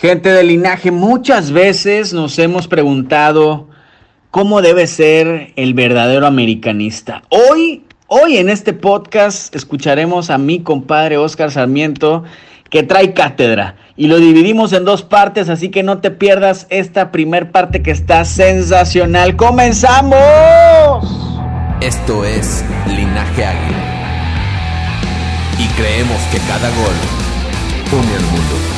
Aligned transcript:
Gente 0.00 0.28
de 0.30 0.44
linaje, 0.44 0.92
muchas 0.92 1.50
veces 1.50 2.12
nos 2.12 2.38
hemos 2.38 2.68
preguntado 2.68 3.66
cómo 4.30 4.62
debe 4.62 4.86
ser 4.86 5.52
el 5.56 5.74
verdadero 5.74 6.28
americanista. 6.28 7.24
Hoy, 7.30 7.82
hoy 8.06 8.36
en 8.36 8.48
este 8.48 8.74
podcast 8.74 9.52
escucharemos 9.56 10.30
a 10.30 10.38
mi 10.38 10.60
compadre 10.60 11.18
Oscar 11.18 11.50
Sarmiento 11.50 12.22
que 12.70 12.84
trae 12.84 13.12
cátedra 13.12 13.74
y 13.96 14.06
lo 14.06 14.18
dividimos 14.20 14.72
en 14.72 14.84
dos 14.84 15.02
partes, 15.02 15.48
así 15.48 15.68
que 15.68 15.82
no 15.82 15.98
te 15.98 16.12
pierdas 16.12 16.68
esta 16.70 17.10
primer 17.10 17.50
parte 17.50 17.82
que 17.82 17.90
está 17.90 18.24
sensacional. 18.24 19.34
¡Comenzamos! 19.34 20.14
Esto 21.80 22.24
es 22.24 22.64
Linaje 22.86 23.44
Águila. 23.44 23.84
Y 25.58 25.66
creemos 25.76 26.22
que 26.30 26.38
cada 26.46 26.68
gol 26.68 26.94
une 28.00 28.14
al 28.14 28.22
mundo. 28.22 28.77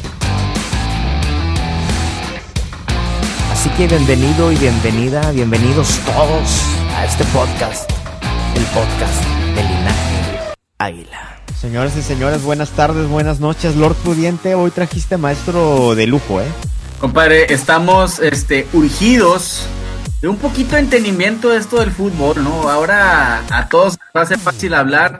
Así 3.61 3.69
que 3.77 3.85
bienvenido 3.85 4.51
y 4.51 4.55
bienvenida, 4.55 5.31
bienvenidos 5.33 5.99
todos 5.99 6.63
a 6.95 7.05
este 7.05 7.23
podcast, 7.25 7.87
el 8.55 8.63
podcast 8.63 9.23
de 9.53 9.61
Linaje 9.61 10.55
Águila. 10.79 11.39
Señoras 11.59 11.95
y 11.95 12.01
señores, 12.01 12.41
buenas 12.41 12.71
tardes, 12.71 13.07
buenas 13.07 13.39
noches. 13.39 13.75
Lord 13.75 13.93
Pudiente, 13.97 14.55
hoy 14.55 14.71
trajiste 14.71 15.17
maestro 15.17 15.93
de 15.93 16.07
lujo, 16.07 16.41
¿eh? 16.41 16.47
Compadre, 16.99 17.53
estamos 17.53 18.17
este, 18.17 18.65
urgidos 18.73 19.67
de 20.21 20.27
un 20.27 20.37
poquito 20.37 20.73
de 20.73 20.81
entendimiento 20.81 21.49
de 21.49 21.57
esto 21.59 21.81
del 21.81 21.91
fútbol, 21.91 22.43
¿no? 22.43 22.67
Ahora 22.67 23.43
a 23.51 23.69
todos 23.69 23.99
va 24.17 24.21
a 24.21 24.25
ser 24.25 24.39
fácil 24.39 24.73
hablar. 24.73 25.19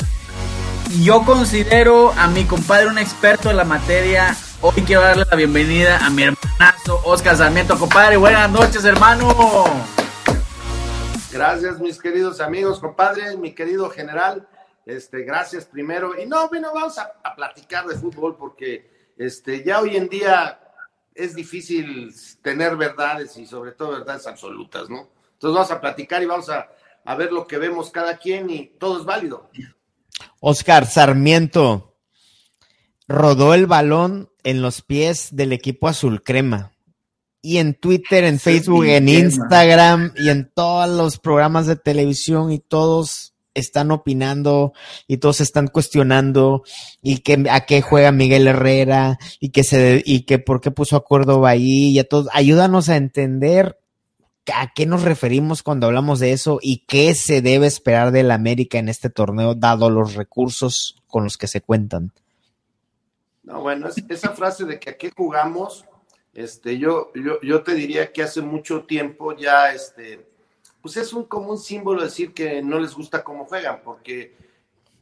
Y 0.89 1.03
yo 1.03 1.21
considero 1.25 2.11
a 2.17 2.25
mi 2.25 2.45
compadre 2.45 2.87
un 2.87 2.97
experto 2.97 3.51
en 3.51 3.57
la 3.57 3.65
materia. 3.65 4.35
Hoy 4.63 4.83
quiero 4.83 5.01
darle 5.01 5.25
la 5.27 5.35
bienvenida 5.35 6.05
a 6.05 6.11
mi 6.11 6.21
hermanazo 6.21 7.01
Oscar 7.03 7.35
Sarmiento. 7.35 7.79
Compadre, 7.79 8.15
buenas 8.17 8.47
noches, 8.51 8.85
hermano. 8.85 9.33
Gracias, 11.31 11.79
mis 11.79 11.99
queridos 11.99 12.39
amigos, 12.39 12.79
compadre, 12.79 13.35
mi 13.37 13.55
querido 13.55 13.89
general. 13.89 14.47
Este, 14.85 15.23
gracias 15.23 15.65
primero. 15.65 16.13
Y 16.21 16.27
no, 16.27 16.47
bueno, 16.47 16.69
vamos 16.75 16.99
a, 16.99 17.11
a, 17.23 17.35
platicar 17.35 17.87
de 17.87 17.95
fútbol 17.95 18.37
porque 18.37 19.13
este, 19.17 19.63
ya 19.63 19.81
hoy 19.81 19.97
en 19.97 20.07
día 20.07 20.59
es 21.15 21.33
difícil 21.33 22.13
tener 22.43 22.75
verdades 22.75 23.37
y 23.37 23.47
sobre 23.47 23.71
todo 23.71 23.93
verdades 23.93 24.27
absolutas, 24.27 24.87
¿no? 24.91 25.09
Entonces 25.33 25.55
vamos 25.55 25.71
a 25.71 25.81
platicar 25.81 26.21
y 26.21 26.27
vamos 26.27 26.51
a, 26.51 26.69
a 27.03 27.15
ver 27.15 27.31
lo 27.31 27.47
que 27.47 27.57
vemos 27.57 27.89
cada 27.89 28.15
quien 28.15 28.47
y 28.51 28.67
todo 28.77 28.99
es 28.99 29.05
válido. 29.05 29.49
Oscar 30.39 30.85
Sarmiento 30.85 31.90
rodó 33.11 33.53
el 33.53 33.67
balón 33.67 34.29
en 34.43 34.61
los 34.61 34.81
pies 34.81 35.29
del 35.31 35.53
equipo 35.53 35.87
azul 35.87 36.23
crema. 36.23 36.71
Y 37.43 37.57
en 37.57 37.73
Twitter, 37.73 38.23
en 38.23 38.39
Facebook, 38.39 38.85
en 38.85 39.09
Instagram 39.09 40.13
y 40.15 40.29
en 40.29 40.51
todos 40.53 40.89
los 40.89 41.17
programas 41.17 41.65
de 41.65 41.75
televisión 41.75 42.51
y 42.51 42.59
todos 42.59 43.33
están 43.53 43.91
opinando 43.91 44.73
y 45.07 45.17
todos 45.17 45.41
están 45.41 45.67
cuestionando 45.67 46.63
y 47.01 47.17
que 47.17 47.43
a 47.49 47.65
qué 47.65 47.81
juega 47.81 48.11
Miguel 48.11 48.47
Herrera 48.47 49.17
y 49.39 49.49
que 49.49 49.63
se 49.63 50.01
y 50.05 50.21
que 50.21 50.39
por 50.39 50.61
qué 50.61 50.71
puso 50.71 50.95
a 50.95 51.03
Córdoba 51.03 51.49
ahí 51.49 51.89
y 51.89 51.99
a 51.99 52.07
todos 52.07 52.27
ayúdanos 52.31 52.89
a 52.89 52.95
entender 52.95 53.77
a 54.53 54.71
qué 54.73 54.85
nos 54.85 55.03
referimos 55.03 55.63
cuando 55.63 55.87
hablamos 55.87 56.19
de 56.19 56.31
eso 56.31 56.59
y 56.61 56.85
qué 56.87 57.13
se 57.13 57.41
debe 57.41 57.67
esperar 57.67 58.11
del 58.11 58.31
América 58.31 58.79
en 58.79 58.89
este 58.89 59.09
torneo 59.09 59.55
dado 59.55 59.89
los 59.89 60.15
recursos 60.15 60.95
con 61.07 61.23
los 61.23 61.37
que 61.37 61.47
se 61.47 61.61
cuentan. 61.61 62.13
No, 63.51 63.59
bueno, 63.59 63.89
esa 64.07 64.29
frase 64.29 64.63
de 64.63 64.79
que 64.79 64.91
a 64.91 64.97
qué 64.97 65.11
jugamos, 65.11 65.85
este, 66.33 66.77
yo, 66.77 67.11
yo, 67.13 67.41
yo 67.41 67.63
te 67.63 67.73
diría 67.73 68.13
que 68.13 68.23
hace 68.23 68.41
mucho 68.41 68.85
tiempo 68.85 69.35
ya, 69.35 69.73
este, 69.73 70.25
pues 70.81 70.95
es 70.95 71.11
un 71.11 71.25
como 71.25 71.51
un 71.51 71.57
símbolo 71.57 72.01
decir 72.01 72.33
que 72.33 72.61
no 72.61 72.79
les 72.79 72.93
gusta 72.93 73.25
cómo 73.25 73.43
juegan, 73.43 73.81
porque 73.83 74.37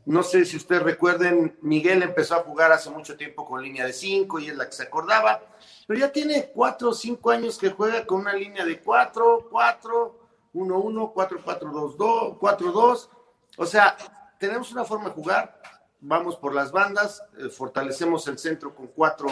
no 0.07 0.23
sé 0.23 0.45
si 0.45 0.57
ustedes 0.57 0.81
recuerden, 0.81 1.59
Miguel 1.61 2.01
empezó 2.01 2.33
a 2.33 2.43
jugar 2.43 2.71
hace 2.71 2.89
mucho 2.89 3.15
tiempo 3.15 3.45
con 3.45 3.61
línea 3.61 3.85
de 3.85 3.93
5 3.93 4.39
y 4.39 4.47
es 4.47 4.55
la 4.55 4.65
que 4.65 4.75
se 4.75 4.83
acordaba, 4.83 5.43
pero 5.85 5.99
ya 5.99 6.11
tiene 6.11 6.49
4 6.51 6.89
o 6.89 6.93
5 6.93 7.29
años 7.29 7.59
que 7.59 7.69
juega 7.69 8.03
con 8.07 8.21
una 8.21 8.33
línea 8.33 8.65
de 8.65 8.79
4, 8.79 9.47
4, 9.51 10.19
1, 10.53 10.79
1, 10.79 11.11
4, 11.13 11.41
4, 11.45 11.71
2, 11.71 11.97
2, 11.97 12.38
4, 12.39 12.71
2. 12.71 13.09
O 13.57 13.65
sea, 13.67 13.95
tenemos 14.39 14.71
una 14.71 14.85
forma 14.85 15.09
de 15.09 15.15
jugar, 15.15 15.61
vamos 16.01 16.35
por 16.37 16.53
las 16.53 16.71
bandas, 16.71 17.23
eh, 17.37 17.49
fortalecemos 17.49 18.27
el 18.27 18.37
centro 18.37 18.73
con 18.73 18.87
cuatro 18.87 19.27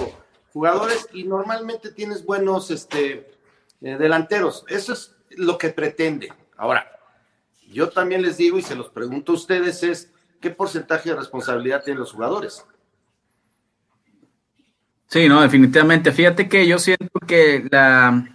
jugadores 0.51 1.07
y 1.13 1.23
normalmente 1.23 1.91
tienes 1.91 2.25
buenos 2.25 2.71
este, 2.71 3.29
eh, 3.81 3.97
delanteros. 3.97 4.65
Eso 4.67 4.93
es 4.93 5.15
lo 5.31 5.57
que 5.57 5.69
pretende. 5.69 6.33
Ahora, 6.57 6.99
yo 7.69 7.89
también 7.89 8.21
les 8.21 8.37
digo 8.37 8.57
y 8.57 8.61
se 8.61 8.75
los 8.75 8.89
pregunto 8.89 9.31
a 9.31 9.35
ustedes 9.35 9.83
es, 9.83 10.11
¿qué 10.41 10.49
porcentaje 10.49 11.09
de 11.09 11.15
responsabilidad 11.15 11.83
tienen 11.83 11.99
los 11.99 12.11
jugadores? 12.11 12.65
Sí, 15.07 15.29
no, 15.29 15.41
definitivamente. 15.41 16.11
Fíjate 16.11 16.49
que 16.49 16.67
yo 16.67 16.79
siento 16.79 17.19
que 17.25 17.65
la, 17.71 18.27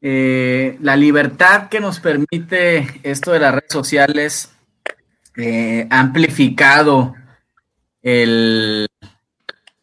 eh, 0.00 0.78
la 0.80 0.96
libertad 0.96 1.68
que 1.68 1.80
nos 1.80 1.98
permite 1.98 3.00
esto 3.02 3.32
de 3.32 3.40
las 3.40 3.54
redes 3.54 3.72
sociales 3.72 4.48
amplificado 5.88 7.16
el, 8.02 8.88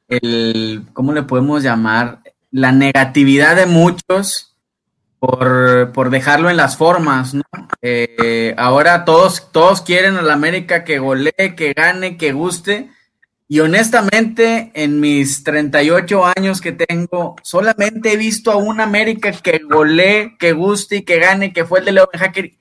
el, 0.07 0.83
¿cómo 0.93 1.13
le 1.13 1.23
podemos 1.23 1.63
llamar? 1.63 2.19
La 2.51 2.71
negatividad 2.71 3.55
de 3.55 3.65
muchos 3.65 4.55
por, 5.19 5.91
por 5.93 6.09
dejarlo 6.09 6.49
en 6.49 6.57
las 6.57 6.77
formas, 6.77 7.33
¿no? 7.33 7.43
Eh, 7.81 8.53
ahora 8.57 9.05
todos, 9.05 9.51
todos 9.51 9.81
quieren 9.81 10.17
a 10.17 10.21
la 10.21 10.33
América 10.33 10.83
que 10.83 10.99
golee, 10.99 11.55
que 11.55 11.73
gane, 11.73 12.17
que 12.17 12.31
guste. 12.31 12.89
Y 13.47 13.61
honestamente, 13.61 14.71
en 14.75 14.99
mis 14.99 15.43
38 15.43 16.23
años 16.37 16.61
que 16.61 16.71
tengo, 16.71 17.35
solamente 17.41 18.13
he 18.13 18.17
visto 18.17 18.51
a 18.51 18.57
una 18.57 18.83
América 18.83 19.31
que 19.31 19.59
golee, 19.59 20.37
que 20.37 20.53
guste 20.53 20.97
y 20.97 21.01
que 21.01 21.19
gane, 21.19 21.51
que 21.51 21.65
fue 21.65 21.79
el 21.79 21.85
de 21.85 21.91
León 21.93 22.09
Hacker. 22.13 22.51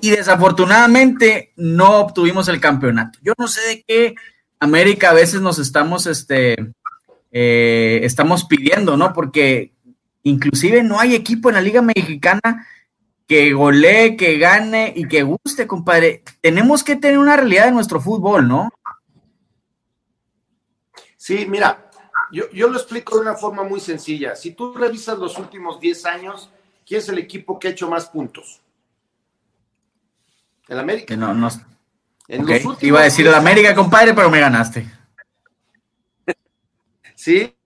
Y 0.00 0.10
desafortunadamente 0.10 1.52
no 1.56 1.96
obtuvimos 1.98 2.48
el 2.48 2.60
campeonato. 2.60 3.18
Yo 3.22 3.32
no 3.38 3.48
sé 3.48 3.60
de 3.66 3.84
qué 3.86 4.14
América 4.60 5.10
a 5.10 5.14
veces 5.14 5.40
nos 5.40 5.58
estamos, 5.58 6.06
este, 6.06 6.56
eh, 7.30 8.00
estamos 8.02 8.44
pidiendo, 8.44 8.96
¿no? 8.96 9.12
Porque 9.12 9.72
inclusive 10.22 10.82
no 10.82 10.98
hay 10.98 11.14
equipo 11.14 11.48
en 11.48 11.56
la 11.56 11.60
Liga 11.60 11.82
Mexicana 11.82 12.66
que 13.26 13.52
golee, 13.52 14.16
que 14.16 14.38
gane 14.38 14.92
y 14.94 15.08
que 15.08 15.22
guste, 15.22 15.66
compadre. 15.66 16.22
Tenemos 16.40 16.84
que 16.84 16.96
tener 16.96 17.18
una 17.18 17.36
realidad 17.36 17.66
de 17.66 17.72
nuestro 17.72 18.00
fútbol, 18.00 18.46
¿no? 18.46 18.70
Sí, 21.16 21.44
mira, 21.48 21.90
yo, 22.30 22.50
yo, 22.52 22.68
lo 22.68 22.78
explico 22.78 23.16
de 23.16 23.22
una 23.22 23.34
forma 23.34 23.64
muy 23.64 23.80
sencilla. 23.80 24.36
Si 24.36 24.52
tú 24.52 24.74
revisas 24.74 25.18
los 25.18 25.38
últimos 25.38 25.80
10 25.80 26.06
años, 26.06 26.50
¿quién 26.86 27.00
es 27.00 27.08
el 27.08 27.18
equipo 27.18 27.58
que 27.58 27.68
ha 27.68 27.70
hecho 27.72 27.90
más 27.90 28.06
puntos? 28.06 28.60
El 30.68 30.78
América. 30.78 31.06
Que 31.06 31.16
no, 31.16 31.34
no. 31.34 31.48
En 32.28 32.42
okay. 32.42 32.62
los 32.62 32.82
Iba 32.82 33.00
a 33.00 33.04
decir 33.04 33.26
el 33.26 33.34
América, 33.34 33.74
compadre, 33.74 34.14
pero 34.14 34.30
me 34.30 34.40
ganaste. 34.40 34.86
Sí, 37.18 37.56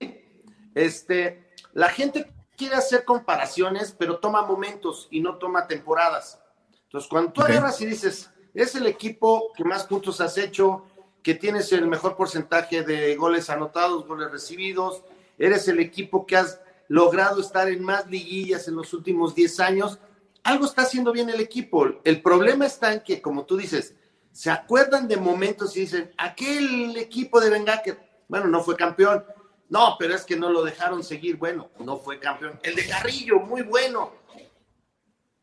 este, 0.73 1.51
la 1.73 1.89
gente 1.89 2.31
quiere 2.57 2.75
hacer 2.75 3.03
comparaciones, 3.03 3.93
pero 3.97 4.17
toma 4.17 4.43
momentos 4.43 5.07
y 5.11 5.19
no 5.19 5.35
toma 5.35 5.67
temporadas. 5.67 6.39
Entonces, 6.83 7.09
cuando 7.09 7.31
tú 7.33 7.41
agarras 7.41 7.79
y 7.81 7.85
dices, 7.85 8.31
es 8.53 8.75
el 8.75 8.87
equipo 8.87 9.51
que 9.55 9.63
más 9.63 9.83
puntos 9.83 10.21
has 10.21 10.37
hecho, 10.37 10.85
que 11.21 11.35
tienes 11.35 11.71
el 11.73 11.87
mejor 11.87 12.15
porcentaje 12.15 12.83
de 12.83 13.15
goles 13.15 13.49
anotados, 13.49 14.07
goles 14.07 14.31
recibidos, 14.31 15.03
eres 15.37 15.67
el 15.67 15.79
equipo 15.79 16.25
que 16.25 16.37
has 16.37 16.59
logrado 16.87 17.41
estar 17.41 17.69
en 17.69 17.83
más 17.83 18.07
liguillas 18.07 18.67
en 18.67 18.75
los 18.75 18.93
últimos 18.93 19.35
10 19.35 19.59
años, 19.59 19.99
algo 20.43 20.65
está 20.65 20.81
haciendo 20.81 21.11
bien 21.11 21.29
el 21.29 21.39
equipo. 21.39 21.87
El 22.03 22.21
problema 22.21 22.65
está 22.65 22.93
en 22.93 23.01
que, 23.01 23.21
como 23.21 23.45
tú 23.45 23.57
dices, 23.57 23.95
se 24.31 24.49
acuerdan 24.49 25.07
de 25.07 25.17
momentos 25.17 25.75
y 25.75 25.81
dicen, 25.81 26.11
aquel 26.17 26.95
equipo 26.97 27.39
de 27.39 27.49
Bengaque, 27.49 27.97
bueno, 28.27 28.47
no 28.47 28.61
fue 28.61 28.75
campeón. 28.75 29.23
No, 29.69 29.95
pero 29.97 30.15
es 30.15 30.23
que 30.23 30.35
no 30.35 30.49
lo 30.49 30.63
dejaron 30.63 31.03
seguir. 31.03 31.37
Bueno, 31.37 31.69
no 31.79 31.97
fue 31.97 32.19
campeón. 32.19 32.59
El 32.63 32.75
de 32.75 32.87
Carrillo, 32.87 33.39
muy 33.39 33.61
bueno. 33.61 34.13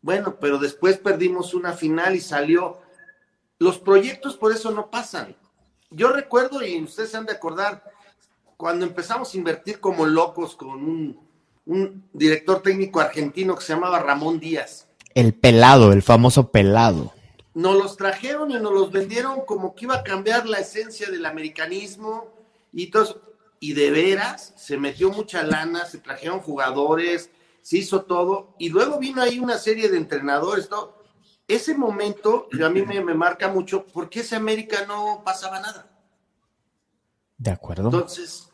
Bueno, 0.02 0.37
pero 0.38 0.58
después 0.58 0.99
perdimos 0.99 1.55
una 1.55 1.73
final 1.73 2.14
y 2.14 2.20
salió. 2.20 2.81
Los 3.58 3.79
proyectos 3.79 4.37
por 4.37 4.52
eso 4.52 4.70
no 4.70 4.90
pasan. 4.90 5.35
Yo 5.90 6.11
recuerdo, 6.11 6.64
y 6.64 6.82
ustedes 6.82 7.11
se 7.11 7.17
han 7.17 7.26
de 7.26 7.32
acordar, 7.32 7.82
cuando 8.56 8.85
empezamos 8.85 9.32
a 9.32 9.37
invertir 9.37 9.81
como 9.81 10.05
locos 10.05 10.55
con 10.56 11.19
un 11.64 12.08
director 12.12 12.62
técnico 12.62 13.00
argentino 13.00 13.56
que 13.56 13.64
se 13.64 13.73
llamaba 13.73 14.00
Ramón 14.00 14.38
Díaz. 14.38 14.88
El 15.14 15.35
pelado, 15.35 15.93
el 15.93 16.02
famoso 16.02 16.50
pelado. 16.50 17.12
Nos 17.58 17.75
los 17.75 17.96
trajeron 17.96 18.52
y 18.52 18.55
nos 18.55 18.72
los 18.72 18.93
vendieron 18.93 19.44
como 19.44 19.75
que 19.75 19.87
iba 19.87 19.96
a 19.96 20.05
cambiar 20.05 20.46
la 20.46 20.58
esencia 20.58 21.10
del 21.10 21.26
americanismo 21.26 22.32
y 22.72 22.87
todo 22.87 23.20
Y 23.58 23.72
de 23.72 23.90
veras, 23.90 24.55
se 24.56 24.76
metió 24.76 25.10
mucha 25.10 25.43
lana, 25.43 25.84
se 25.84 25.99
trajeron 25.99 26.38
jugadores, 26.38 27.31
se 27.60 27.78
hizo 27.78 28.02
todo. 28.02 28.55
Y 28.60 28.69
luego 28.69 29.00
vino 29.00 29.20
ahí 29.20 29.40
una 29.40 29.58
serie 29.58 29.88
de 29.88 29.96
entrenadores, 29.96 30.69
todo. 30.69 31.02
Ese 31.49 31.76
momento 31.76 32.46
a 32.64 32.69
mí 32.69 32.82
me, 32.82 33.02
me 33.02 33.14
marca 33.14 33.49
mucho 33.49 33.84
porque 33.87 34.20
ese 34.20 34.37
América 34.37 34.87
no 34.87 35.22
pasaba 35.25 35.58
nada. 35.58 35.90
De 37.38 37.50
acuerdo. 37.50 37.87
Entonces, 37.87 38.50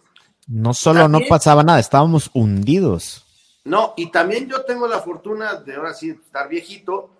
no 0.46 0.72
solo 0.72 1.08
no 1.08 1.20
pasaba 1.28 1.62
nada, 1.62 1.78
estábamos 1.78 2.30
hundidos. 2.32 3.26
No, 3.64 3.92
y 3.98 4.10
también 4.10 4.48
yo 4.48 4.64
tengo 4.64 4.88
la 4.88 5.00
fortuna 5.00 5.56
de 5.56 5.74
ahora 5.74 5.92
sí 5.92 6.08
estar 6.08 6.48
viejito 6.48 7.10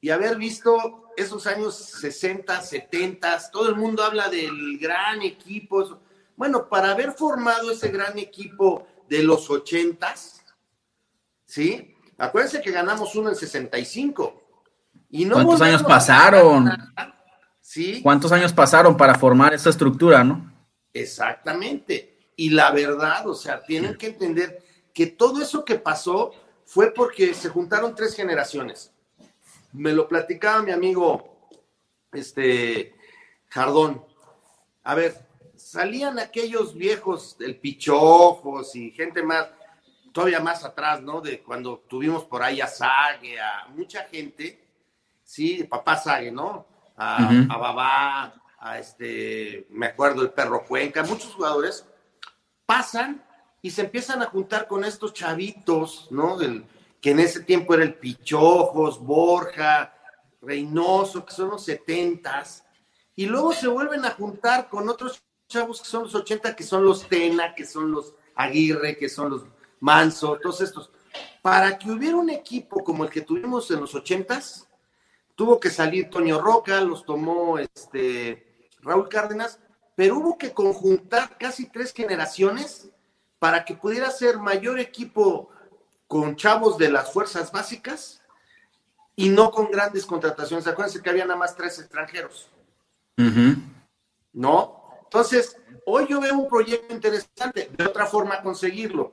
y 0.00 0.10
haber 0.10 0.36
visto 0.36 1.01
esos 1.16 1.46
años 1.46 1.74
60, 1.76 2.60
70, 2.60 3.50
todo 3.50 3.68
el 3.68 3.76
mundo 3.76 4.02
habla 4.02 4.28
del 4.28 4.78
gran 4.78 5.22
equipo. 5.22 6.00
Bueno, 6.36 6.68
para 6.68 6.92
haber 6.92 7.12
formado 7.12 7.70
ese 7.70 7.88
gran 7.88 8.18
equipo 8.18 8.86
de 9.08 9.22
los 9.22 9.50
80, 9.50 10.14
¿sí? 11.44 11.94
Acuérdense 12.18 12.60
que 12.60 12.70
ganamos 12.70 13.14
uno 13.14 13.30
en 13.30 13.36
65. 13.36 14.40
Y 15.10 15.24
no 15.24 15.34
¿Cuántos 15.34 15.60
años 15.60 15.82
pasaron? 15.82 16.70
¿Sí? 17.60 18.00
¿Cuántos 18.02 18.32
años 18.32 18.52
pasaron 18.52 18.96
para 18.96 19.14
formar 19.14 19.52
esa 19.52 19.70
estructura, 19.70 20.24
no? 20.24 20.52
Exactamente. 20.92 22.30
Y 22.36 22.50
la 22.50 22.70
verdad, 22.70 23.28
o 23.28 23.34
sea, 23.34 23.62
tienen 23.62 23.96
que 23.96 24.06
entender 24.06 24.62
que 24.92 25.06
todo 25.06 25.42
eso 25.42 25.64
que 25.64 25.76
pasó 25.76 26.32
fue 26.64 26.92
porque 26.92 27.34
se 27.34 27.48
juntaron 27.48 27.94
tres 27.94 28.14
generaciones. 28.14 28.91
Me 29.72 29.92
lo 29.92 30.06
platicaba 30.06 30.62
mi 30.62 30.70
amigo 30.70 31.48
este 32.12 32.94
Jardón. 33.48 34.04
A 34.84 34.94
ver, 34.94 35.26
salían 35.56 36.18
aquellos 36.18 36.74
viejos, 36.74 37.36
el 37.40 37.56
Pichojos 37.56 38.76
y 38.76 38.90
gente 38.90 39.22
más, 39.22 39.48
todavía 40.12 40.40
más 40.40 40.64
atrás, 40.64 41.00
¿no? 41.02 41.20
De 41.20 41.42
cuando 41.42 41.78
tuvimos 41.88 42.24
por 42.24 42.42
ahí 42.42 42.60
a 42.60 42.66
Sague, 42.66 43.40
a 43.40 43.66
mucha 43.68 44.04
gente, 44.04 44.62
sí, 45.22 45.64
papá 45.64 45.96
Sague, 45.96 46.30
¿no? 46.30 46.66
A, 46.96 47.30
a 47.48 47.56
Babá, 47.56 48.34
a 48.58 48.78
este, 48.78 49.66
me 49.70 49.86
acuerdo, 49.86 50.22
el 50.22 50.30
Perro 50.30 50.64
Cuenca, 50.64 51.02
muchos 51.02 51.34
jugadores 51.34 51.86
pasan 52.66 53.24
y 53.62 53.70
se 53.70 53.82
empiezan 53.82 54.22
a 54.22 54.26
juntar 54.26 54.66
con 54.66 54.84
estos 54.84 55.14
chavitos, 55.14 56.08
¿no? 56.10 56.36
Del, 56.36 56.66
que 57.02 57.10
en 57.10 57.18
ese 57.18 57.40
tiempo 57.40 57.74
era 57.74 57.82
el 57.82 57.96
Pichojos, 57.96 59.00
Borja, 59.00 59.92
Reynoso, 60.40 61.26
que 61.26 61.34
son 61.34 61.50
los 61.50 61.64
setentas, 61.64 62.64
y 63.16 63.26
luego 63.26 63.52
se 63.52 63.66
vuelven 63.66 64.04
a 64.04 64.12
juntar 64.12 64.68
con 64.68 64.88
otros 64.88 65.20
chavos 65.48 65.82
que 65.82 65.88
son 65.88 66.04
los 66.04 66.14
ochenta, 66.14 66.56
que 66.56 66.62
son 66.62 66.84
los 66.84 67.08
Tena, 67.08 67.54
que 67.54 67.66
son 67.66 67.90
los 67.90 68.14
Aguirre, 68.36 68.96
que 68.96 69.08
son 69.08 69.30
los 69.30 69.42
Manso, 69.80 70.38
todos 70.40 70.60
estos. 70.60 70.90
Para 71.42 71.76
que 71.76 71.90
hubiera 71.90 72.16
un 72.16 72.30
equipo 72.30 72.84
como 72.84 73.04
el 73.04 73.10
que 73.10 73.20
tuvimos 73.20 73.68
en 73.72 73.80
los 73.80 73.94
ochentas, 73.96 74.68
tuvo 75.34 75.58
que 75.58 75.70
salir 75.70 76.08
Toño 76.08 76.40
Roca, 76.40 76.80
los 76.80 77.04
tomó 77.04 77.58
este 77.58 78.68
Raúl 78.80 79.08
Cárdenas, 79.08 79.58
pero 79.96 80.18
hubo 80.18 80.38
que 80.38 80.52
conjuntar 80.52 81.36
casi 81.36 81.66
tres 81.66 81.92
generaciones 81.92 82.88
para 83.40 83.64
que 83.64 83.74
pudiera 83.74 84.08
ser 84.10 84.38
mayor 84.38 84.78
equipo 84.78 85.50
con 86.12 86.36
chavos 86.36 86.76
de 86.76 86.90
las 86.90 87.10
fuerzas 87.10 87.50
básicas 87.50 88.20
y 89.16 89.30
no 89.30 89.50
con 89.50 89.70
grandes 89.70 90.04
contrataciones. 90.04 90.66
Acuérdense 90.66 91.00
que 91.00 91.08
había 91.08 91.24
nada 91.24 91.38
más 91.38 91.56
tres 91.56 91.78
extranjeros. 91.78 92.50
¿No? 94.34 94.82
Entonces, 95.04 95.56
hoy 95.86 96.06
yo 96.10 96.20
veo 96.20 96.34
un 96.34 96.50
proyecto 96.50 96.92
interesante, 96.92 97.70
de 97.74 97.86
otra 97.86 98.04
forma 98.04 98.42
conseguirlo. 98.42 99.10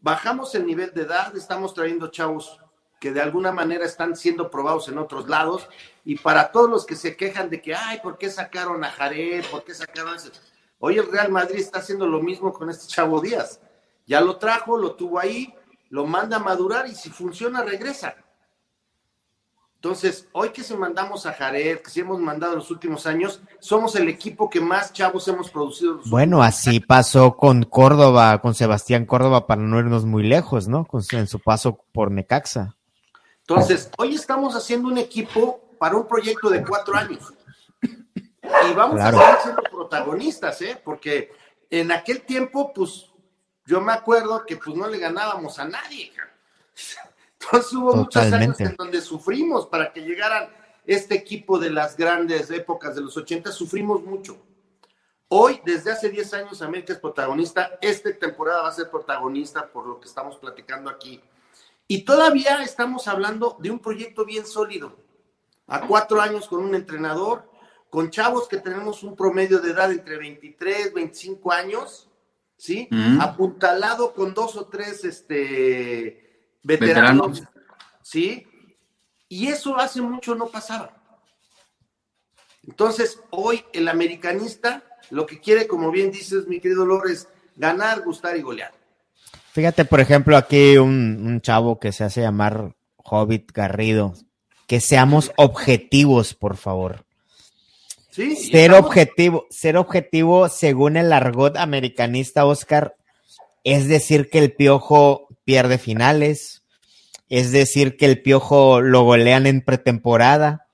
Bajamos 0.00 0.54
el 0.54 0.64
nivel 0.64 0.94
de 0.94 1.02
edad, 1.02 1.36
estamos 1.36 1.74
trayendo 1.74 2.08
chavos 2.08 2.58
que 2.98 3.12
de 3.12 3.20
alguna 3.20 3.52
manera 3.52 3.84
están 3.84 4.16
siendo 4.16 4.50
probados 4.50 4.88
en 4.88 4.96
otros 4.96 5.28
lados. 5.28 5.68
Y 6.02 6.16
para 6.16 6.50
todos 6.50 6.70
los 6.70 6.86
que 6.86 6.96
se 6.96 7.14
quejan 7.14 7.50
de 7.50 7.60
que, 7.60 7.74
ay, 7.74 8.00
¿por 8.02 8.16
qué 8.16 8.30
sacaron 8.30 8.82
a 8.84 8.90
Jared? 8.90 9.44
¿Por 9.50 9.64
qué 9.64 9.74
sacaron 9.74 10.14
a 10.14 10.16
ese? 10.16 10.30
Hoy 10.78 10.96
el 10.96 11.12
Real 11.12 11.30
Madrid 11.30 11.58
está 11.58 11.80
haciendo 11.80 12.06
lo 12.06 12.22
mismo 12.22 12.54
con 12.54 12.70
este 12.70 12.86
chavo 12.86 13.20
Díaz. 13.20 13.60
Ya 14.06 14.22
lo 14.22 14.38
trajo, 14.38 14.78
lo 14.78 14.94
tuvo 14.94 15.18
ahí, 15.18 15.54
lo 15.90 16.06
manda 16.06 16.36
a 16.36 16.40
madurar 16.40 16.86
y 16.86 16.94
si 16.94 17.10
funciona, 17.10 17.62
regresa. 17.62 18.16
Entonces, 19.76 20.26
hoy 20.32 20.50
que 20.50 20.64
se 20.64 20.76
mandamos 20.76 21.24
a 21.24 21.32
Jared, 21.32 21.78
que 21.78 21.90
sí 21.90 22.00
hemos 22.00 22.18
mandado 22.18 22.54
en 22.54 22.58
los 22.58 22.70
últimos 22.72 23.06
años, 23.06 23.40
somos 23.60 23.94
el 23.94 24.08
equipo 24.08 24.50
que 24.50 24.60
más 24.60 24.92
chavos 24.92 25.28
hemos 25.28 25.50
producido. 25.50 26.00
bueno, 26.06 26.42
así 26.42 26.80
pasó 26.80 27.36
con 27.36 27.62
Córdoba, 27.62 28.40
con 28.40 28.56
Sebastián 28.56 29.06
Córdoba, 29.06 29.46
para 29.46 29.62
no 29.62 29.78
irnos 29.78 30.04
muy 30.04 30.24
lejos, 30.24 30.66
¿no? 30.66 30.84
Con, 30.84 31.04
en 31.12 31.28
su 31.28 31.38
paso 31.38 31.84
por 31.92 32.10
Necaxa. 32.10 32.74
Entonces, 33.42 33.88
hoy 33.98 34.16
estamos 34.16 34.56
haciendo 34.56 34.88
un 34.88 34.98
equipo 34.98 35.60
para 35.78 35.96
un 35.96 36.08
proyecto 36.08 36.50
de 36.50 36.64
cuatro 36.64 36.96
años. 36.96 37.32
Y 38.42 38.74
vamos 38.74 39.00
a 39.00 39.12
seguir 39.12 39.36
siendo 39.44 39.62
protagonistas, 39.62 40.60
¿eh? 40.62 40.80
Porque 40.84 41.30
en 41.70 41.92
aquel 41.92 42.22
tiempo, 42.22 42.72
pues, 42.74 43.12
yo 43.68 43.82
me 43.82 43.92
acuerdo 43.92 44.46
que 44.46 44.56
pues 44.56 44.74
no 44.74 44.88
le 44.88 44.98
ganábamos 44.98 45.58
a 45.58 45.66
nadie. 45.66 46.10
Entonces 47.40 47.72
hubo 47.74 47.94
muchos 47.94 48.32
años 48.32 48.58
en 48.60 48.74
donde 48.76 49.02
sufrimos 49.02 49.66
para 49.66 49.92
que 49.92 50.00
llegaran 50.00 50.48
este 50.86 51.14
equipo 51.14 51.58
de 51.58 51.68
las 51.68 51.94
grandes 51.94 52.50
épocas 52.50 52.94
de 52.94 53.02
los 53.02 53.14
80, 53.14 53.52
sufrimos 53.52 54.02
mucho. 54.02 54.38
Hoy, 55.28 55.60
desde 55.66 55.92
hace 55.92 56.08
10 56.08 56.32
años, 56.32 56.62
América 56.62 56.94
es 56.94 56.98
protagonista. 56.98 57.78
Esta 57.82 58.10
temporada 58.16 58.62
va 58.62 58.70
a 58.70 58.72
ser 58.72 58.90
protagonista 58.90 59.66
por 59.66 59.86
lo 59.86 60.00
que 60.00 60.08
estamos 60.08 60.36
platicando 60.36 60.88
aquí. 60.88 61.22
Y 61.86 62.04
todavía 62.06 62.62
estamos 62.62 63.06
hablando 63.06 63.58
de 63.60 63.70
un 63.70 63.80
proyecto 63.80 64.24
bien 64.24 64.46
sólido. 64.46 64.96
A 65.66 65.86
cuatro 65.86 66.22
años 66.22 66.48
con 66.48 66.64
un 66.64 66.74
entrenador, 66.74 67.50
con 67.90 68.10
chavos 68.10 68.48
que 68.48 68.56
tenemos 68.56 69.02
un 69.02 69.14
promedio 69.14 69.58
de 69.58 69.72
edad 69.72 69.92
entre 69.92 70.16
23, 70.16 70.94
25 70.94 71.52
años, 71.52 72.07
¿sí? 72.58 72.88
Apuntalado 73.20 74.12
con 74.12 74.34
dos 74.34 74.56
o 74.56 74.66
tres 74.66 75.04
este, 75.04 76.50
veteranos, 76.62 77.44
¿sí? 78.02 78.46
Y 79.28 79.46
eso 79.46 79.78
hace 79.78 80.02
mucho 80.02 80.34
no 80.34 80.48
pasaba. 80.48 80.94
Entonces, 82.66 83.20
hoy 83.30 83.64
el 83.72 83.88
americanista 83.88 84.84
lo 85.10 85.26
que 85.26 85.40
quiere, 85.40 85.66
como 85.66 85.90
bien 85.90 86.10
dices, 86.10 86.46
mi 86.46 86.60
querido 86.60 86.84
Lores, 86.84 87.28
ganar, 87.56 88.02
gustar 88.02 88.36
y 88.36 88.42
golear. 88.42 88.72
Fíjate, 89.52 89.84
por 89.84 90.00
ejemplo, 90.00 90.36
aquí 90.36 90.76
un, 90.76 91.40
chavo 91.40 91.78
que 91.78 91.92
se 91.92 92.04
hace 92.04 92.20
llamar 92.20 92.76
Hobbit 92.96 93.52
Garrido. 93.52 94.14
Que 94.66 94.80
seamos 94.80 95.32
objetivos, 95.36 96.34
por 96.34 96.56
favor. 96.58 97.06
Sí, 98.18 98.34
ser 98.34 98.72
objetivo, 98.72 99.46
ser 99.48 99.76
objetivo 99.76 100.48
según 100.48 100.96
el 100.96 101.12
argot 101.12 101.56
americanista, 101.56 102.46
Oscar, 102.46 102.96
es 103.62 103.86
decir 103.86 104.28
que 104.28 104.40
el 104.40 104.52
piojo 104.52 105.28
pierde 105.44 105.78
finales, 105.78 106.64
es 107.28 107.52
decir 107.52 107.96
que 107.96 108.06
el 108.06 108.20
piojo 108.20 108.80
lo 108.80 109.04
golean 109.04 109.46
en 109.46 109.60
pretemporada. 109.60 110.66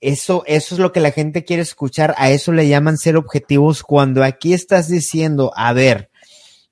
Eso, 0.00 0.42
eso 0.46 0.74
es 0.74 0.80
lo 0.80 0.90
que 0.90 0.98
la 0.98 1.12
gente 1.12 1.44
quiere 1.44 1.62
escuchar. 1.62 2.16
A 2.18 2.30
eso 2.30 2.50
le 2.50 2.66
llaman 2.66 2.98
ser 2.98 3.16
objetivos 3.16 3.84
cuando 3.84 4.24
aquí 4.24 4.52
estás 4.52 4.88
diciendo, 4.88 5.52
a 5.54 5.72
ver, 5.72 6.10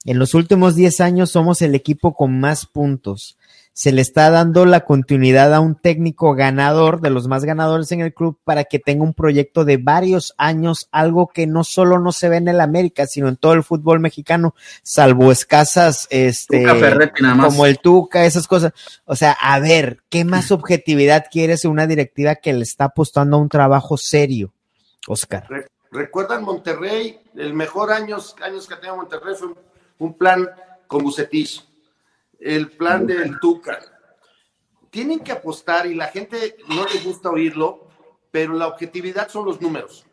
En 0.05 0.19
los 0.19 0.35
últimos 0.35 0.75
10 0.75 1.01
años 1.01 1.31
somos 1.31 1.63
el 1.63 1.77
equipo 1.77 2.13
con 2.13 2.41
más 2.41 2.67
puntos 2.67 3.36
se 3.77 3.93
le 3.93 4.01
está 4.01 4.31
dando 4.31 4.65
la 4.65 4.87
continuidad 4.87 5.53
a 5.53 5.61
un 5.61 5.75
técnico 5.75 6.35
ganador, 6.35 7.03
de 7.03 7.11
los 7.11 7.29
más 7.29 7.45
ganadores 7.45 7.93
en 7.93 8.01
el 8.01 8.15
club, 8.15 8.39
para 8.43 8.65
que 8.65 8.79
tenga 8.79 9.05
un 9.05 9.13
proyecto 9.13 9.67
de 9.67 9.77
varios 9.77 10.35
años, 10.39 10.89
algo 10.93 11.27
que 11.29 11.47
no 11.47 11.63
solo 11.63 11.99
no 11.99 12.11
se 12.11 12.31
ve 12.31 12.39
en 12.39 12.49
el 12.49 12.63
América, 12.63 13.07
sino 13.07 13.29
en 13.29 13.37
todo 13.37 13.53
el 13.53 13.63
fútbol 13.63 14.01
mexicano, 14.01 14.55
salvo 14.83 15.31
escasas, 15.31 16.07
este, 16.09 16.65
como 17.21 17.67
el 17.67 17.79
Tuca, 17.79 18.25
esas 18.25 18.49
cosas. 18.49 18.73
O 19.05 19.15
sea, 19.15 19.33
a 19.33 19.61
ver, 19.61 20.01
¿qué 20.09 20.25
más 20.25 20.53
objetividad 20.53 21.27
quieres 21.31 21.67
en 21.67 21.71
una 21.71 21.87
directiva 21.87 22.37
que 22.37 22.55
le 22.55 22.63
está 22.63 22.87
apostando 22.87 23.37
a 23.37 23.41
un 23.41 23.51
trabajo 23.51 23.99
serio, 23.99 24.55
Oscar? 25.07 25.49
¿Recuerdan 25.93 26.45
Monterrey? 26.45 27.21
El 27.35 27.53
mejor 27.53 27.93
años, 27.93 28.37
años 28.43 28.67
que 28.67 28.77
tenía 28.77 28.95
Monterrey 28.95 29.35
fue 29.39 29.49
un 29.99 30.15
plan 30.15 30.49
con 30.87 31.05
Bucetich 31.05 31.63
el 32.41 32.71
plan 32.71 33.07
del 33.07 33.39
Tuca. 33.41 33.79
Tienen 34.91 35.21
que 35.21 35.33
apostar 35.33 35.87
y 35.87 35.95
la 35.95 36.09
gente 36.09 36.57
no 36.69 36.85
le 36.87 37.01
gusta 37.01 37.31
oírlo, 37.31 37.89
pero 38.31 38.55
la 38.55 38.67
objetividad 38.69 39.29
son 39.29 39.45
los 39.45 39.61
números. 39.61 40.07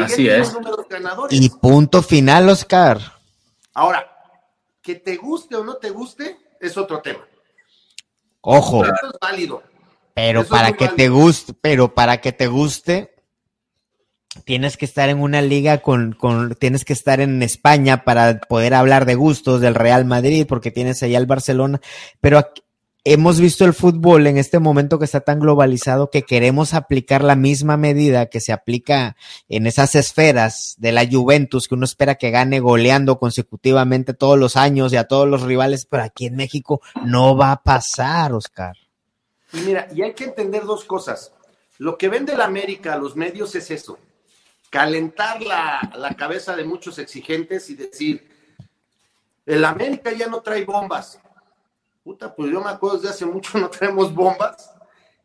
Así 0.00 0.28
es. 0.28 0.54
Y 1.30 1.50
punto 1.50 2.02
final, 2.02 2.48
Oscar. 2.48 3.00
Ahora, 3.74 4.08
que 4.80 4.96
te 4.96 5.16
guste 5.16 5.56
o 5.56 5.64
no 5.64 5.76
te 5.76 5.90
guste 5.90 6.36
es 6.60 6.76
otro 6.76 7.00
tema. 7.00 7.26
Ojo. 8.40 8.84
Eso 8.84 8.94
es 9.12 9.18
válido. 9.20 9.62
Pero 10.14 10.44
para 10.44 10.72
que 10.72 10.88
te 10.88 11.08
guste, 11.08 11.54
pero 11.54 11.94
para 11.94 12.20
que 12.20 12.32
te 12.32 12.46
guste, 12.46 13.11
tienes 14.44 14.76
que 14.76 14.84
estar 14.84 15.08
en 15.08 15.20
una 15.20 15.42
liga 15.42 15.78
con, 15.78 16.12
con, 16.12 16.54
tienes 16.54 16.84
que 16.84 16.92
estar 16.92 17.20
en 17.20 17.42
España 17.42 18.04
para 18.04 18.40
poder 18.40 18.74
hablar 18.74 19.04
de 19.04 19.14
gustos 19.14 19.60
del 19.60 19.74
Real 19.74 20.04
Madrid, 20.04 20.46
porque 20.48 20.70
tienes 20.70 21.02
allá 21.02 21.18
el 21.18 21.26
Barcelona, 21.26 21.80
pero 22.20 22.46
hemos 23.04 23.40
visto 23.40 23.64
el 23.64 23.74
fútbol 23.74 24.26
en 24.26 24.38
este 24.38 24.58
momento 24.58 24.98
que 24.98 25.04
está 25.04 25.20
tan 25.20 25.40
globalizado 25.40 26.10
que 26.10 26.22
queremos 26.22 26.72
aplicar 26.72 27.24
la 27.24 27.36
misma 27.36 27.76
medida 27.76 28.26
que 28.26 28.40
se 28.40 28.52
aplica 28.52 29.16
en 29.48 29.66
esas 29.66 29.94
esferas 29.96 30.76
de 30.78 30.92
la 30.92 31.06
Juventus, 31.06 31.68
que 31.68 31.74
uno 31.74 31.84
espera 31.84 32.14
que 32.14 32.30
gane 32.30 32.60
goleando 32.60 33.18
consecutivamente 33.18 34.14
todos 34.14 34.38
los 34.38 34.56
años 34.56 34.92
y 34.92 34.96
a 34.96 35.08
todos 35.08 35.28
los 35.28 35.42
rivales, 35.42 35.86
pero 35.86 36.04
aquí 36.04 36.26
en 36.26 36.36
México 36.36 36.80
no 37.04 37.36
va 37.36 37.52
a 37.52 37.62
pasar, 37.62 38.32
Oscar. 38.32 38.76
Y 39.52 39.58
mira, 39.58 39.88
y 39.94 40.02
hay 40.02 40.14
que 40.14 40.24
entender 40.24 40.64
dos 40.64 40.84
cosas. 40.84 41.32
Lo 41.78 41.98
que 41.98 42.08
vende 42.08 42.36
la 42.36 42.44
América 42.44 42.94
a 42.94 42.98
los 42.98 43.16
medios 43.16 43.54
es 43.54 43.70
eso 43.70 43.98
calentar 44.72 45.42
la, 45.42 46.16
cabeza 46.16 46.56
de 46.56 46.64
muchos 46.64 46.98
exigentes 46.98 47.68
y 47.68 47.74
decir, 47.74 48.26
el 49.44 49.66
América 49.66 50.10
ya 50.12 50.28
no 50.28 50.40
trae 50.40 50.64
bombas. 50.64 51.20
Puta, 52.02 52.34
pues 52.34 52.50
yo 52.50 52.62
me 52.62 52.70
acuerdo 52.70 52.96
desde 52.96 53.10
hace 53.10 53.26
mucho 53.26 53.58
no 53.58 53.68
traemos 53.68 54.14
bombas 54.14 54.72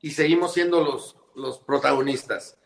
y 0.01 0.11
seguimos 0.11 0.53
siendo 0.53 0.83
los, 0.83 1.15
los 1.33 1.59
protagonistas. 1.59 2.57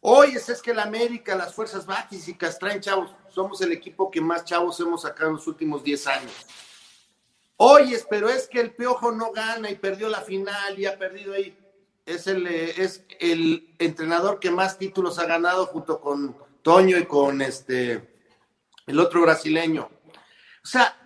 Hoy 0.00 0.32
es, 0.36 0.50
es 0.50 0.60
que 0.60 0.72
el 0.72 0.80
América, 0.80 1.34
las 1.34 1.54
fuerzas 1.54 1.86
básicas 1.86 2.58
traen 2.58 2.82
chavos. 2.82 3.14
Somos 3.30 3.62
el 3.62 3.72
equipo 3.72 4.10
que 4.10 4.20
más 4.20 4.44
chavos 4.44 4.78
hemos 4.80 5.02
sacado 5.02 5.30
en 5.30 5.36
los 5.36 5.46
últimos 5.46 5.82
10 5.82 6.06
años. 6.08 6.46
Oye, 7.56 7.98
pero 8.10 8.28
es 8.28 8.48
que 8.48 8.60
el 8.60 8.74
Piojo 8.74 9.12
no 9.12 9.32
gana 9.32 9.70
y 9.70 9.76
perdió 9.76 10.10
la 10.10 10.20
final 10.20 10.78
y 10.78 10.84
ha 10.84 10.98
perdido 10.98 11.32
ahí 11.32 11.56
es 12.06 12.26
el, 12.26 12.46
es 12.46 13.04
el 13.20 13.74
entrenador 13.78 14.40
que 14.40 14.50
más 14.50 14.78
títulos 14.78 15.18
ha 15.18 15.26
ganado 15.26 15.66
junto 15.66 16.00
con 16.00 16.36
Toño 16.62 16.98
y 16.98 17.06
con 17.06 17.42
este 17.42 18.10
el 18.86 18.98
otro 18.98 19.22
brasileño. 19.22 19.88
O 20.64 20.66
sea, 20.66 20.96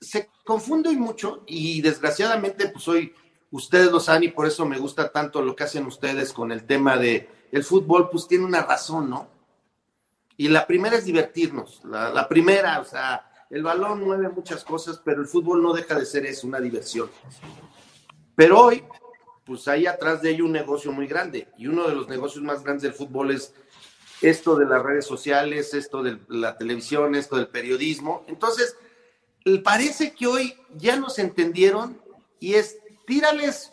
se 0.00 0.30
confunde 0.44 0.90
mucho 0.92 1.44
y 1.46 1.80
desgraciadamente 1.80 2.68
pues 2.68 2.86
hoy 2.88 3.14
ustedes 3.50 3.90
lo 3.90 4.00
saben 4.00 4.24
y 4.24 4.28
por 4.28 4.46
eso 4.46 4.66
me 4.66 4.78
gusta 4.78 5.10
tanto 5.12 5.40
lo 5.42 5.54
que 5.54 5.64
hacen 5.64 5.86
ustedes 5.86 6.32
con 6.32 6.50
el 6.52 6.64
tema 6.64 6.96
de 6.96 7.28
el 7.52 7.62
fútbol, 7.62 8.10
pues 8.10 8.26
tiene 8.26 8.44
una 8.44 8.62
razón, 8.62 9.08
¿no? 9.08 9.28
Y 10.36 10.48
la 10.48 10.66
primera 10.66 10.96
es 10.96 11.04
divertirnos, 11.04 11.80
la, 11.84 12.10
la 12.10 12.28
primera, 12.28 12.80
o 12.80 12.84
sea, 12.84 13.30
el 13.50 13.62
balón 13.62 14.02
mueve 14.02 14.28
muchas 14.28 14.64
cosas, 14.64 15.00
pero 15.04 15.20
el 15.20 15.28
fútbol 15.28 15.62
no 15.62 15.72
deja 15.72 15.94
de 15.94 16.04
ser 16.04 16.26
eso, 16.26 16.48
una 16.48 16.58
diversión. 16.58 17.08
Pero 18.34 18.60
hoy 18.60 18.84
pues 19.44 19.68
hay 19.68 19.86
atrás 19.86 20.22
de 20.22 20.30
ello 20.30 20.44
un 20.46 20.52
negocio 20.52 20.92
muy 20.92 21.06
grande. 21.06 21.48
Y 21.56 21.66
uno 21.66 21.88
de 21.88 21.94
los 21.94 22.08
negocios 22.08 22.42
más 22.42 22.62
grandes 22.62 22.82
del 22.82 22.94
fútbol 22.94 23.30
es 23.30 23.52
esto 24.20 24.56
de 24.56 24.66
las 24.66 24.82
redes 24.82 25.06
sociales, 25.06 25.74
esto 25.74 26.02
de 26.02 26.18
la 26.28 26.56
televisión, 26.56 27.14
esto 27.14 27.36
del 27.36 27.48
periodismo. 27.48 28.24
Entonces, 28.26 28.76
parece 29.62 30.14
que 30.14 30.26
hoy 30.26 30.54
ya 30.76 30.96
nos 30.96 31.18
entendieron 31.18 32.00
y 32.40 32.54
es 32.54 32.78
tírales 33.06 33.70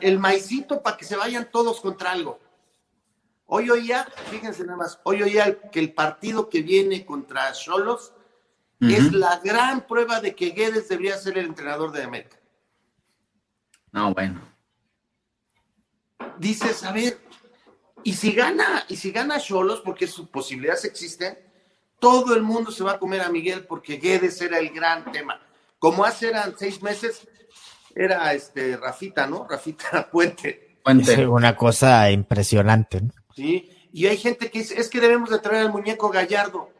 el 0.00 0.18
maicito 0.18 0.82
para 0.82 0.96
que 0.96 1.04
se 1.04 1.16
vayan 1.16 1.50
todos 1.50 1.80
contra 1.80 2.12
algo. 2.12 2.38
Hoy 3.46 3.68
oía, 3.68 4.06
fíjense 4.30 4.62
nada 4.62 4.76
más, 4.76 5.00
hoy 5.02 5.22
oía 5.22 5.60
que 5.70 5.80
el 5.80 5.92
partido 5.92 6.48
que 6.48 6.62
viene 6.62 7.04
contra 7.04 7.52
Cholos 7.52 8.12
es 8.80 9.12
la 9.12 9.40
gran 9.40 9.86
prueba 9.86 10.20
de 10.20 10.34
que 10.34 10.50
Guedes 10.50 10.88
debería 10.88 11.18
ser 11.18 11.36
el 11.36 11.46
entrenador 11.46 11.92
de 11.92 12.04
América. 12.04 12.39
No, 13.92 14.12
bueno. 14.14 14.40
Dices, 16.38 16.84
a 16.84 16.92
ver, 16.92 17.18
y 18.04 18.14
si 18.14 18.32
gana, 18.32 18.84
y 18.88 18.96
si 18.96 19.10
gana 19.10 19.40
Cholos, 19.40 19.80
porque 19.84 20.06
sus 20.06 20.28
posibilidades 20.28 20.84
existen, 20.84 21.38
todo 21.98 22.34
el 22.34 22.42
mundo 22.42 22.70
se 22.70 22.82
va 22.82 22.92
a 22.92 22.98
comer 22.98 23.20
a 23.20 23.28
Miguel 23.28 23.66
porque 23.66 23.96
Guedes 23.96 24.40
era 24.40 24.58
el 24.58 24.70
gran 24.70 25.10
tema. 25.12 25.40
Como 25.78 26.04
hace 26.04 26.28
eran 26.28 26.54
seis 26.58 26.82
meses, 26.82 27.28
era 27.94 28.32
este 28.32 28.76
Rafita, 28.76 29.26
¿no? 29.26 29.46
Rafita 29.48 30.08
Puente. 30.12 30.78
Puente. 30.82 31.26
una 31.26 31.54
cosa 31.56 32.10
impresionante, 32.10 33.02
¿no? 33.02 33.12
Sí, 33.34 33.70
y 33.92 34.06
hay 34.06 34.16
gente 34.16 34.50
que 34.50 34.60
dice, 34.60 34.80
es 34.80 34.88
que 34.88 35.00
debemos 35.00 35.30
de 35.30 35.38
traer 35.38 35.66
al 35.66 35.72
muñeco 35.72 36.08
Gallardo. 36.08 36.70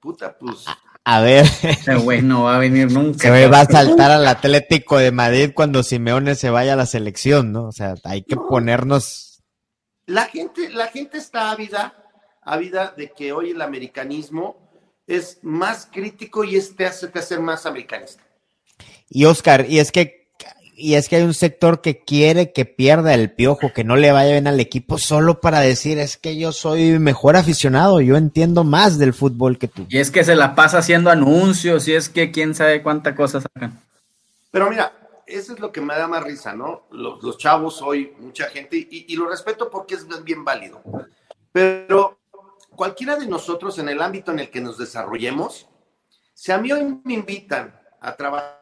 Puta, 0.00 0.36
pues. 0.36 0.64
A 1.04 1.20
ver. 1.20 1.46
Ese 1.62 1.96
güey 1.96 2.22
no 2.22 2.44
va 2.44 2.56
a 2.56 2.58
venir 2.58 2.90
nunca. 2.92 3.18
Se 3.18 3.46
va 3.46 3.60
a 3.60 3.66
saltar 3.66 4.10
al 4.10 4.26
Atlético 4.26 4.98
de 4.98 5.12
Madrid 5.12 5.50
cuando 5.54 5.82
Simeone 5.82 6.34
se 6.34 6.50
vaya 6.50 6.74
a 6.74 6.76
la 6.76 6.86
selección, 6.86 7.52
¿no? 7.52 7.66
O 7.66 7.72
sea, 7.72 7.94
hay 8.04 8.22
que 8.22 8.36
ponernos. 8.36 9.42
La 10.06 10.26
gente, 10.26 10.68
la 10.70 10.88
gente 10.88 11.18
está 11.18 11.50
ávida, 11.50 11.94
ávida 12.42 12.92
de 12.96 13.10
que 13.10 13.32
hoy 13.32 13.50
el 13.50 13.62
americanismo 13.62 14.70
es 15.06 15.38
más 15.42 15.88
crítico 15.90 16.44
y 16.44 16.56
este 16.56 16.86
hace 16.86 17.10
ser 17.22 17.40
más 17.40 17.66
americanista. 17.66 18.22
Y 19.08 19.24
Oscar, 19.24 19.66
y 19.68 19.80
es 19.80 19.90
que 19.90 20.19
y 20.80 20.94
es 20.94 21.08
que 21.08 21.16
hay 21.16 21.22
un 21.22 21.34
sector 21.34 21.80
que 21.82 22.02
quiere 22.02 22.52
que 22.52 22.64
pierda 22.64 23.14
el 23.14 23.30
piojo, 23.30 23.72
que 23.72 23.84
no 23.84 23.96
le 23.96 24.10
vaya 24.12 24.32
bien 24.32 24.46
al 24.46 24.58
equipo 24.58 24.98
solo 24.98 25.40
para 25.40 25.60
decir 25.60 25.98
es 25.98 26.16
que 26.16 26.36
yo 26.38 26.52
soy 26.52 26.98
mejor 26.98 27.36
aficionado, 27.36 28.00
yo 28.00 28.16
entiendo 28.16 28.64
más 28.64 28.98
del 28.98 29.12
fútbol 29.12 29.58
que 29.58 29.68
tú. 29.68 29.86
Y 29.88 29.98
es 29.98 30.10
que 30.10 30.24
se 30.24 30.34
la 30.34 30.54
pasa 30.54 30.78
haciendo 30.78 31.10
anuncios, 31.10 31.86
y 31.86 31.94
es 31.94 32.08
que 32.08 32.30
quién 32.30 32.54
sabe 32.54 32.82
cuánta 32.82 33.14
cosa 33.14 33.40
sacan. 33.40 33.78
Pero 34.50 34.70
mira, 34.70 34.92
eso 35.26 35.52
es 35.52 35.60
lo 35.60 35.70
que 35.70 35.80
me 35.80 35.94
da 35.94 36.08
más 36.08 36.24
risa, 36.24 36.54
¿no? 36.54 36.84
Los, 36.90 37.36
chavos 37.38 37.82
hoy, 37.82 38.14
mucha 38.18 38.46
gente, 38.46 38.76
y, 38.76 39.06
y 39.08 39.16
lo 39.16 39.28
respeto 39.28 39.70
porque 39.70 39.94
es 39.94 40.06
bien 40.24 40.44
válido. 40.44 40.82
Pero 41.52 42.18
cualquiera 42.74 43.16
de 43.16 43.26
nosotros 43.26 43.78
en 43.78 43.90
el 43.90 44.00
ámbito 44.00 44.32
en 44.32 44.40
el 44.40 44.50
que 44.50 44.60
nos 44.60 44.78
desarrollemos, 44.78 45.68
si 46.32 46.52
a 46.52 46.58
mí 46.58 46.72
hoy 46.72 47.00
me 47.04 47.14
invitan 47.14 47.78
a 48.00 48.16
trabajar 48.16 48.59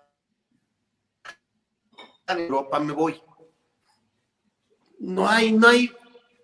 en 2.33 2.41
Europa, 2.41 2.79
me 2.79 2.93
voy. 2.93 3.23
No 5.01 5.29
hay, 5.29 5.53
no 5.53 5.69
hay 5.69 5.93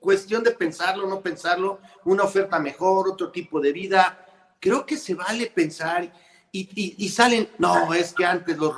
cuestión 0.01 0.43
de 0.45 0.53
pensarlo, 0.53 1.09
no 1.09 1.21
pensarlo, 1.21 1.81
una 2.05 2.25
oferta 2.25 2.59
mejor, 2.59 3.09
otro 3.09 3.31
tipo 3.31 3.61
de 3.61 3.73
vida. 3.73 4.27
Creo 4.61 4.87
que 4.87 4.97
se 4.97 5.15
vale 5.15 5.47
pensar 5.47 6.13
y, 6.53 7.09
salen, 7.09 7.49
no, 7.59 7.93
es 7.93 8.13
que 8.13 8.25
antes 8.25 8.57
los 8.57 8.73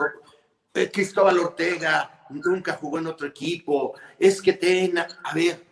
eh, 0.73 0.91
Cristóbal 0.91 1.39
Ortega 1.39 2.27
nunca 2.31 2.73
jugó 2.73 2.99
en 2.99 3.07
otro 3.07 3.27
equipo, 3.27 3.95
es 4.19 4.41
que 4.41 4.55
Tena, 4.55 5.07
a 5.25 5.35
ver, 5.35 5.63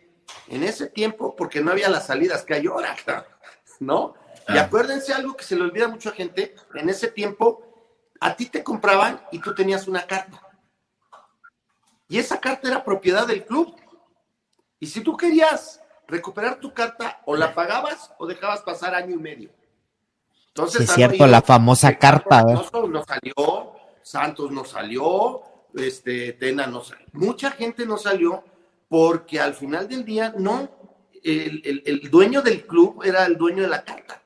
en 0.49 0.63
ese 0.63 0.89
tiempo, 0.89 1.35
porque 1.35 1.63
no 1.63 1.71
había 1.71 1.89
las 1.89 2.07
salidas 2.07 2.45
que 2.45 2.55
hay 2.55 2.67
ahora, 2.67 2.95
¿no? 3.81 4.15
Y 4.49 4.59
ah. 4.59 4.65
acuérdense 4.65 5.15
algo 5.15 5.35
que 5.35 5.45
se 5.45 5.57
le 5.57 5.63
olvida 5.63 5.87
a 5.87 5.89
mucha 5.89 6.11
gente, 6.11 6.55
en 6.75 6.91
ese 6.91 7.09
tiempo 7.09 7.63
a 8.21 8.37
ti 8.37 8.47
te 8.47 8.63
compraban 8.63 9.23
y 9.33 9.39
tú 9.39 9.55
tenías 9.55 9.89
una 9.89 10.07
carta 10.07 10.44
y 12.15 12.19
esa 12.19 12.41
carta 12.41 12.69
era 12.69 12.85
propiedad 12.85 13.27
del 13.27 13.45
club. 13.45 13.75
Y 14.79 14.87
si 14.87 15.01
tú 15.01 15.17
querías 15.17 15.83
recuperar 16.07 16.61
tu 16.61 16.73
carta, 16.73 17.21
o 17.27 17.35
la 17.35 17.57
pagabas 17.57 18.13
o 18.19 18.27
dejabas 18.29 18.61
pasar 18.61 18.95
año 18.95 19.17
y 19.17 19.19
medio. 19.19 19.51
Entonces, 20.47 20.83
es 20.83 20.93
cierto, 20.93 21.27
la 21.27 21.43
famosa 21.43 21.99
carta. 21.99 22.45
No, 22.45 22.87
no 22.87 23.05
salió, 23.05 23.73
Santos 24.01 24.53
no 24.53 24.65
salió, 24.65 25.43
este, 25.75 26.35
Tena 26.35 26.69
no 26.69 26.85
salió. 26.85 27.05
Mucha 27.15 27.51
gente 27.51 27.85
no 27.85 27.99
salió 27.99 28.45
porque 28.89 29.41
al 29.41 29.55
final 29.55 29.89
del 29.89 30.05
día 30.05 30.33
no, 30.39 30.71
el, 31.25 31.83
el 31.85 32.11
dueño 32.13 32.43
del 32.43 32.65
club 32.65 33.03
era 33.03 33.27
el 33.27 33.37
dueño 33.37 33.63
de 33.63 33.69
la 33.71 33.83
carta. 33.83 34.23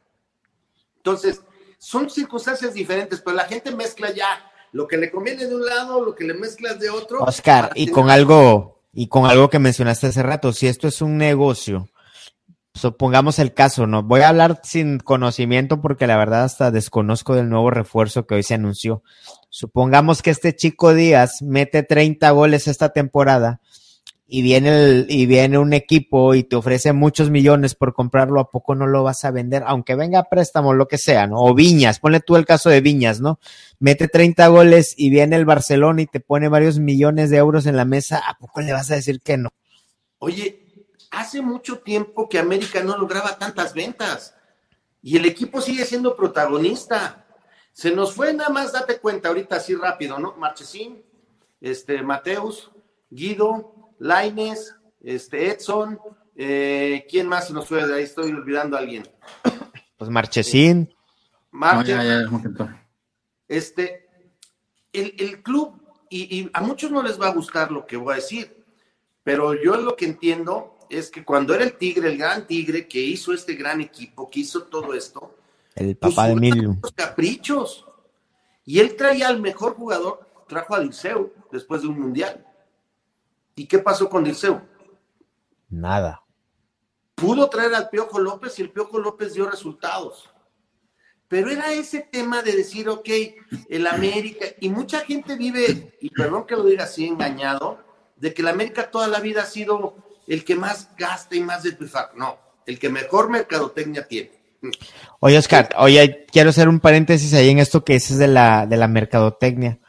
Entonces, 0.97 1.41
son 1.79 2.11
circunstancias 2.11 2.75
diferentes, 2.75 3.23
pero 3.23 3.35
la 3.35 3.47
gente 3.47 3.75
mezcla 3.75 4.11
ya 4.11 4.48
lo 4.73 4.87
que 4.87 4.97
le 4.97 5.11
conviene 5.11 5.47
de 5.47 5.55
un 5.55 5.65
lado, 5.65 6.05
lo 6.05 6.15
que 6.15 6.25
le 6.25 6.35
mezclas 6.35 6.79
de 6.79 6.91
otro. 6.91 7.21
Oscar, 7.21 7.71
y 7.75 7.89
con 7.89 8.11
algo, 8.11 8.83
y 8.93 9.09
con 9.09 9.27
algo 9.27 9.51
que 9.51 9.59
mencionaste 9.59 10.09
hace 10.09 10.23
rato, 10.23 10.53
si 10.53 10.67
esto 10.67 10.89
es 10.89 11.03
un 11.03 11.17
negocio, 11.17 11.89
supongamos 12.75 13.39
el 13.39 13.55
caso, 13.55 13.87
¿no? 13.87 14.03
Voy 14.03 14.21
a 14.21 14.29
hablar 14.29 14.61
sin 14.63 14.99
conocimiento 14.99 15.81
porque 15.81 16.07
la 16.07 16.17
verdad 16.17 16.45
hasta 16.45 16.71
desconozco 16.71 17.35
del 17.35 17.49
nuevo 17.49 17.71
refuerzo 17.71 18.27
que 18.27 18.37
hoy 18.37 18.43
se 18.43 18.55
anunció. 18.55 19.03
Supongamos 19.51 20.23
que 20.23 20.31
este 20.31 20.55
chico 20.55 20.95
Díaz 20.95 21.43
mete 21.43 21.83
30 21.83 22.31
goles 22.31 22.69
esta 22.69 22.91
temporada 22.91 23.61
y 24.31 24.43
viene, 24.43 24.69
el, 24.69 25.07
y 25.09 25.25
viene 25.25 25.57
un 25.57 25.73
equipo 25.73 26.35
y 26.35 26.45
te 26.45 26.55
ofrece 26.55 26.93
muchos 26.93 27.31
millones 27.31 27.75
por 27.75 27.95
comprarlo, 27.95 28.41
¿a 28.41 28.51
poco 28.51 28.75
no 28.75 28.87
lo 28.87 29.03
vas 29.03 29.25
a 29.25 29.31
vender? 29.31 29.63
Aunque 29.67 29.95
venga 29.95 30.19
a 30.19 30.29
préstamo, 30.29 30.75
lo 30.75 30.87
que 30.87 30.99
sea, 30.99 31.27
¿no? 31.27 31.43
O 31.43 31.55
Viñas, 31.55 31.99
ponle 31.99 32.21
tú 32.21 32.37
el 32.37 32.45
caso 32.45 32.69
de 32.69 32.83
Viñas, 32.83 33.23
¿no? 33.23 33.41
Mete 33.79 34.07
30 34.07 34.47
goles 34.49 34.93
y 34.99 35.09
viene 35.09 35.37
el 35.37 35.47
Barcelona 35.47 36.03
y 36.03 36.07
te 36.07 36.21
pone 36.21 36.49
varios 36.49 36.79
millones 36.79 37.31
de 37.31 37.39
euros 37.39 37.65
en 37.65 37.77
la 37.77 37.87
mesa, 37.87 38.19
¿a 38.19 38.37
poco 38.37 38.61
le 38.61 38.75
vas 38.75 38.91
a 38.91 38.97
decir 38.97 39.23
que 39.23 39.39
no? 39.39 39.49
Oye, 40.19 40.85
hace 41.11 41.41
mucho 41.41 41.79
tiempo 41.79 42.29
que 42.29 42.39
América 42.39 42.83
no 42.83 42.99
lograba 42.99 43.39
tantas 43.39 43.73
ventas 43.73 44.35
y 45.03 45.17
el 45.17 45.25
equipo 45.25 45.63
sigue 45.63 45.87
siendo 45.87 46.15
protagonista. 46.15 47.27
Se 47.73 47.93
nos 47.93 48.13
fue 48.13 48.35
nada 48.35 48.51
más, 48.51 48.75
date 48.75 48.99
cuenta 48.99 49.29
ahorita 49.29 49.57
así 49.57 49.75
rápido, 49.75 50.19
¿no? 50.19 50.35
Marchesín, 50.37 51.03
este, 51.63 52.03
Mateus, 52.03 52.71
Guido, 53.09 53.78
Laines, 53.99 54.75
este, 55.01 55.51
Edson, 55.51 55.99
eh, 56.37 57.07
¿quién 57.11 57.29
más 57.29 57.49
se 57.49 57.53
nos 57.53 57.67
fue 57.67 57.87
de 57.87 57.95
ahí? 57.95 58.05
Estoy 58.05 58.31
olvidando 58.31 58.77
a 58.77 58.81
alguien. 58.81 59.09
Pues 59.97 60.11
Marchesín. 60.11 60.95
Marte, 61.51 61.97
este, 63.49 64.09
el, 64.93 65.15
el 65.19 65.43
club, 65.43 65.83
y, 66.11 66.39
y, 66.39 66.51
a 66.53 66.61
muchos 66.61 66.91
no 66.91 67.03
les 67.03 67.21
va 67.21 67.29
a 67.29 67.33
gustar 67.33 67.73
lo 67.73 67.87
que 67.87 67.97
voy 67.97 68.13
a 68.13 68.17
decir, 68.17 68.65
pero 69.25 69.55
yo 69.55 69.77
lo 69.77 69.97
que 69.97 70.05
entiendo 70.05 70.79
es 70.91 71.11
que 71.11 71.25
cuando 71.25 71.55
era 71.55 71.65
el 71.65 71.77
Tigre, 71.77 72.11
el 72.11 72.19
gran 72.19 72.47
Tigre 72.47 72.87
que 72.87 73.01
hizo 73.01 73.33
este 73.33 73.55
gran 73.55 73.81
equipo, 73.81 74.31
que 74.31 74.41
hizo 74.41 74.65
todo 74.65 74.95
esto, 74.95 75.35
el 75.75 75.97
papá 75.97 76.27
de 76.27 76.33
Emilio. 76.33 76.77
caprichos. 76.95 77.87
Y 78.65 78.81
él 78.81 78.97
traía 78.97 79.29
al 79.29 79.41
mejor 79.41 79.75
jugador, 79.75 80.29
trajo 80.47 80.75
a 80.75 80.81
Dirceu 80.81 81.33
después 81.51 81.83
de 81.83 81.89
un 81.89 82.01
mundial. 82.01 82.45
¿Y 83.59 83.67
qué 83.67 83.81
pasó 83.81 84.09
con 84.09 84.23
Dirceu? 84.23 84.61
Nada. 85.69 86.23
Pudo 87.17 87.51
traer 87.51 87.75
al 87.75 87.91
Piojo 87.91 88.21
López 88.21 88.57
y 88.59 88.63
el 88.63 88.71
Piojo 88.71 89.01
López 89.01 89.35
dio 89.35 89.51
resultados. 89.51 90.31
Pero 91.27 91.51
era 91.51 91.73
ese 91.73 92.01
tema 92.01 92.41
de 92.43 92.53
decir, 92.53 92.89
ok, 92.89 93.09
el 93.69 93.89
América, 93.89 94.47
y 94.61 94.69
mucha 94.69 95.01
gente 95.01 95.37
vive, 95.37 95.99
y 96.01 96.09
perdón 96.11 96.47
que 96.47 96.55
lo 96.55 96.65
diga 96.65 96.85
así, 96.85 97.07
engañado, 97.07 97.85
de 98.17 98.33
que 98.33 98.43
el 98.43 98.49
América 98.49 98.93
toda 98.93 99.09
la 99.09 99.19
vida 99.19 99.43
ha 99.43 99.47
sido 99.47 99.97
el 100.29 100.45
que 100.45 100.55
más 100.55 100.91
gasta 100.97 101.35
y 101.35 101.41
más 101.41 101.65
despilfarra. 101.65 102.13
No, 102.15 102.39
el 102.65 102.79
que 102.79 102.89
mejor 102.89 103.29
mercadotecnia 103.29 104.07
tiene. 104.07 104.31
Oye, 105.19 105.37
Oscar, 105.37 105.71
oye, 105.79 106.27
quiero 106.31 106.51
hacer 106.51 106.69
un 106.69 106.79
paréntesis 106.79 107.35
ahí 107.35 107.51
en 107.51 107.59
esto 107.59 107.85
que 107.85 107.95
dices 107.95 108.19
de 108.19 108.29
la, 108.29 108.67
de 108.67 108.77
la 108.77 108.87
mercadotecnia. 108.87 109.81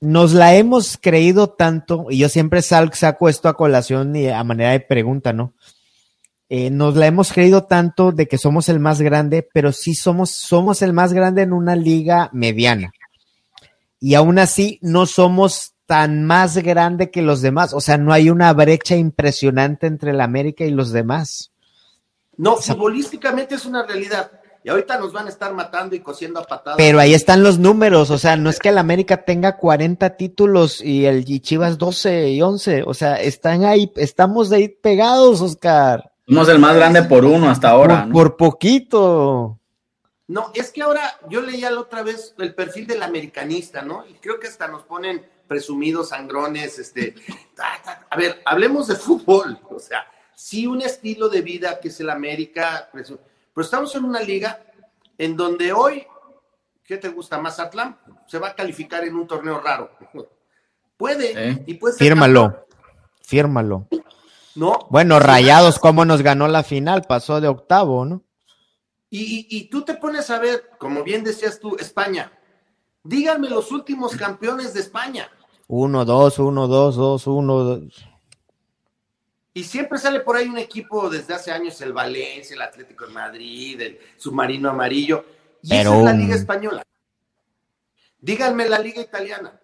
Nos 0.00 0.32
la 0.34 0.54
hemos 0.54 0.98
creído 1.00 1.48
tanto, 1.48 2.06
y 2.10 2.18
yo 2.18 2.28
siempre 2.28 2.62
saco 2.62 3.28
esto 3.28 3.48
a 3.48 3.56
colación 3.56 4.14
y 4.14 4.28
a 4.28 4.44
manera 4.44 4.72
de 4.72 4.80
pregunta, 4.80 5.32
¿no? 5.32 5.54
Eh, 6.48 6.70
nos 6.70 6.94
la 6.94 7.06
hemos 7.06 7.32
creído 7.32 7.64
tanto 7.64 8.12
de 8.12 8.28
que 8.28 8.38
somos 8.38 8.68
el 8.68 8.78
más 8.78 9.00
grande, 9.00 9.48
pero 9.52 9.72
sí 9.72 9.94
somos, 9.94 10.30
somos 10.30 10.80
el 10.82 10.92
más 10.92 11.12
grande 11.12 11.42
en 11.42 11.52
una 11.52 11.74
liga 11.74 12.30
mediana. 12.32 12.92
Y 13.98 14.14
aún 14.14 14.38
así 14.38 14.78
no 14.82 15.06
somos 15.06 15.74
tan 15.86 16.24
más 16.24 16.58
grande 16.58 17.10
que 17.10 17.22
los 17.22 17.40
demás. 17.42 17.72
O 17.72 17.80
sea, 17.80 17.96
no 17.96 18.12
hay 18.12 18.30
una 18.30 18.52
brecha 18.52 18.96
impresionante 18.96 19.86
entre 19.86 20.12
la 20.12 20.24
América 20.24 20.64
y 20.64 20.70
los 20.70 20.92
demás. 20.92 21.52
No, 22.36 22.54
o 22.54 22.62
sea, 22.62 22.74
futbolísticamente 22.74 23.54
es 23.54 23.64
una 23.64 23.84
realidad. 23.84 24.30
Y 24.66 24.68
ahorita 24.68 24.98
nos 24.98 25.12
van 25.12 25.26
a 25.26 25.28
estar 25.28 25.54
matando 25.54 25.94
y 25.94 26.00
cosiendo 26.00 26.40
a 26.40 26.42
patadas. 26.42 26.76
Pero 26.76 26.98
ahí 26.98 27.14
están 27.14 27.44
los 27.44 27.60
números, 27.60 28.10
o 28.10 28.18
sea, 28.18 28.36
no 28.36 28.50
es 28.50 28.58
que 28.58 28.70
el 28.70 28.78
América 28.78 29.24
tenga 29.24 29.58
40 29.58 30.16
títulos 30.16 30.80
y 30.80 31.06
el 31.06 31.22
y 31.24 31.38
Chivas 31.38 31.78
12 31.78 32.30
y 32.30 32.42
11, 32.42 32.82
o 32.82 32.92
sea, 32.92 33.14
están 33.14 33.64
ahí, 33.64 33.92
estamos 33.94 34.50
ahí 34.50 34.68
pegados, 34.68 35.40
Oscar. 35.40 36.10
Somos 36.26 36.48
el 36.48 36.58
más 36.58 36.74
grande 36.74 37.04
por 37.04 37.24
uno 37.24 37.48
hasta 37.48 37.70
ahora. 37.70 38.00
Por, 38.00 38.08
¿no? 38.08 38.12
por 38.12 38.36
poquito. 38.36 39.60
No, 40.26 40.50
es 40.52 40.72
que 40.72 40.82
ahora 40.82 41.16
yo 41.30 41.42
leía 41.42 41.70
la 41.70 41.78
otra 41.78 42.02
vez 42.02 42.34
el 42.36 42.52
perfil 42.52 42.88
del 42.88 43.04
americanista, 43.04 43.82
¿no? 43.82 44.04
Y 44.04 44.14
creo 44.14 44.40
que 44.40 44.48
hasta 44.48 44.66
nos 44.66 44.82
ponen 44.82 45.24
presumidos 45.46 46.08
sangrones, 46.08 46.80
este, 46.80 47.14
a 48.10 48.16
ver, 48.16 48.42
hablemos 48.44 48.88
de 48.88 48.96
fútbol, 48.96 49.60
o 49.70 49.78
sea, 49.78 50.08
sí 50.34 50.66
un 50.66 50.82
estilo 50.82 51.28
de 51.28 51.42
vida 51.42 51.78
que 51.78 51.86
es 51.86 52.00
el 52.00 52.10
América, 52.10 52.90
pero 53.56 53.64
estamos 53.64 53.94
en 53.94 54.04
una 54.04 54.20
liga 54.20 54.60
en 55.16 55.34
donde 55.34 55.72
hoy, 55.72 56.06
¿qué 56.84 56.98
te 56.98 57.08
gusta? 57.08 57.38
Mazatlán 57.38 57.98
se 58.26 58.38
va 58.38 58.48
a 58.48 58.54
calificar 58.54 59.02
en 59.02 59.16
un 59.16 59.26
torneo 59.26 59.60
raro. 59.60 59.90
Puede, 60.98 61.32
¿Eh? 61.50 61.64
y 61.66 61.74
puede 61.74 61.94
ser 61.94 62.06
Fírmalo, 62.06 62.42
campeón. 62.42 62.66
fírmalo. 63.22 63.88
No. 64.56 64.78
Bueno, 64.90 65.18
Rayados, 65.20 65.78
¿cómo 65.78 66.04
nos 66.04 66.20
ganó 66.20 66.48
la 66.48 66.62
final? 66.62 67.04
Pasó 67.08 67.40
de 67.40 67.48
octavo, 67.48 68.04
¿no? 68.04 68.22
Y, 69.08 69.20
y, 69.22 69.46
y 69.48 69.70
tú 69.70 69.82
te 69.86 69.94
pones 69.94 70.28
a 70.28 70.38
ver, 70.38 70.70
como 70.78 71.02
bien 71.02 71.24
decías 71.24 71.58
tú, 71.58 71.76
España. 71.78 72.30
Díganme 73.04 73.48
los 73.48 73.72
últimos 73.72 74.16
campeones 74.16 74.74
de 74.74 74.80
España. 74.80 75.30
Uno, 75.66 76.04
dos, 76.04 76.38
uno, 76.38 76.66
dos, 76.66 76.96
dos, 76.96 77.26
uno, 77.26 77.58
dos. 77.64 78.06
Y 79.56 79.64
siempre 79.64 79.98
sale 79.98 80.20
por 80.20 80.36
ahí 80.36 80.48
un 80.48 80.58
equipo 80.58 81.08
desde 81.08 81.32
hace 81.32 81.50
años, 81.50 81.80
el 81.80 81.94
Valencia, 81.94 82.52
el 82.52 82.60
Atlético 82.60 83.06
de 83.06 83.12
Madrid, 83.14 83.80
el 83.80 83.98
Submarino 84.18 84.68
Amarillo. 84.68 85.24
Y 85.62 85.70
Pero, 85.70 85.92
esa 85.92 85.98
es 85.98 86.04
la 86.04 86.12
Liga 86.12 86.34
Española. 86.34 86.82
Díganme 88.18 88.68
la 88.68 88.78
Liga 88.80 89.00
Italiana. 89.00 89.58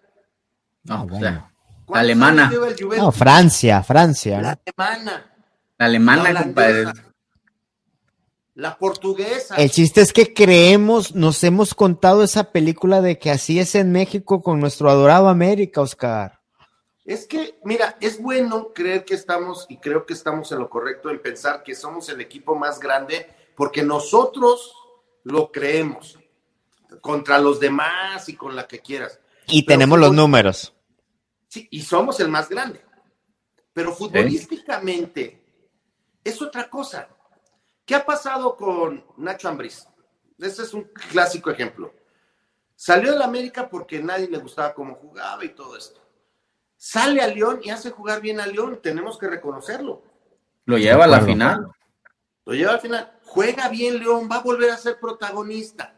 No, 0.85 1.03
o 1.03 1.19
sea, 1.19 1.47
la 1.87 1.99
alemana. 1.99 2.51
No, 2.97 3.11
Francia, 3.11 3.83
Francia. 3.83 4.41
La 4.41 4.59
alemana. 4.65 5.31
La 5.77 5.85
alemana, 5.85 6.33
la 6.33 6.41
compadre. 6.41 6.93
La 8.55 8.75
portuguesa. 8.75 9.57
El 9.57 9.69
chiste 9.69 10.01
es 10.01 10.11
que 10.11 10.33
creemos, 10.33 11.13
nos 11.13 11.43
hemos 11.43 11.75
contado 11.75 12.23
esa 12.23 12.51
película 12.51 12.99
de 13.01 13.19
que 13.19 13.29
así 13.29 13.59
es 13.59 13.75
en 13.75 13.91
México 13.91 14.41
con 14.41 14.59
nuestro 14.59 14.89
adorado 14.89 15.29
América, 15.29 15.81
Oscar. 15.81 16.42
Es 17.05 17.27
que, 17.27 17.59
mira, 17.63 17.97
es 17.99 18.21
bueno 18.21 18.71
creer 18.73 19.03
que 19.03 19.13
estamos, 19.13 19.65
y 19.67 19.77
creo 19.77 20.05
que 20.05 20.13
estamos 20.13 20.51
en 20.51 20.59
lo 20.59 20.69
correcto 20.69 21.09
en 21.09 21.21
pensar 21.21 21.61
que 21.63 21.75
somos 21.75 22.07
el 22.09 22.21
equipo 22.21 22.55
más 22.55 22.79
grande, 22.79 23.27
porque 23.55 23.83
nosotros 23.83 24.73
lo 25.23 25.51
creemos 25.51 26.17
contra 27.01 27.39
los 27.39 27.59
demás 27.59 28.29
y 28.29 28.35
con 28.35 28.55
la 28.55 28.67
que 28.67 28.79
quieras. 28.79 29.19
Y 29.47 29.63
Pero 29.63 29.79
tenemos 29.79 29.99
los 29.99 30.13
números. 30.13 30.73
Sí, 31.49 31.67
y 31.71 31.81
somos 31.81 32.19
el 32.19 32.29
más 32.29 32.49
grande. 32.49 32.81
Pero 33.73 33.93
futbolísticamente 33.93 35.21
¿Eh? 35.21 35.69
es 36.23 36.41
otra 36.41 36.69
cosa. 36.69 37.09
¿Qué 37.85 37.95
ha 37.95 38.05
pasado 38.05 38.55
con 38.55 39.05
Nacho 39.17 39.49
Ambriz? 39.49 39.85
Ese 40.39 40.63
es 40.63 40.73
un 40.73 40.83
clásico 41.11 41.51
ejemplo. 41.51 41.93
Salió 42.75 43.11
de 43.11 43.19
la 43.19 43.25
América 43.25 43.69
porque 43.69 44.01
nadie 44.01 44.29
le 44.29 44.37
gustaba 44.37 44.73
cómo 44.73 44.95
jugaba 44.95 45.43
y 45.43 45.49
todo 45.49 45.75
esto. 45.77 46.02
Sale 46.85 47.21
a 47.21 47.27
León 47.27 47.61
y 47.63 47.69
hace 47.69 47.91
jugar 47.91 48.19
bien 48.19 48.41
a 48.41 48.45
León, 48.45 48.81
tenemos 48.83 49.17
que 49.17 49.29
reconocerlo. 49.29 50.03
Lo 50.65 50.77
lleva 50.77 51.05
a 51.05 51.07
la 51.07 51.21
final. 51.21 51.71
Lo 52.43 52.53
lleva 52.53 52.71
a 52.71 52.73
la 52.73 52.79
final. 52.81 53.19
Juega 53.23 53.69
bien 53.69 53.99
León, 53.99 54.27
va 54.29 54.35
a 54.35 54.43
volver 54.43 54.69
a 54.69 54.75
ser 54.75 54.99
protagonista. 54.99 55.97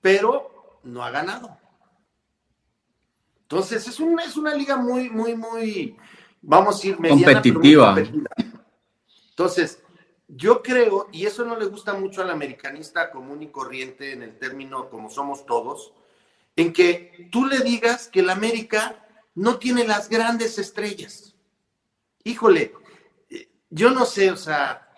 Pero 0.00 0.80
no 0.84 1.04
ha 1.04 1.10
ganado. 1.10 1.58
Entonces 3.42 3.86
es 3.86 4.00
una, 4.00 4.24
es 4.24 4.38
una 4.38 4.54
liga 4.54 4.76
muy, 4.76 5.10
muy, 5.10 5.36
muy, 5.36 5.98
vamos 6.40 6.82
a 6.82 6.86
ir 6.86 6.98
mediana, 6.98 7.42
competitiva. 7.42 7.94
Entonces, 9.28 9.82
yo 10.28 10.62
creo, 10.62 11.08
y 11.12 11.26
eso 11.26 11.44
no 11.44 11.58
le 11.58 11.66
gusta 11.66 11.92
mucho 11.92 12.22
al 12.22 12.30
americanista 12.30 13.10
común 13.10 13.42
y 13.42 13.48
corriente 13.48 14.12
en 14.12 14.22
el 14.22 14.38
término 14.38 14.88
como 14.88 15.10
somos 15.10 15.44
todos, 15.44 15.92
en 16.56 16.72
que 16.72 17.28
tú 17.30 17.46
le 17.46 17.60
digas 17.60 18.08
que 18.08 18.20
el 18.20 18.30
América 18.30 19.06
no 19.34 19.58
tiene 19.58 19.86
las 19.86 20.08
grandes 20.08 20.58
estrellas. 20.58 21.34
Híjole, 22.24 22.74
yo 23.70 23.90
no 23.90 24.04
sé, 24.04 24.30
o 24.30 24.36
sea, 24.36 24.88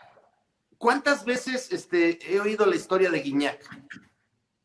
¿cuántas 0.78 1.24
veces 1.24 1.70
este, 1.72 2.18
he 2.32 2.40
oído 2.40 2.66
la 2.66 2.76
historia 2.76 3.10
de 3.10 3.20
Guiñac? 3.20 3.60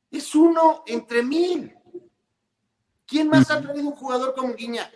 Es 0.10 0.34
uno 0.34 0.84
entre 0.88 1.22
mil. 1.24 1.76
¿Quién 3.06 3.30
más 3.30 3.52
ha 3.52 3.62
traído 3.62 3.88
un 3.90 3.96
jugador 3.96 4.34
como 4.34 4.54
Guiñac? 4.54 4.92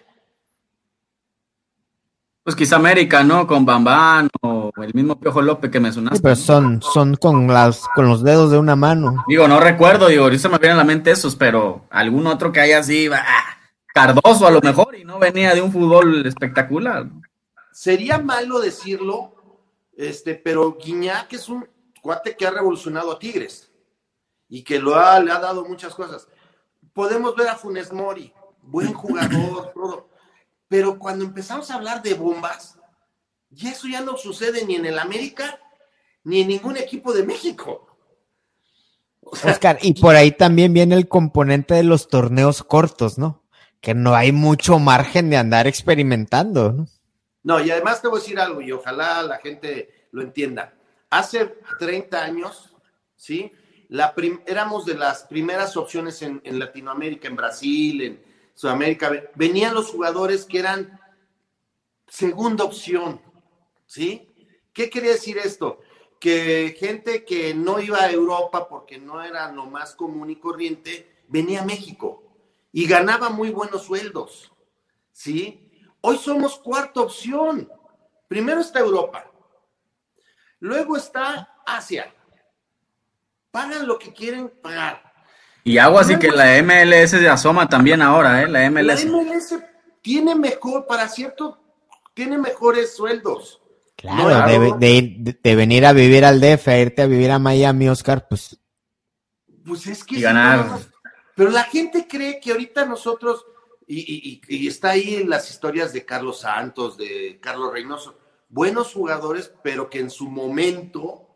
Pues 2.44 2.56
quizá 2.56 2.78
América, 2.78 3.24
¿no? 3.24 3.46
Con 3.46 3.66
Bambán 3.66 4.30
o 4.42 4.61
el 4.78 4.94
mismo 4.94 5.20
Piojo 5.20 5.42
López 5.42 5.72
que 5.72 5.80
me 5.80 5.92
sonaste. 5.92 6.18
Sí, 6.18 6.24
pero 6.24 6.36
son, 6.36 6.82
son 6.82 7.16
con 7.16 7.48
las, 7.48 7.84
con 7.96 8.08
los 8.08 8.24
dedos 8.24 8.52
de 8.52 8.58
una 8.58 8.76
mano. 8.76 9.24
Digo, 9.28 9.48
no 9.48 9.60
recuerdo, 9.60 10.08
digo, 10.08 10.24
ahorita 10.24 10.50
me 10.50 10.58
vienen 10.58 10.78
a 10.78 10.82
la 10.82 10.86
mente 10.86 11.12
esos, 11.12 11.36
pero 11.36 11.86
algún 11.90 12.28
otro 12.28 12.52
que 12.52 12.62
haya 12.62 12.80
así, 12.80 13.08
ah, 13.14 13.52
Cardoso 13.94 14.48
a 14.48 14.52
lo 14.52 14.62
mejor, 14.62 14.96
y 14.96 15.04
no 15.04 15.20
venía 15.20 15.54
de 15.54 15.62
un 15.62 15.72
fútbol 15.72 16.26
espectacular. 16.26 17.08
Sería 17.74 18.20
malo 18.20 18.60
decirlo, 18.60 19.36
este, 19.98 20.36
pero 20.36 20.78
Guiñac 20.78 21.34
es 21.34 21.50
un 21.50 21.68
cuate 22.02 22.36
que 22.36 22.48
ha 22.48 22.52
revolucionado 22.52 23.12
a 23.12 23.20
Tigres 23.20 23.70
y 24.48 24.64
que 24.64 24.80
lo 24.80 24.96
ha, 24.96 25.20
le 25.20 25.32
ha 25.32 25.40
dado 25.40 25.66
muchas 25.66 25.94
cosas. 25.94 26.28
Podemos 26.94 27.36
ver 27.36 27.50
a 27.50 27.56
Funes 27.56 27.92
Mori, 27.92 28.34
buen 28.62 28.94
jugador, 28.94 29.72
todo. 29.74 30.10
Pero 30.68 30.98
cuando 30.98 31.26
empezamos 31.26 31.70
a 31.70 31.76
hablar 31.76 32.02
de 32.02 32.14
bombas, 32.14 32.80
y 33.56 33.68
eso 33.68 33.88
ya 33.88 34.02
no 34.02 34.18
sucede 34.18 34.66
ni 34.66 34.76
en 34.76 34.86
el 34.86 35.00
América 35.00 35.60
ni 36.24 36.42
en 36.42 36.48
ningún 36.48 36.78
equipo 36.78 37.14
de 37.14 37.24
México. 37.24 37.88
O 39.22 39.36
sea, 39.36 39.52
Oscar, 39.52 39.78
y 39.82 40.00
por 40.00 40.16
ahí 40.16 40.32
también 40.32 40.74
viene 40.74 40.96
el 40.96 41.08
componente 41.08 41.74
de 41.74 41.84
los 41.84 42.08
torneos 42.08 42.64
cortos, 42.64 43.18
¿no? 43.18 43.44
Que 43.80 43.94
no 43.94 44.16
hay 44.16 44.32
mucho 44.32 44.80
margen 44.80 45.30
de 45.30 45.38
andar 45.38 45.68
experimentando, 45.68 46.72
¿no? 46.72 46.88
No, 47.44 47.60
y 47.60 47.72
además 47.72 48.02
te 48.02 48.08
voy 48.08 48.20
a 48.20 48.22
decir 48.22 48.40
algo, 48.40 48.62
y 48.62 48.72
ojalá 48.72 49.24
la 49.24 49.40
gente 49.40 50.08
lo 50.12 50.22
entienda. 50.22 50.74
Hace 51.10 51.58
30 51.80 52.24
años, 52.24 52.76
¿sí? 53.16 53.52
La 53.90 54.14
éramos 54.46 54.86
de 54.86 54.94
las 54.94 55.24
primeras 55.24 55.76
opciones 55.76 56.22
en, 56.22 56.40
en 56.44 56.60
Latinoamérica, 56.60 57.28
en 57.28 57.36
Brasil, 57.36 58.02
en 58.02 58.24
Sudamérica. 58.54 59.12
Venían 59.36 59.74
los 59.74 59.90
jugadores 59.90 60.46
que 60.46 60.60
eran 60.60 61.00
segunda 62.08 62.64
opción, 62.64 63.20
¿sí? 63.92 64.26
¿Qué 64.72 64.90
quería 64.90 65.12
decir 65.12 65.38
esto? 65.38 65.80
Que 66.18 66.78
gente 66.80 67.26
que 67.26 67.54
no 67.54 67.82
iba 67.82 67.98
a 68.00 68.10
Europa 68.10 68.70
porque 68.70 68.98
no 68.98 69.22
era 69.22 69.52
lo 69.52 69.66
más 69.66 69.96
común 69.96 70.30
y 70.30 70.38
corriente, 70.38 71.24
venía 71.28 71.62
a 71.62 71.66
México 71.66 72.24
y 72.72 72.88
ganaba 72.88 73.30
muy 73.30 73.50
buenos 73.50 73.84
sueldos, 73.84 74.50
¿sí? 75.12 75.70
Hoy 76.00 76.18
somos 76.18 76.58
cuarta 76.58 77.02
opción. 77.02 77.70
Primero 78.30 78.62
está 78.62 78.80
Europa, 78.80 79.30
luego 80.62 80.96
está 80.96 81.54
Asia. 81.66 82.16
Pagan 83.52 83.86
lo 83.86 84.00
que 84.00 84.14
quieren 84.14 84.48
pagar. 84.62 85.04
Y 85.66 85.78
hago 85.78 86.00
así 86.00 86.18
que 86.18 86.32
la 86.32 86.64
MLS 86.64 87.10
se 87.10 87.28
asoma 87.28 87.68
también 87.68 88.02
ahora, 88.02 88.42
¿eh? 88.42 88.48
La 88.48 88.72
MLS. 88.72 89.04
La 89.04 89.12
MLS 89.12 89.56
tiene 90.02 90.34
mejor, 90.34 90.88
para 90.88 91.10
cierto, 91.10 91.62
tiene 92.14 92.38
mejores 92.38 92.96
sueldos. 92.96 93.61
Claro, 93.96 94.78
de, 94.80 95.38
de, 95.44 95.56
venir 95.56 95.86
a 95.86 95.94
vivir 95.94 96.26
al 96.26 96.42
DF, 96.42 96.68
a 96.70 96.80
irte 96.80 97.04
a 97.04 97.08
vivir 97.08 97.30
a 97.30 97.38
Miami, 97.38 97.88
Oscar, 97.88 98.28
pues. 98.28 98.60
Pues 99.64 99.86
es 99.86 100.04
que. 100.04 100.18
Y 100.18 100.22
ganar. 100.22 100.80
pero 101.36 101.52
la 101.52 101.64
gente 101.64 102.08
cree 102.08 102.40
que 102.40 102.52
ahorita 102.52 102.86
nosotros, 102.86 103.46
y, 103.86 104.42
y, 104.48 104.68
está 104.68 104.92
ahí 104.92 105.16
en 105.16 105.30
las 105.30 105.52
historias 105.52 105.94
de 105.94 106.04
Carlos 106.04 106.40
Santos, 106.40 106.98
de 106.98 107.40
Carlos 107.40 107.72
Reynoso, 107.72 108.18
buenos 108.50 108.92
jugadores, 108.92 109.54
pero 109.64 109.88
que 109.88 110.00
en 110.00 110.10
su 110.10 110.30
momento, 110.30 111.28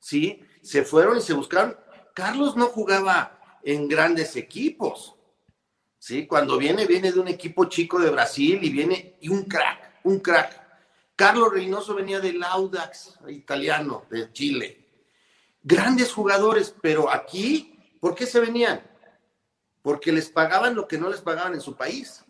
¿sí? 0.00 0.42
Se 0.62 0.82
fueron 0.82 1.18
y 1.18 1.20
se 1.20 1.34
buscaron. 1.34 1.76
Carlos 2.12 2.56
no 2.56 2.66
jugaba 2.66 3.38
en 3.62 3.86
grandes 3.86 4.34
equipos, 4.34 5.14
¿sí? 5.98 6.26
Cuando 6.26 6.58
viene, 6.58 6.86
viene 6.86 7.12
de 7.12 7.20
un 7.20 7.28
equipo 7.28 7.66
chico 7.66 8.00
de 8.00 8.10
Brasil 8.10 8.58
y 8.62 8.70
viene, 8.70 9.16
y 9.20 9.28
un 9.28 9.44
crack, 9.44 10.00
un 10.02 10.18
crack 10.18 10.60
Carlos 11.20 11.52
Reynoso 11.52 11.94
venía 11.94 12.18
del 12.18 12.42
Audax 12.42 13.18
italiano, 13.28 14.06
de 14.08 14.32
Chile. 14.32 14.88
Grandes 15.62 16.14
jugadores, 16.14 16.74
pero 16.80 17.10
aquí, 17.10 17.78
¿por 18.00 18.14
qué 18.14 18.24
se 18.24 18.40
venían? 18.40 18.80
Porque 19.82 20.12
les 20.12 20.30
pagaban 20.30 20.74
lo 20.74 20.88
que 20.88 20.96
no 20.96 21.10
les 21.10 21.20
pagaban 21.20 21.52
en 21.52 21.60
su 21.60 21.76
país. 21.76 22.24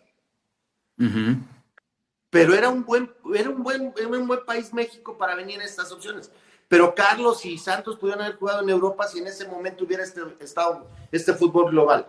Pero 2.31 2.53
era 2.53 2.69
un 2.69 2.85
buen, 2.85 3.15
era 3.33 3.51
un 3.51 3.63
buen, 3.63 3.95
un 3.97 4.27
buen 4.27 4.45
país 4.45 4.75
México 4.75 5.17
para 5.17 5.37
venir 5.37 5.61
a 5.61 5.65
estas 5.65 5.93
opciones. 5.93 6.33
Pero 6.67 6.93
Carlos 6.93 7.47
y 7.47 7.59
Santos 7.59 7.97
pudieron 7.97 8.25
haber 8.25 8.39
jugado 8.39 8.63
en 8.65 8.71
Europa 8.71 9.07
si 9.07 9.21
en 9.21 9.29
ese 9.29 9.47
momento 9.47 9.85
hubiera 9.85 10.03
este, 10.03 10.21
estado 10.41 10.91
este 11.13 11.33
fútbol 11.35 11.71
global. 11.71 12.09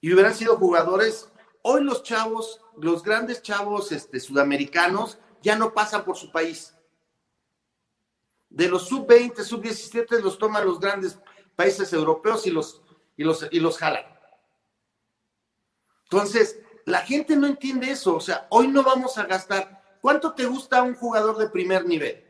Y 0.00 0.12
hubieran 0.12 0.36
sido 0.36 0.56
jugadores. 0.56 1.28
Hoy 1.62 1.82
los 1.82 2.04
chavos, 2.04 2.60
los 2.76 3.02
grandes 3.02 3.42
chavos 3.42 3.90
este, 3.90 4.20
sudamericanos, 4.20 5.18
ya 5.42 5.56
no 5.56 5.72
pasan 5.72 6.04
por 6.04 6.16
su 6.16 6.30
país. 6.30 6.74
De 8.48 8.68
los 8.68 8.88
sub-20, 8.88 9.42
sub-17 9.42 10.20
los 10.20 10.38
toman 10.38 10.64
los 10.64 10.80
grandes 10.80 11.18
países 11.54 11.92
europeos 11.92 12.46
y 12.46 12.50
los, 12.50 12.82
y 13.16 13.24
los, 13.24 13.46
y 13.50 13.60
los 13.60 13.76
jalan. 13.78 14.04
Entonces, 16.04 16.60
la 16.86 17.00
gente 17.00 17.36
no 17.36 17.46
entiende 17.46 17.90
eso. 17.90 18.16
O 18.16 18.20
sea, 18.20 18.46
hoy 18.50 18.68
no 18.68 18.82
vamos 18.82 19.18
a 19.18 19.26
gastar. 19.26 19.82
¿Cuánto 20.00 20.32
te 20.32 20.46
gusta 20.46 20.82
un 20.82 20.94
jugador 20.94 21.36
de 21.36 21.50
primer 21.50 21.84
nivel 21.84 22.24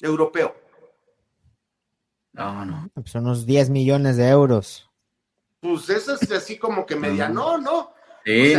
europeo? 0.00 0.56
No, 2.32 2.64
no. 2.64 2.88
Pues 2.94 3.14
unos 3.14 3.44
10 3.44 3.70
millones 3.70 4.16
de 4.16 4.28
euros. 4.28 4.88
Pues 5.60 5.90
eso 5.90 6.14
es 6.14 6.30
así 6.30 6.56
como 6.56 6.86
que 6.86 6.96
media. 6.96 7.28
No, 7.28 7.58
no. 7.58 7.92
Sí, 8.24 8.54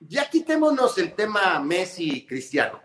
ya 0.00 0.28
quitémonos 0.28 0.96
el 0.98 1.14
tema 1.14 1.58
Messi 1.60 2.26
Cristiano, 2.26 2.80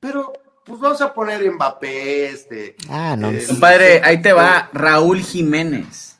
pero 0.00 0.32
pues 0.64 0.80
vamos 0.80 1.00
a 1.00 1.14
poner 1.14 1.48
Mbappé, 1.50 2.26
este. 2.26 2.76
Ah, 2.88 3.14
no. 3.16 3.30
Eh, 3.30 3.44
Compadre, 3.46 4.00
ahí 4.02 4.20
te 4.20 4.32
va 4.32 4.68
Raúl 4.72 5.20
Jiménez. 5.20 6.18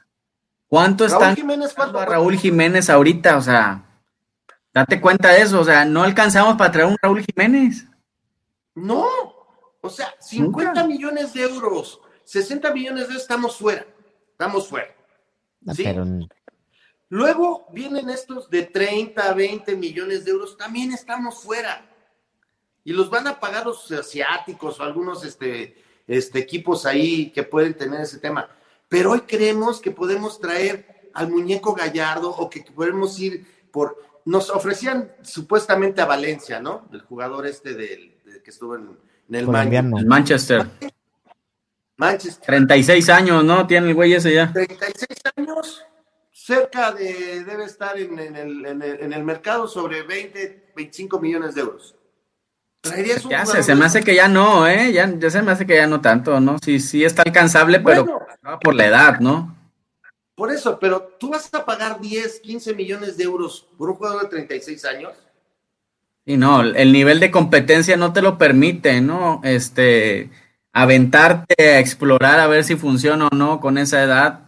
¿Cuánto 0.69 1.07
Raúl 1.07 1.23
están 1.23 1.37
Jiménez, 1.37 1.75
¿cuánto? 1.75 2.05
Raúl 2.05 2.37
Jiménez 2.37 2.89
ahorita? 2.89 3.37
O 3.39 3.43
sea, 3.43 3.85
date 4.73 5.01
cuenta 5.01 5.31
de 5.31 5.43
eso. 5.43 5.61
O 5.61 5.65
sea, 5.65 5.85
no 5.85 6.05
alcanzamos 6.05 6.57
para 6.57 6.71
traer 6.71 6.89
un 6.89 6.97
Raúl 7.03 7.25
Jiménez. 7.25 7.87
No, 8.77 9.09
o 9.81 9.89
sea, 9.89 10.15
50 10.21 10.87
millones 10.87 11.33
de 11.33 11.43
euros, 11.43 12.01
60 12.25 12.73
millones 12.73 13.03
de 13.03 13.15
euros, 13.15 13.23
estamos 13.23 13.57
fuera. 13.57 13.85
Estamos 14.31 14.69
fuera. 14.69 14.95
¿sí? 15.75 15.83
Pero 15.83 16.05
Luego 17.09 17.69
vienen 17.73 18.11
estos 18.11 18.51
de 18.51 18.62
30 18.62 19.31
a 19.31 19.35
20 19.35 19.77
millones 19.77 20.25
de 20.25 20.33
euros, 20.33 20.57
también 20.57 20.92
estamos 20.92 21.42
fuera. 21.42 21.88
Y 22.85 22.92
los 22.92 23.11
van 23.11 23.27
a 23.29 23.38
pagar 23.38 23.66
los 23.66 23.90
asiáticos 23.92 24.81
o 24.81 24.83
algunos 24.83 25.25
este, 25.25 25.77
este, 26.07 26.38
equipos 26.38 26.85
ahí 26.85 27.31
que 27.31 27.42
pueden 27.42 27.75
tener 27.75 28.01
ese 28.01 28.19
tema. 28.19 28.49
Pero 28.88 29.12
hoy 29.12 29.21
creemos 29.21 29.81
que 29.81 29.90
podemos 29.90 30.40
traer 30.40 31.11
al 31.14 31.31
muñeco 31.31 31.75
Gallardo 31.75 32.31
o 32.31 32.51
que 32.51 32.62
podemos 32.62 33.19
ir 33.21 33.47
por... 33.71 34.05
Nos 34.25 34.51
ofrecían 34.51 35.12
supuestamente 35.23 36.01
a 36.01 36.07
Valencia, 36.07 36.61
¿no? 36.61 36.88
El 36.92 37.01
jugador 37.03 37.47
este 37.47 37.75
del, 37.75 38.16
que 38.42 38.51
estuvo 38.51 38.75
en, 38.75 38.99
el 39.31 39.47
Manchester. 39.47 40.66
Manchester. 41.97 42.47
36 42.47 43.09
años, 43.09 43.45
¿no? 43.45 43.66
Tiene 43.66 43.88
el 43.88 43.95
güey 43.95 44.12
ese 44.14 44.35
ya. 44.35 44.53
36 44.53 45.21
años 45.37 45.85
cerca 46.47 46.93
de, 46.93 47.43
debe 47.43 47.65
estar 47.65 47.99
en, 47.99 48.19
el, 48.21 48.65
en, 48.67 49.13
el, 49.13 49.25
mercado 49.25 49.67
sobre 49.67 50.03
20, 50.03 50.73
25 50.77 51.19
millones 51.19 51.57
de 51.57 51.63
euros. 51.63 51.97
ya 53.29 53.45
se, 53.45 53.65
se 53.65 53.75
me 53.75 53.85
hace 53.85 54.05
que 54.05 54.15
ya 54.15 54.29
no, 54.29 54.65
¿eh? 54.69 54.93
Ya, 54.93 55.13
ya, 55.19 55.29
se 55.29 55.43
me 55.43 55.51
hace 55.51 55.67
que 55.67 55.75
ya 55.75 55.89
no 55.89 56.01
tanto, 56.01 56.39
¿no? 56.39 56.59
Sí, 56.65 56.79
sí 56.79 57.05
está 57.05 57.23
alcanzable, 57.23 57.81
pero 57.81 58.07
por 58.63 58.77
la 58.77 58.87
edad, 58.87 59.19
¿no? 59.19 59.57
Por 60.37 60.53
eso, 60.53 60.79
pero 60.79 61.17
tú 61.19 61.31
vas 61.31 61.53
a 61.53 61.65
pagar 61.65 62.01
10, 62.01 62.39
15 62.41 62.75
millones 62.75 63.17
de 63.17 63.25
euros 63.25 63.67
por 63.77 63.91
un 63.91 63.97
jugador 63.97 64.23
de 64.23 64.29
36 64.29 64.85
años. 64.85 65.15
Y 66.25 66.37
no, 66.37 66.61
el 66.61 66.93
nivel 66.93 67.19
de 67.19 67.33
competencia 67.33 67.97
no 67.97 68.13
te 68.13 68.23
lo 68.23 68.39
permite, 68.39 69.01
¿no? 69.01 69.41
Este, 69.43 70.31
aventarte 70.73 71.71
a 71.75 71.81
explorar 71.81 72.39
a 72.39 72.47
ver 72.47 72.63
si 72.63 72.77
funciona 72.77 73.27
o 73.33 73.35
no 73.35 73.59
con 73.59 73.79
esa 73.79 74.05
edad, 74.05 74.46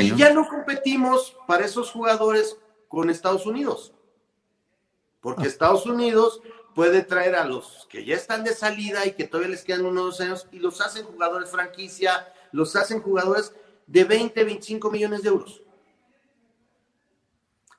y 0.00 0.16
ya 0.16 0.32
no 0.32 0.48
competimos 0.48 1.36
para 1.46 1.64
esos 1.64 1.90
jugadores 1.90 2.56
con 2.88 3.10
Estados 3.10 3.44
Unidos. 3.44 3.92
Porque 5.20 5.44
ah. 5.44 5.48
Estados 5.48 5.86
Unidos 5.86 6.40
puede 6.74 7.02
traer 7.02 7.34
a 7.34 7.44
los 7.44 7.86
que 7.90 8.04
ya 8.04 8.14
están 8.14 8.44
de 8.44 8.54
salida 8.54 9.04
y 9.06 9.12
que 9.12 9.26
todavía 9.26 9.50
les 9.50 9.64
quedan 9.64 9.86
unos 9.86 10.04
dos 10.04 10.20
años 10.20 10.48
y 10.52 10.58
los 10.58 10.80
hacen 10.80 11.04
jugadores 11.04 11.50
franquicia, 11.50 12.32
los 12.52 12.76
hacen 12.76 13.00
jugadores 13.00 13.52
de 13.86 14.04
20, 14.04 14.44
25 14.44 14.90
millones 14.90 15.22
de 15.22 15.28
euros. 15.28 15.62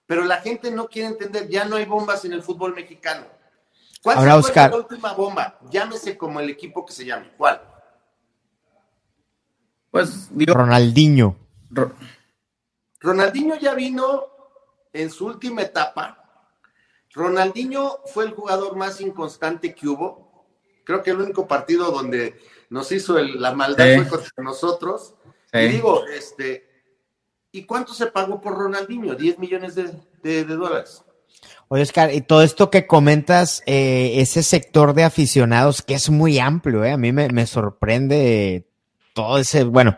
Pero 0.06 0.24
la 0.26 0.38
gente 0.38 0.72
no 0.72 0.88
quiere 0.88 1.10
entender, 1.10 1.48
ya 1.50 1.66
no 1.66 1.78
hay 1.78 1.86
bombas 1.86 2.26
en 2.26 2.34
el 2.34 2.44
fútbol 2.44 2.76
mexicano. 2.76 3.26
¿Cuál 4.04 4.18
Ahora, 4.20 4.38
Oscar. 4.38 4.70
la 4.70 4.78
última 4.78 5.14
bomba? 5.14 5.60
Llámese 5.72 6.16
como 6.16 6.40
el 6.40 6.50
equipo 6.50 6.86
que 6.86 6.94
se 6.94 7.06
llame. 7.06 7.32
¿Cuál? 7.38 7.62
Pues 9.90 10.28
digo, 10.38 10.54
Ronaldinho. 10.54 11.45
Ronaldinho 13.00 13.56
ya 13.56 13.74
vino 13.74 14.26
en 14.94 15.12
su 15.12 15.26
última 15.26 15.62
etapa. 15.62 16.22
Ronaldinho 17.14 18.00
fue 18.14 18.26
el 18.26 18.32
jugador 18.32 18.76
más 18.76 19.00
inconstante 19.02 19.74
que 19.74 19.88
hubo. 19.88 20.48
creo 20.84 21.02
que 21.02 21.12
el 21.12 21.22
único 21.22 21.48
partido 21.48 21.92
donde 21.92 22.40
nos 22.70 22.92
hizo 22.92 23.18
la 23.20 23.54
maldad 23.54 23.96
fue 23.96 24.08
contra 24.08 24.44
nosotros. 24.44 25.16
Y 25.54 25.68
digo, 25.68 26.06
este, 26.08 26.68
¿y 27.52 27.64
cuánto 27.66 27.94
se 27.94 28.08
pagó 28.08 28.42
por 28.42 28.58
Ronaldinho? 28.58 29.16
10 29.16 29.40
millones 29.40 29.76
de, 29.76 30.44
dólares. 30.44 31.04
Oye, 31.70 31.84
Oscar, 31.84 32.14
y 32.14 32.22
todo 32.22 32.44
esto 32.44 32.70
que 32.70 32.86
comentas, 32.86 33.64
eh, 33.66 34.16
ese 34.18 34.44
sector 34.44 34.94
de 34.94 35.04
aficionados 35.04 35.82
que 35.82 35.96
es 35.96 36.10
muy 36.10 36.38
amplio, 36.40 36.84
eh, 36.84 36.92
a 36.92 36.98
mí 36.98 37.12
me, 37.12 37.30
me 37.30 37.48
sorprende 37.48 38.68
todo 39.14 39.40
ese, 39.40 39.64
bueno, 39.64 39.98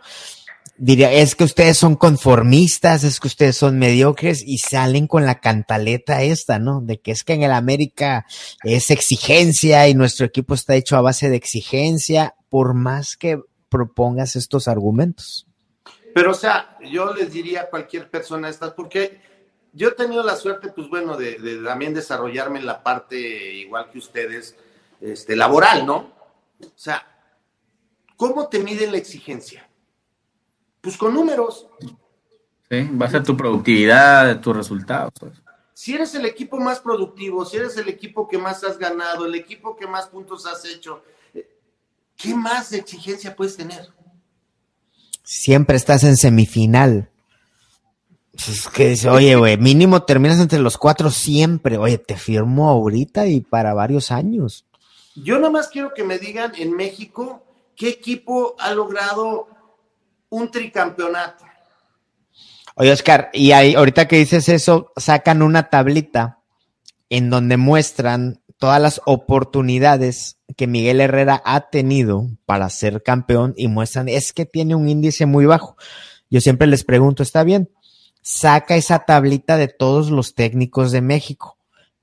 diría, 0.77 1.11
es 1.11 1.35
que 1.35 1.43
ustedes 1.43 1.77
son 1.77 1.95
conformistas, 1.95 3.03
es 3.03 3.19
que 3.19 3.27
ustedes 3.27 3.57
son 3.57 3.79
mediocres 3.79 4.43
y 4.45 4.59
salen 4.59 5.07
con 5.07 5.25
la 5.25 5.39
cantaleta 5.39 6.23
esta, 6.23 6.59
¿no? 6.59 6.81
De 6.81 6.99
que 6.99 7.11
es 7.11 7.23
que 7.23 7.33
en 7.33 7.43
el 7.43 7.51
América 7.51 8.25
es 8.63 8.91
exigencia 8.91 9.87
y 9.87 9.93
nuestro 9.93 10.25
equipo 10.25 10.53
está 10.53 10.75
hecho 10.75 10.97
a 10.97 11.01
base 11.01 11.29
de 11.29 11.35
exigencia, 11.35 12.35
por 12.49 12.73
más 12.73 13.17
que 13.17 13.39
propongas 13.69 14.35
estos 14.35 14.67
argumentos. 14.67 15.47
Pero, 16.13 16.31
o 16.31 16.35
sea, 16.35 16.77
yo 16.89 17.13
les 17.13 17.31
diría 17.31 17.61
a 17.61 17.69
cualquier 17.69 18.09
persona 18.09 18.49
estas, 18.49 18.71
porque 18.71 19.19
yo 19.73 19.89
he 19.89 19.91
tenido 19.91 20.23
la 20.23 20.35
suerte, 20.35 20.69
pues 20.69 20.89
bueno, 20.89 21.17
de, 21.17 21.37
de 21.37 21.63
también 21.63 21.93
desarrollarme 21.93 22.59
en 22.59 22.65
la 22.65 22.81
parte, 22.81 23.17
igual 23.53 23.91
que 23.91 23.99
ustedes, 23.99 24.55
este, 25.01 25.35
laboral, 25.35 25.85
¿no? 25.85 26.15
O 26.59 26.71
sea, 26.75 27.05
¿cómo 28.15 28.47
te 28.47 28.59
miden 28.59 28.91
la 28.91 28.97
exigencia? 28.97 29.66
Pues 30.81 30.97
con 30.97 31.13
números. 31.13 31.67
Sí, 32.69 32.89
va 32.99 33.05
a 33.05 33.11
ser 33.11 33.23
tu 33.23 33.35
productividad, 33.35 34.39
tus 34.41 34.55
resultados. 34.55 35.11
Pues. 35.19 35.33
Si 35.73 35.93
eres 35.93 36.15
el 36.15 36.25
equipo 36.25 36.59
más 36.59 36.79
productivo, 36.79 37.45
si 37.45 37.57
eres 37.57 37.77
el 37.77 37.87
equipo 37.87 38.27
que 38.27 38.37
más 38.37 38.63
has 38.63 38.77
ganado, 38.77 39.25
el 39.25 39.35
equipo 39.35 39.75
que 39.75 39.87
más 39.87 40.07
puntos 40.07 40.45
has 40.45 40.65
hecho, 40.65 41.03
¿qué 42.15 42.33
más 42.33 42.73
exigencia 42.73 43.35
puedes 43.35 43.55
tener? 43.55 43.89
Siempre 45.23 45.77
estás 45.77 46.03
en 46.03 46.17
semifinal. 46.17 47.09
Pues 48.31 48.49
es 48.49 48.67
que 48.69 48.89
dice, 48.89 49.09
oye, 49.09 49.35
güey, 49.35 49.57
mínimo 49.57 50.03
terminas 50.03 50.39
entre 50.39 50.59
los 50.59 50.77
cuatro 50.77 51.09
siempre. 51.09 51.77
Oye, 51.77 51.97
te 51.97 52.17
firmo 52.17 52.69
ahorita 52.69 53.27
y 53.27 53.41
para 53.41 53.73
varios 53.73 54.11
años. 54.11 54.65
Yo 55.15 55.37
nada 55.37 55.49
más 55.49 55.67
quiero 55.69 55.93
que 55.93 56.03
me 56.03 56.19
digan 56.19 56.53
en 56.55 56.75
México 56.75 57.43
qué 57.75 57.89
equipo 57.89 58.55
ha 58.59 58.73
logrado 58.73 59.47
un 60.29 60.51
tricampeonato. 60.51 61.45
Oye, 62.75 62.91
Oscar, 62.91 63.29
y 63.33 63.51
ahí, 63.51 63.75
ahorita 63.75 64.07
que 64.07 64.17
dices 64.17 64.49
eso, 64.49 64.91
sacan 64.95 65.41
una 65.41 65.69
tablita 65.69 66.39
en 67.09 67.29
donde 67.29 67.57
muestran 67.57 68.41
todas 68.57 68.81
las 68.81 69.01
oportunidades 69.05 70.37
que 70.55 70.67
Miguel 70.67 71.01
Herrera 71.01 71.41
ha 71.45 71.69
tenido 71.69 72.27
para 72.45 72.69
ser 72.69 73.03
campeón 73.03 73.53
y 73.57 73.67
muestran, 73.67 74.09
es 74.09 74.33
que 74.33 74.45
tiene 74.45 74.75
un 74.75 74.89
índice 74.89 75.25
muy 75.25 75.45
bajo. 75.45 75.77
Yo 76.29 76.41
siempre 76.41 76.67
les 76.67 76.83
pregunto, 76.83 77.23
¿está 77.23 77.43
bien? 77.43 77.69
Saca 78.21 78.75
esa 78.75 78.99
tablita 78.99 79.57
de 79.57 79.67
todos 79.67 80.11
los 80.11 80.35
técnicos 80.35 80.91
de 80.91 81.01
México 81.01 81.56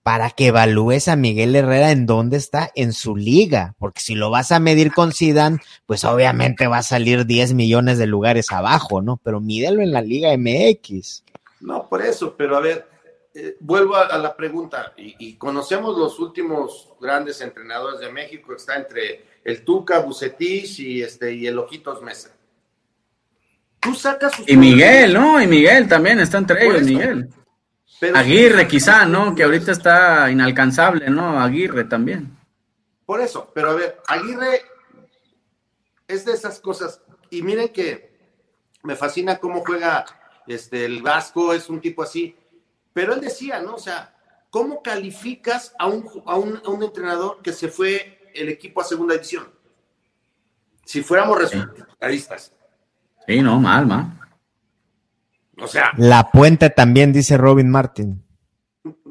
para 0.05 0.29
que 0.29 0.49
evalúes 0.49 1.09
a 1.09 1.17
Miguel 1.17 1.57
Herrera 1.57 1.91
en 1.91 2.05
dónde 2.05 2.37
está 2.37 2.71
en 2.75 2.93
su 2.93 3.17
liga, 3.17 3.75
porque 3.79 4.03
si 4.03 4.15
lo 4.15 4.29
vas 4.29 4.53
a 4.53 4.61
medir 4.61 4.93
con 4.93 5.13
Zidane, 5.13 5.61
pues 5.87 6.05
obviamente 6.05 6.67
va 6.67 6.79
a 6.79 6.83
salir 6.83 7.25
10 7.25 7.55
millones 7.55 7.97
de 7.97 8.07
lugares 8.07 8.53
abajo, 8.53 9.01
¿no? 9.01 9.19
Pero 9.25 9.41
mídelo 9.41 9.81
en 9.81 9.93
la 9.93 10.03
Liga 10.03 10.37
MX. 10.37 11.25
No, 11.63 11.89
por 11.89 12.03
eso, 12.03 12.35
pero 12.37 12.55
a 12.55 12.61
ver, 12.61 12.87
eh, 13.35 13.57
vuelvo 13.61 13.97
a, 13.97 14.19
la 14.19 14.37
pregunta, 14.37 14.93
y, 14.99 15.37
conocemos 15.37 15.97
los 15.97 16.19
últimos 16.19 16.91
grandes 17.01 17.41
entrenadores 17.41 17.99
de 18.01 18.13
México, 18.13 18.55
está 18.55 18.77
entre 18.77 19.25
el 19.43 19.65
Tuca, 19.65 20.01
Bucetich 20.01 20.81
y, 20.81 21.03
este, 21.03 21.33
y 21.33 21.47
el 21.47 21.59
Ojitos 21.59 22.03
Mesa. 22.03 22.31
Tú 23.81 23.95
sacas 23.95 24.35
Y 24.47 24.55
Miguel, 24.59 25.15
¿no? 25.15 25.41
Y 25.41 25.47
Miguel 25.47 25.89
también 25.89 26.21
está 26.21 26.37
entre 26.37 26.63
ellos, 26.63 26.83
Miguel. 26.83 27.31
Aguirre 28.15 28.67
quizá, 28.69 29.07
¿no? 29.07 29.35
Que 29.35 29.45
ahorita 29.45 29.73
está 29.73 30.31
inalcanzable, 30.31 31.09
¿no? 31.09 31.41
Aguirre 31.41 31.85
también. 31.85 32.37
Por 33.07 33.21
eso, 33.21 33.51
pero 33.55 33.71
a 33.71 33.75
ver, 33.75 34.01
Aguirre 34.07 34.63
es 36.09 36.25
de 36.25 36.33
esas 36.33 36.61
cosas. 36.61 37.01
Y 37.31 37.43
miren 37.43 37.69
que 37.69 38.15
me 38.83 38.97
fascina 38.97 39.39
cómo 39.39 39.65
juega 39.65 40.05
este, 40.47 40.85
el 40.85 41.03
Vasco, 41.03 41.53
es 41.53 41.69
un 41.69 41.81
tipo 41.81 42.03
así. 42.03 42.37
Pero 42.93 43.15
él 43.15 43.21
decía, 43.21 43.61
¿no? 43.61 43.75
O 43.75 43.79
sea, 43.79 44.15
¿cómo 44.51 44.83
calificas 44.83 45.75
a 45.79 45.87
un, 45.87 46.09
a 46.27 46.37
un, 46.37 46.83
entrenador 46.83 47.43
que 47.43 47.53
se 47.53 47.69
fue 47.69 48.31
el 48.35 48.49
equipo 48.49 48.81
a 48.81 48.85
segunda 48.85 49.15
división? 49.15 49.53
Si 50.85 51.03
fuéramos 51.03 51.39
resultadistas. 51.39 52.53
Sí, 53.27 53.41
no, 53.41 53.59
mal, 53.59 53.87
mal. 53.87 54.24
O 55.59 55.67
sea. 55.67 55.93
La 55.97 56.31
puente 56.31 56.71
también, 56.71 57.13
dice 57.13 57.37
Robin 57.37 57.71
Martin. 57.71 58.25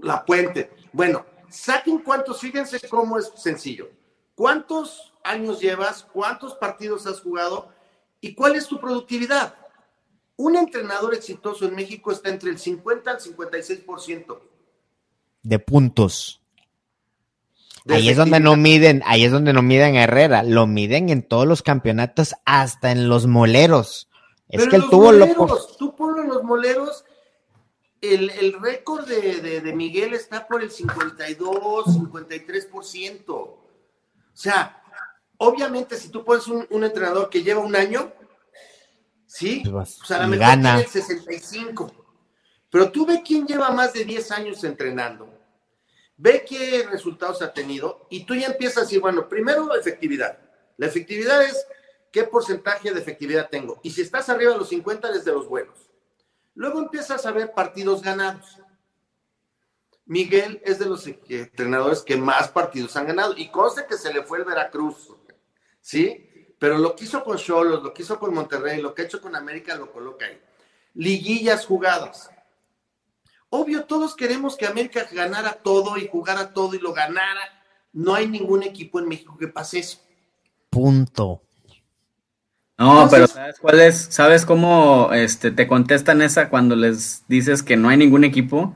La 0.01 0.25
puente. 0.25 0.71
Bueno, 0.91 1.25
saquen 1.49 1.99
cuántos, 1.99 2.39
fíjense 2.39 2.87
cómo 2.87 3.17
es 3.17 3.31
sencillo. 3.35 3.89
¿Cuántos 4.35 5.13
años 5.23 5.59
llevas? 5.59 6.03
¿Cuántos 6.11 6.55
partidos 6.55 7.07
has 7.07 7.21
jugado? 7.21 7.69
¿Y 8.19 8.33
cuál 8.33 8.55
es 8.55 8.67
tu 8.67 8.79
productividad? 8.79 9.55
Un 10.35 10.55
entrenador 10.55 11.13
exitoso 11.13 11.65
en 11.65 11.75
México 11.75 12.11
está 12.11 12.29
entre 12.29 12.49
el 12.49 12.57
50 12.57 13.11
al 13.11 13.19
56%. 13.19 14.39
De 15.43 15.59
puntos. 15.59 16.41
ahí 17.87 18.09
es 18.09 18.17
donde 18.17 18.39
no 18.39 18.55
miden, 18.55 19.03
ahí 19.05 19.25
es 19.25 19.31
donde 19.31 19.53
no 19.53 19.61
miden 19.61 19.97
a 19.97 20.03
Herrera, 20.03 20.41
lo 20.41 20.67
miden 20.67 21.09
en 21.09 21.21
todos 21.21 21.45
los 21.45 21.61
campeonatos, 21.61 22.35
hasta 22.45 22.91
en 22.91 23.09
los 23.09 23.27
moleros. 23.27 24.09
Es 24.53 24.67
que 24.67 24.75
él 24.75 24.83
tuvo 24.89 25.05
moleros, 25.05 25.77
Tú 25.77 25.95
ponlo 25.95 26.21
en 26.21 26.27
los 26.29 26.43
moleros. 26.43 27.05
El, 27.99 28.53
récord 28.61 29.07
de, 29.07 29.73
Miguel 29.73 30.13
está 30.13 30.45
por 30.45 30.61
el 30.61 30.69
52, 30.69 31.85
53%. 31.85 33.29
O 33.29 33.57
sea, 34.31 34.83
obviamente, 35.37 35.97
si 35.97 36.09
tú 36.09 36.23
pones 36.23 36.47
un, 36.47 36.83
entrenador 36.83 37.29
que 37.29 37.41
lleva 37.41 37.61
un 37.61 37.75
año, 37.75 38.11
sí, 39.25 39.63
pues, 39.69 40.01
o 40.01 40.05
sea, 40.05 40.17
a 40.17 40.23
lo 40.23 40.27
mejor 40.27 40.53
tiene 40.53 40.81
el 40.81 40.87
65. 40.87 41.91
Pero 42.69 42.91
tú 42.91 43.05
ve 43.07 43.23
quién 43.25 43.47
lleva 43.47 43.71
más 43.71 43.93
de 43.93 44.05
10 44.05 44.31
años 44.31 44.63
entrenando. 44.63 45.29
Ve 46.15 46.45
qué 46.47 46.87
resultados 46.91 47.41
ha 47.41 47.51
tenido 47.51 48.05
y 48.11 48.23
tú 48.23 48.35
ya 48.35 48.47
empiezas 48.47 48.77
a 48.77 48.81
decir, 48.81 48.99
bueno, 48.99 49.27
primero 49.27 49.73
efectividad. 49.75 50.37
La 50.77 50.85
efectividad 50.85 51.41
es 51.41 51.65
qué 52.13 52.23
porcentaje 52.23 52.93
de 52.93 52.99
efectividad 53.01 53.49
tengo. 53.49 53.81
Y 53.83 53.89
si 53.89 54.01
estás 54.01 54.29
arriba 54.29 54.53
de 54.53 54.59
los 54.59 54.69
50, 54.69 55.09
eres 55.09 55.25
de 55.25 55.33
los 55.33 55.49
buenos. 55.49 55.89
Luego 56.53 56.79
empiezas 56.79 57.25
a 57.25 57.31
ver 57.31 57.53
partidos 57.53 58.03
ganados. 58.03 58.59
Miguel 60.05 60.61
es 60.63 60.77
de 60.77 60.85
los 60.85 61.07
entrenadores 61.07 62.03
que 62.03 62.15
más 62.15 62.49
partidos 62.49 62.95
han 62.95 63.07
ganado. 63.07 63.33
Y 63.35 63.49
conste 63.49 63.87
que 63.87 63.97
se 63.97 64.13
le 64.13 64.21
fue 64.21 64.37
el 64.37 64.45
Veracruz. 64.45 65.09
¿Sí? 65.81 66.55
Pero 66.59 66.77
lo 66.77 66.95
que 66.95 67.05
hizo 67.05 67.23
con 67.23 67.37
Cholos, 67.37 67.81
lo 67.81 67.93
que 67.93 68.03
hizo 68.03 68.19
con 68.19 68.33
Monterrey, 68.33 68.79
lo 68.79 68.93
que 68.93 69.01
ha 69.01 69.05
hecho 69.05 69.19
con 69.19 69.35
América, 69.35 69.75
lo 69.75 69.91
coloca 69.91 70.27
ahí. 70.27 70.39
Liguillas 70.93 71.65
jugadas. 71.65 72.29
Obvio, 73.49 73.85
todos 73.85 74.15
queremos 74.15 74.55
que 74.55 74.67
América 74.67 75.07
ganara 75.11 75.53
todo 75.53 75.97
y 75.97 76.07
jugara 76.07 76.53
todo 76.53 76.75
y 76.75 76.79
lo 76.79 76.93
ganara. 76.93 77.63
No 77.91 78.13
hay 78.13 78.27
ningún 78.27 78.61
equipo 78.61 78.99
en 78.99 79.07
México 79.07 79.35
que 79.35 79.47
pase 79.47 79.79
eso. 79.79 79.99
Punto. 80.69 81.41
No, 82.77 83.07
pero 83.09 83.27
¿sabes 83.27 83.59
cuál 83.59 83.79
es? 83.79 84.07
¿Sabes 84.09 84.45
cómo 84.45 85.11
este, 85.13 85.51
te 85.51 85.67
contestan 85.67 86.21
esa 86.21 86.49
cuando 86.49 86.75
les 86.75 87.23
dices 87.27 87.61
que 87.61 87.77
no 87.77 87.89
hay 87.89 87.97
ningún 87.97 88.23
equipo? 88.23 88.73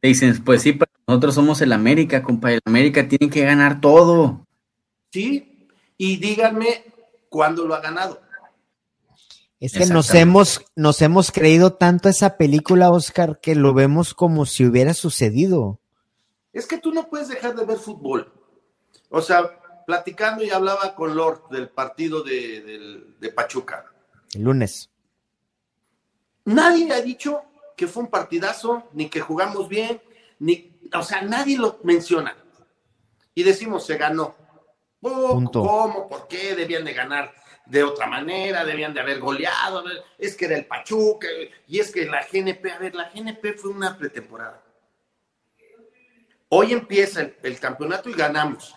Te 0.00 0.08
dicen, 0.08 0.42
pues 0.44 0.62
sí, 0.62 0.72
pero 0.72 0.90
nosotros 1.06 1.34
somos 1.34 1.60
el 1.60 1.72
América, 1.72 2.22
compa, 2.22 2.52
el 2.52 2.60
América 2.64 3.06
tiene 3.08 3.30
que 3.30 3.44
ganar 3.44 3.80
todo. 3.80 4.46
Sí, 5.12 5.68
y 5.98 6.16
díganme 6.16 6.84
cuándo 7.28 7.66
lo 7.66 7.74
ha 7.74 7.80
ganado. 7.80 8.20
Es 9.60 9.72
que 9.72 9.86
nos 9.86 10.12
hemos, 10.14 10.64
nos 10.76 11.00
hemos 11.00 11.30
creído 11.30 11.72
tanto 11.72 12.08
esa 12.08 12.36
película, 12.36 12.90
Oscar, 12.90 13.40
que 13.40 13.54
lo 13.54 13.72
vemos 13.72 14.12
como 14.12 14.44
si 14.46 14.66
hubiera 14.66 14.92
sucedido. 14.92 15.78
Es 16.52 16.66
que 16.66 16.78
tú 16.78 16.92
no 16.92 17.08
puedes 17.08 17.28
dejar 17.28 17.54
de 17.54 17.64
ver 17.64 17.78
fútbol. 17.78 18.32
O 19.08 19.22
sea, 19.22 19.58
platicando 19.86 20.42
y 20.42 20.50
hablaba 20.50 20.94
con 20.94 21.14
Lord 21.14 21.48
del 21.50 21.68
partido 21.68 22.22
de, 22.22 23.32
Pachuca. 23.34 23.86
El 24.34 24.42
lunes. 24.42 24.90
Nadie 26.44 26.92
ha 26.92 27.00
dicho 27.00 27.42
que 27.76 27.86
fue 27.86 28.04
un 28.04 28.10
partidazo, 28.10 28.88
ni 28.92 29.08
que 29.08 29.20
jugamos 29.20 29.68
bien, 29.68 30.00
ni, 30.38 30.78
o 30.92 31.02
sea, 31.02 31.22
nadie 31.22 31.58
lo 31.58 31.80
menciona. 31.82 32.36
Y 33.34 33.42
decimos, 33.42 33.86
se 33.86 33.96
ganó. 33.96 34.34
¿Cómo? 35.00 36.08
¿Por 36.08 36.28
qué? 36.28 36.54
Debían 36.54 36.84
de 36.84 36.94
ganar 36.94 37.34
de 37.66 37.82
otra 37.82 38.06
manera, 38.06 38.64
debían 38.64 38.94
de 38.94 39.00
haber 39.00 39.20
goleado. 39.20 39.84
Es 40.18 40.36
que 40.36 40.44
era 40.46 40.56
el 40.56 40.66
Pachuca, 40.66 41.28
y 41.66 41.78
es 41.78 41.90
que 41.90 42.06
la 42.06 42.26
GNP, 42.30 42.70
a 42.70 42.78
ver, 42.78 42.94
la 42.94 43.10
GNP 43.10 43.54
fue 43.54 43.70
una 43.70 43.96
pretemporada. 43.96 44.62
Hoy 46.48 46.72
empieza 46.72 47.28
el 47.42 47.58
campeonato 47.58 48.08
y 48.08 48.12
ganamos 48.12 48.76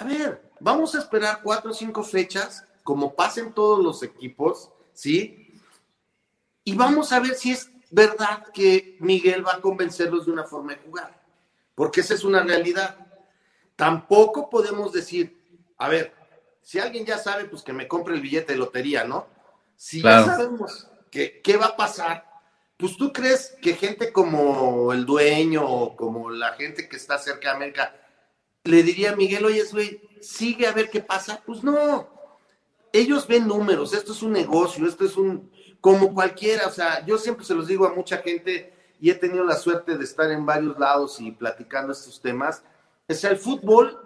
a 0.00 0.04
ver, 0.04 0.50
vamos 0.58 0.94
a 0.94 0.98
esperar 0.98 1.40
cuatro 1.42 1.72
o 1.72 1.74
cinco 1.74 2.02
fechas, 2.02 2.64
como 2.82 3.14
pasen 3.14 3.52
todos 3.52 3.84
los 3.84 4.02
equipos, 4.02 4.70
¿sí? 4.94 5.60
Y 6.64 6.74
vamos 6.74 7.12
a 7.12 7.20
ver 7.20 7.34
si 7.34 7.52
es 7.52 7.70
verdad 7.90 8.46
que 8.54 8.96
Miguel 9.00 9.46
va 9.46 9.56
a 9.56 9.60
convencerlos 9.60 10.24
de 10.24 10.32
una 10.32 10.44
forma 10.44 10.72
de 10.72 10.78
jugar, 10.78 11.22
porque 11.74 12.00
esa 12.00 12.14
es 12.14 12.24
una 12.24 12.42
realidad. 12.42 12.96
Tampoco 13.76 14.48
podemos 14.48 14.90
decir, 14.90 15.38
a 15.76 15.88
ver, 15.90 16.14
si 16.62 16.78
alguien 16.78 17.04
ya 17.04 17.18
sabe, 17.18 17.44
pues 17.44 17.62
que 17.62 17.74
me 17.74 17.86
compre 17.86 18.14
el 18.14 18.22
billete 18.22 18.54
de 18.54 18.58
lotería, 18.58 19.04
¿no? 19.04 19.26
Si 19.76 20.00
ya 20.00 20.24
sabemos 20.24 20.88
que, 21.10 21.42
qué 21.42 21.58
va 21.58 21.66
a 21.66 21.76
pasar, 21.76 22.24
pues 22.78 22.96
tú 22.96 23.12
crees 23.12 23.54
que 23.60 23.74
gente 23.74 24.12
como 24.14 24.94
el 24.94 25.04
dueño 25.04 25.62
o 25.62 25.94
como 25.94 26.30
la 26.30 26.52
gente 26.54 26.88
que 26.88 26.96
está 26.96 27.18
cerca 27.18 27.50
de 27.50 27.56
América 27.56 27.99
le 28.64 28.82
diría 28.82 29.12
a 29.12 29.16
Miguel, 29.16 29.44
oye, 29.44 29.62
güey, 29.70 30.00
sigue 30.20 30.66
a 30.66 30.72
ver 30.72 30.90
qué 30.90 31.00
pasa. 31.00 31.42
Pues 31.44 31.62
no, 31.62 32.08
ellos 32.92 33.26
ven 33.26 33.46
números, 33.46 33.92
esto 33.94 34.12
es 34.12 34.22
un 34.22 34.32
negocio, 34.32 34.86
esto 34.86 35.04
es 35.04 35.16
un, 35.16 35.50
como 35.80 36.12
cualquiera, 36.12 36.66
o 36.66 36.70
sea, 36.70 37.04
yo 37.06 37.18
siempre 37.18 37.44
se 37.44 37.54
los 37.54 37.66
digo 37.66 37.86
a 37.86 37.94
mucha 37.94 38.18
gente 38.18 38.74
y 39.00 39.10
he 39.10 39.14
tenido 39.14 39.44
la 39.44 39.56
suerte 39.56 39.96
de 39.96 40.04
estar 40.04 40.30
en 40.30 40.44
varios 40.44 40.78
lados 40.78 41.20
y 41.20 41.30
platicando 41.32 41.92
estos 41.92 42.20
temas. 42.20 42.62
O 43.08 43.14
sea, 43.14 43.30
el 43.30 43.38
fútbol 43.38 43.98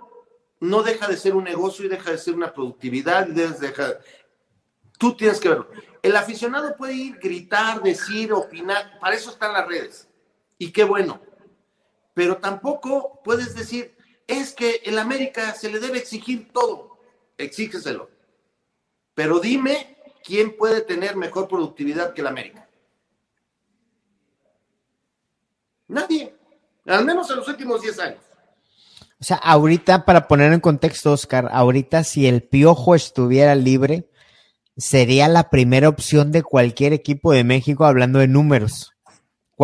no 0.60 0.82
deja 0.82 1.08
de 1.08 1.16
ser 1.16 1.34
un 1.34 1.44
negocio 1.44 1.84
y 1.84 1.88
deja 1.88 2.10
de 2.10 2.18
ser 2.18 2.34
una 2.34 2.52
productividad 2.52 3.26
deja... 3.26 3.98
Tú 4.96 5.16
tienes 5.16 5.40
que 5.40 5.48
verlo. 5.48 5.68
El 6.02 6.14
aficionado 6.14 6.76
puede 6.76 6.94
ir, 6.94 7.18
gritar, 7.18 7.82
decir, 7.82 8.32
opinar, 8.32 8.98
para 9.00 9.16
eso 9.16 9.30
están 9.30 9.52
las 9.52 9.66
redes. 9.66 10.08
Y 10.56 10.70
qué 10.70 10.84
bueno. 10.84 11.20
Pero 12.14 12.36
tampoco 12.36 13.20
puedes 13.24 13.56
decir, 13.56 13.93
es 14.26 14.52
que 14.52 14.80
el 14.84 14.98
América 14.98 15.54
se 15.54 15.70
le 15.70 15.80
debe 15.80 15.98
exigir 15.98 16.50
todo. 16.52 16.98
Exígeselo. 17.36 18.10
Pero 19.14 19.38
dime 19.38 19.96
quién 20.24 20.56
puede 20.56 20.80
tener 20.80 21.16
mejor 21.16 21.48
productividad 21.48 22.14
que 22.14 22.20
el 22.20 22.26
América. 22.26 22.68
Nadie. 25.88 26.34
Al 26.86 27.04
menos 27.04 27.30
en 27.30 27.36
los 27.36 27.48
últimos 27.48 27.82
10 27.82 27.98
años. 28.00 28.20
O 29.20 29.24
sea, 29.24 29.36
ahorita, 29.36 30.04
para 30.04 30.28
poner 30.28 30.52
en 30.52 30.60
contexto, 30.60 31.12
Oscar, 31.12 31.48
ahorita 31.50 32.04
si 32.04 32.26
el 32.26 32.42
Piojo 32.42 32.94
estuviera 32.94 33.54
libre, 33.54 34.10
sería 34.76 35.28
la 35.28 35.50
primera 35.50 35.88
opción 35.88 36.32
de 36.32 36.42
cualquier 36.42 36.92
equipo 36.92 37.32
de 37.32 37.44
México 37.44 37.84
hablando 37.84 38.18
de 38.18 38.28
números. 38.28 38.93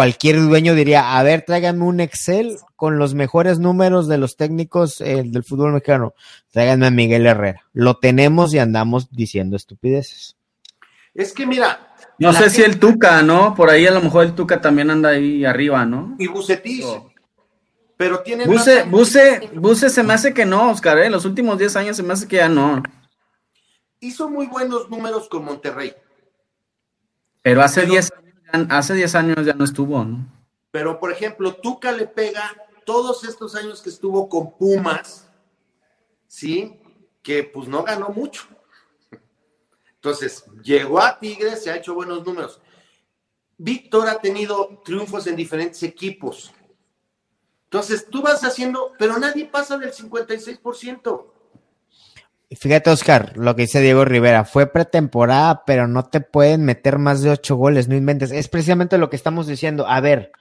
Cualquier 0.00 0.40
dueño 0.40 0.74
diría, 0.74 1.18
a 1.18 1.22
ver, 1.22 1.42
tráiganme 1.42 1.84
un 1.84 2.00
Excel 2.00 2.56
con 2.74 2.98
los 2.98 3.12
mejores 3.12 3.58
números 3.58 4.08
de 4.08 4.16
los 4.16 4.34
técnicos 4.34 5.02
eh, 5.02 5.24
del 5.26 5.44
fútbol 5.44 5.74
mexicano. 5.74 6.14
Tráiganme 6.52 6.86
a 6.86 6.90
Miguel 6.90 7.26
Herrera. 7.26 7.66
Lo 7.74 7.98
tenemos 7.98 8.54
y 8.54 8.58
andamos 8.60 9.10
diciendo 9.10 9.56
estupideces. 9.56 10.38
Es 11.12 11.34
que 11.34 11.44
mira. 11.44 11.92
No 12.18 12.32
sé 12.32 12.48
si 12.48 12.62
el 12.62 12.78
Tuca, 12.78 13.20
¿no? 13.20 13.54
Por 13.54 13.68
ahí 13.68 13.86
a 13.86 13.90
lo 13.90 14.00
mejor 14.00 14.24
el 14.24 14.34
Tuca 14.34 14.58
también 14.58 14.88
anda 14.88 15.10
ahí 15.10 15.44
arriba, 15.44 15.84
¿no? 15.84 16.16
Y 16.18 16.28
Bucetis. 16.28 16.86
Pero 17.98 18.20
tiene. 18.20 18.46
Buse, 18.46 18.84
Buse, 18.84 19.50
Buse 19.52 19.90
se 19.90 20.02
me 20.02 20.14
hace 20.14 20.32
que 20.32 20.46
no, 20.46 20.70
Oscar, 20.70 20.96
¿eh? 20.96 21.10
Los 21.10 21.26
últimos 21.26 21.58
10 21.58 21.76
años 21.76 21.98
se 21.98 22.02
me 22.02 22.14
hace 22.14 22.26
que 22.26 22.36
ya 22.36 22.48
no. 22.48 22.82
Hizo 24.00 24.30
muy 24.30 24.46
buenos 24.46 24.88
números 24.88 25.28
con 25.28 25.44
Monterrey. 25.44 25.92
Pero 27.42 27.60
hace 27.60 27.84
10 27.84 28.10
hace 28.70 28.94
10 28.94 29.14
años 29.14 29.46
ya 29.46 29.54
no 29.54 29.64
estuvo, 29.64 30.04
¿no? 30.04 30.26
Pero, 30.70 30.98
por 31.00 31.10
ejemplo, 31.12 31.54
Tuca 31.54 31.92
le 31.92 32.06
pega 32.06 32.54
todos 32.84 33.24
estos 33.24 33.54
años 33.54 33.82
que 33.82 33.90
estuvo 33.90 34.28
con 34.28 34.56
Pumas, 34.56 35.28
¿sí? 36.26 36.80
Que 37.22 37.44
pues 37.44 37.68
no 37.68 37.82
ganó 37.82 38.08
mucho. 38.08 38.46
Entonces, 39.94 40.44
llegó 40.62 41.00
a 41.00 41.18
Tigres, 41.18 41.62
se 41.62 41.70
ha 41.70 41.76
hecho 41.76 41.94
buenos 41.94 42.24
números. 42.24 42.60
Víctor 43.58 44.08
ha 44.08 44.18
tenido 44.18 44.80
triunfos 44.84 45.26
en 45.26 45.36
diferentes 45.36 45.82
equipos. 45.82 46.52
Entonces, 47.64 48.06
tú 48.10 48.22
vas 48.22 48.42
haciendo, 48.42 48.92
pero 48.98 49.18
nadie 49.18 49.44
pasa 49.44 49.76
del 49.76 49.92
56%. 49.92 51.29
Fíjate, 52.58 52.90
Oscar, 52.90 53.36
lo 53.36 53.54
que 53.54 53.62
dice 53.62 53.80
Diego 53.80 54.04
Rivera, 54.04 54.44
fue 54.44 54.66
pretemporada, 54.66 55.62
pero 55.64 55.86
no 55.86 56.06
te 56.06 56.20
pueden 56.20 56.64
meter 56.64 56.98
más 56.98 57.22
de 57.22 57.30
ocho 57.30 57.54
goles, 57.54 57.86
no 57.86 57.94
inventes. 57.94 58.32
Es 58.32 58.48
precisamente 58.48 58.98
lo 58.98 59.08
que 59.08 59.14
estamos 59.14 59.46
diciendo. 59.46 59.86
A 59.86 60.00
ver, 60.00 60.32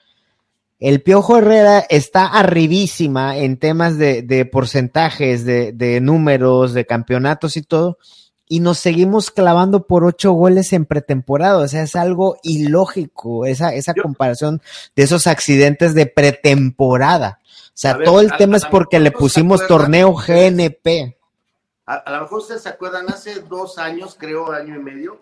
el 0.80 1.04
Piojo 1.04 1.38
Herrera 1.38 1.86
está 1.88 2.26
arribísima 2.26 3.38
en 3.38 3.58
temas 3.58 4.00
de, 4.00 4.50
porcentajes, 4.52 5.45
de, 5.45 5.72
de, 5.72 6.02
números, 6.02 6.74
de 6.74 6.88
campeonatos 6.88 7.58
y 7.58 7.62
todo, 7.62 8.00
y 8.48 8.62
nos 8.62 8.80
seguimos 8.80 9.30
clavando 9.30 9.86
por 9.86 10.04
ocho 10.04 10.32
goles 10.32 10.74
en 10.74 10.86
pretemporada. 10.86 11.60
O 11.60 11.67
sea, 11.67 11.84
es 11.84 11.95
algo 11.95 12.38
ilógico 12.41 13.45
esa, 13.45 13.76
esa 13.76 13.93
comparación 13.93 14.63
de 14.95 15.04
esos 15.04 15.28
accidentes 15.28 15.93
de 15.93 16.08
pretemporada. 16.08 17.39
O 17.43 17.82
sea, 17.82 18.02
todo 18.04 18.19
el 18.19 18.32
tema 18.36 18.58
es 18.58 18.65
porque 18.65 19.00
le 19.00 19.12
pusimos 19.12 19.67
torneo 19.67 20.13
GNP. 20.13 21.18
A, 21.89 22.12
lo 22.12 22.21
mejor 22.21 22.41
ustedes 22.41 22.62
se 22.62 22.69
acuerdan, 22.69 23.10
hace 23.10 23.41
dos 23.41 23.80
años, 23.80 24.15
creo, 24.15 24.52
año 24.52 24.75
y 24.75 24.80
medio, 24.80 25.19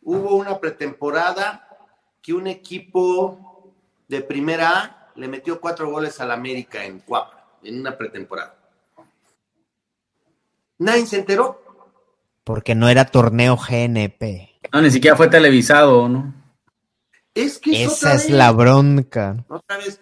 hubo 0.00 0.36
una 0.36 0.58
pretemporada 0.58 1.68
que 2.22 2.32
un 2.32 2.46
equipo 2.46 3.74
de 4.08 4.22
primera 4.22 4.70
A 4.70 5.12
le 5.16 5.28
metió 5.28 5.60
cuatro 5.60 5.90
goles 5.90 6.18
al 6.18 6.30
América 6.30 6.82
en 6.82 7.00
Cuapa, 7.00 7.58
en 7.62 7.78
una 7.80 7.98
pretemporada. 7.98 8.56
Nadie 10.78 11.04
se 11.04 11.18
enteró. 11.18 11.62
Porque 12.42 12.74
no 12.74 12.88
era 12.88 13.04
torneo 13.04 13.58
GNP. 13.58 14.60
No, 14.72 14.80
ni 14.80 14.90
siquiera 14.90 15.14
fue 15.14 15.28
televisado, 15.28 16.08
¿no? 16.08 16.32
Es 17.34 17.58
que 17.58 17.84
esa 17.84 18.14
es 18.14 18.30
la 18.30 18.50
bronca. 18.50 19.44
Otra 19.46 19.76
vez. 19.76 20.00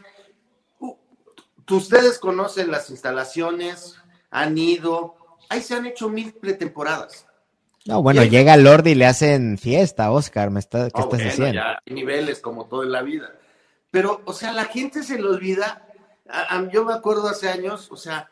ustedes 1.68 2.20
conocen 2.20 2.70
las 2.70 2.90
instalaciones, 2.90 3.96
han 4.31 4.57
ido, 4.57 5.16
ahí 5.51 5.61
se 5.61 5.75
han 5.75 5.85
hecho 5.85 6.09
mil 6.09 6.33
pretemporadas. 6.33 7.27
No, 7.85 8.03
bueno, 8.03 8.25
llega 8.25 8.57
Lord 8.57 8.87
y 8.87 8.95
le 8.95 9.07
hacen 9.07 9.59
fiesta, 9.59 10.11
Oscar, 10.11 10.51
me 10.51 10.61
está, 10.61 10.91
¿qué 10.91 11.01
estás 11.01 11.19
diciendo? 11.19 11.55
Ya 11.55 11.79
hay 11.85 11.95
niveles 11.95 12.41
como 12.41 12.67
todo 12.67 12.83
en 12.83 12.93
la 12.93 13.03
vida. 13.03 13.35
Pero, 13.91 14.23
o 14.25 14.33
sea, 14.33 14.53
la 14.53 14.65
gente 14.65 15.03
se 15.03 15.19
le 15.19 15.27
olvida. 15.27 15.87
yo 16.73 16.85
me 16.85 16.95
acuerdo 16.95 17.29
hace 17.29 17.49
años, 17.49 17.89
o 17.91 17.97
sea, 17.97 18.31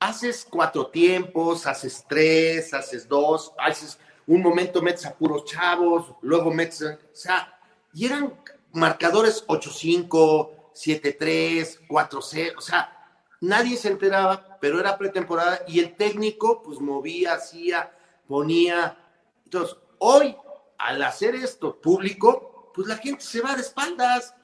haces 0.00 0.46
cuatro 0.48 0.86
tiempos, 0.88 1.66
haces 1.66 2.04
tres, 2.08 2.72
haces 2.72 3.08
dos, 3.08 3.52
haces 3.58 3.98
un 4.26 4.42
momento 4.42 4.80
metes 4.80 5.06
a 5.06 5.14
puros 5.14 5.44
chavos, 5.44 6.14
luego 6.22 6.52
metes, 6.52 6.82
o 6.82 6.96
sea, 7.12 7.58
y 7.92 8.06
eran 8.06 8.32
marcadores 8.72 9.44
8-5, 9.46 10.50
7-3, 10.74 11.86
4-0, 11.88 12.54
o 12.56 12.60
sea, 12.60 12.97
nadie 13.40 13.76
se 13.76 13.88
enteraba, 13.88 14.58
pero 14.60 14.80
era 14.80 14.98
pretemporada 14.98 15.60
y 15.68 15.80
el 15.80 15.94
técnico 15.96 16.62
pues 16.62 16.80
movía, 16.80 17.34
hacía, 17.34 17.92
ponía. 18.26 18.96
Entonces, 19.44 19.76
hoy, 19.98 20.36
al 20.78 21.02
hacer 21.02 21.34
esto 21.34 21.80
público, 21.80 22.72
pues 22.74 22.88
la 22.88 22.96
gente 22.96 23.22
se 23.22 23.40
va 23.40 23.54
de 23.54 23.62
espaldas. 23.62 24.34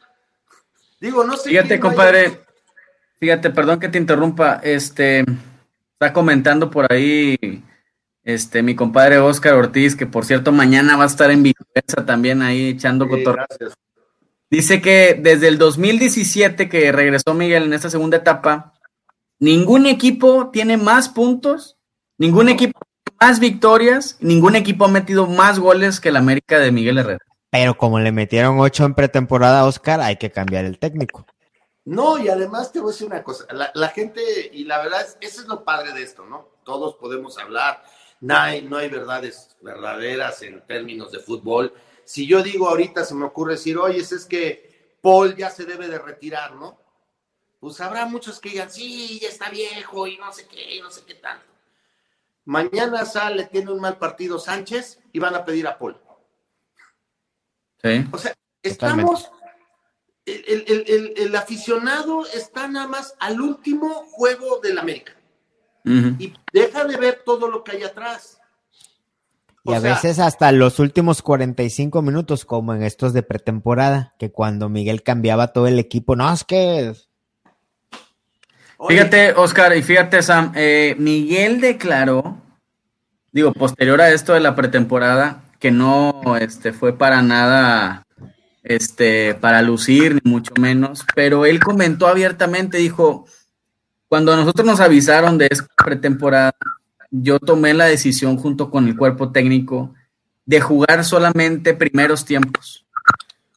Digo, 1.00 1.24
no 1.24 1.36
sé. 1.36 1.50
Fíjate, 1.50 1.80
compadre, 1.80 2.44
fíjate, 3.20 3.50
perdón 3.50 3.80
que 3.80 3.88
te 3.88 3.98
interrumpa, 3.98 4.60
este, 4.62 5.24
está 5.92 6.12
comentando 6.12 6.70
por 6.70 6.90
ahí 6.92 7.62
este, 8.24 8.62
mi 8.62 8.74
compadre 8.74 9.18
Oscar 9.18 9.54
Ortiz, 9.54 9.94
que 9.94 10.06
por 10.06 10.24
cierto 10.24 10.50
mañana 10.50 10.96
va 10.96 11.04
a 11.04 11.08
estar 11.08 11.30
en 11.30 11.42
Villahermosa 11.42 12.06
también 12.06 12.42
ahí 12.42 12.70
echando 12.70 13.06
sí, 13.06 13.24
Dice 14.50 14.80
que 14.80 15.18
desde 15.20 15.48
el 15.48 15.58
2017 15.58 16.68
que 16.68 16.92
regresó 16.92 17.34
Miguel 17.34 17.64
en 17.64 17.74
esta 17.74 17.90
segunda 17.90 18.18
etapa, 18.18 18.72
ningún 19.44 19.86
equipo 19.86 20.50
tiene 20.50 20.78
más 20.78 21.10
puntos, 21.10 21.76
ningún 22.16 22.48
equipo 22.48 22.80
más 23.20 23.38
victorias, 23.40 24.16
ningún 24.20 24.56
equipo 24.56 24.86
ha 24.86 24.88
metido 24.88 25.26
más 25.26 25.58
goles 25.58 26.00
que 26.00 26.08
el 26.08 26.16
América 26.16 26.58
de 26.58 26.72
Miguel 26.72 26.98
Herrera. 26.98 27.24
Pero 27.50 27.76
como 27.76 28.00
le 28.00 28.10
metieron 28.10 28.58
ocho 28.58 28.84
en 28.84 28.94
pretemporada 28.94 29.60
a 29.60 29.66
Oscar, 29.66 30.00
hay 30.00 30.16
que 30.16 30.30
cambiar 30.30 30.64
el 30.64 30.78
técnico. 30.78 31.26
No, 31.84 32.18
y 32.18 32.28
además 32.28 32.72
te 32.72 32.80
voy 32.80 32.88
a 32.88 32.92
decir 32.92 33.06
una 33.06 33.22
cosa, 33.22 33.44
la, 33.52 33.88
gente, 33.88 34.22
y 34.52 34.64
la 34.64 34.78
verdad, 34.78 35.02
es, 35.02 35.18
eso 35.20 35.42
es 35.42 35.46
lo 35.46 35.62
padre 35.62 35.92
de 35.92 36.02
esto, 36.02 36.24
¿no? 36.24 36.48
Todos 36.64 36.96
podemos 36.96 37.36
hablar, 37.36 37.84
no 38.20 38.38
hay, 38.38 38.62
no 38.62 38.78
hay 38.78 38.88
verdades 38.88 39.54
verdaderas 39.60 40.40
en 40.40 40.62
términos 40.66 41.12
de 41.12 41.18
fútbol. 41.18 41.74
Si 42.06 42.26
yo 42.26 42.42
digo 42.42 42.70
ahorita, 42.70 43.04
se 43.04 43.14
me 43.14 43.26
ocurre 43.26 43.52
decir, 43.52 43.76
oye, 43.76 43.98
es 43.98 44.24
que 44.24 44.96
Paul 45.02 45.36
ya 45.36 45.50
se 45.50 45.66
debe 45.66 45.86
de 45.86 45.98
retirar, 45.98 46.54
¿no? 46.54 46.83
Pues 47.64 47.80
habrá 47.80 48.04
muchos 48.04 48.40
que 48.40 48.50
digan, 48.50 48.70
sí, 48.70 49.18
ya 49.22 49.28
está 49.28 49.48
viejo 49.48 50.06
y 50.06 50.18
no 50.18 50.30
sé 50.34 50.46
qué, 50.46 50.76
y 50.76 50.82
no 50.82 50.90
sé 50.90 51.00
qué 51.06 51.14
tanto. 51.14 51.46
Mañana 52.44 53.06
sale, 53.06 53.46
tiene 53.46 53.72
un 53.72 53.80
mal 53.80 53.96
partido 53.96 54.38
Sánchez 54.38 55.00
y 55.14 55.18
van 55.18 55.34
a 55.34 55.46
pedir 55.46 55.66
a 55.66 55.78
Paul. 55.78 55.98
Sí. 57.82 58.06
O 58.12 58.18
sea, 58.18 58.34
estamos 58.62 59.30
el, 60.26 60.64
el, 60.68 61.14
el, 61.16 61.36
aficionado 61.36 62.26
está 62.26 62.68
nada 62.68 62.86
más 62.86 63.14
al 63.18 63.40
último 63.40 63.94
juego 64.10 64.60
del 64.60 64.78
América. 64.78 65.14
y 65.86 66.34
deja 66.52 66.84
de 66.84 66.98
ver 66.98 67.22
todo 67.24 67.48
lo 67.48 67.64
que 67.64 67.76
hay 67.78 67.84
atrás. 67.84 68.38
Y 69.62 69.72
a 69.72 69.80
veces 69.80 70.18
hasta 70.18 70.52
los 70.52 70.80
últimos 70.80 71.22
45 71.22 72.02
minutos, 72.02 72.44
como 72.44 72.74
en 72.74 72.82
estos 72.82 73.14
de 73.14 73.22
pretemporada, 73.22 74.14
que 74.18 74.30
cuando 74.30 74.68
Miguel 74.68 75.02
cambiaba 75.02 75.54
todo 75.54 75.66
el 75.66 75.78
equipo, 75.78 76.14
no, 76.14 76.30
es 76.30 76.44
que... 76.44 76.94
Fíjate, 78.88 79.32
Oscar, 79.32 79.76
y 79.76 79.82
fíjate, 79.82 80.22
Sam, 80.22 80.52
eh, 80.54 80.94
Miguel 80.98 81.60
declaró, 81.60 82.38
digo, 83.32 83.52
posterior 83.52 84.00
a 84.00 84.10
esto 84.10 84.34
de 84.34 84.40
la 84.40 84.54
pretemporada, 84.54 85.42
que 85.58 85.70
no 85.70 86.36
este, 86.38 86.72
fue 86.72 86.96
para 86.96 87.22
nada 87.22 88.06
este, 88.62 89.34
para 89.34 89.62
lucir, 89.62 90.20
ni 90.22 90.30
mucho 90.30 90.52
menos, 90.60 91.04
pero 91.14 91.46
él 91.46 91.60
comentó 91.60 92.08
abiertamente, 92.08 92.78
dijo, 92.78 93.26
cuando 94.08 94.36
nosotros 94.36 94.66
nos 94.66 94.80
avisaron 94.80 95.38
de 95.38 95.48
esta 95.50 95.66
pretemporada, 95.84 96.54
yo 97.10 97.38
tomé 97.38 97.74
la 97.74 97.86
decisión 97.86 98.36
junto 98.36 98.70
con 98.70 98.86
el 98.88 98.96
cuerpo 98.96 99.32
técnico 99.32 99.94
de 100.44 100.60
jugar 100.60 101.04
solamente 101.04 101.74
primeros 101.74 102.24
tiempos. 102.24 102.84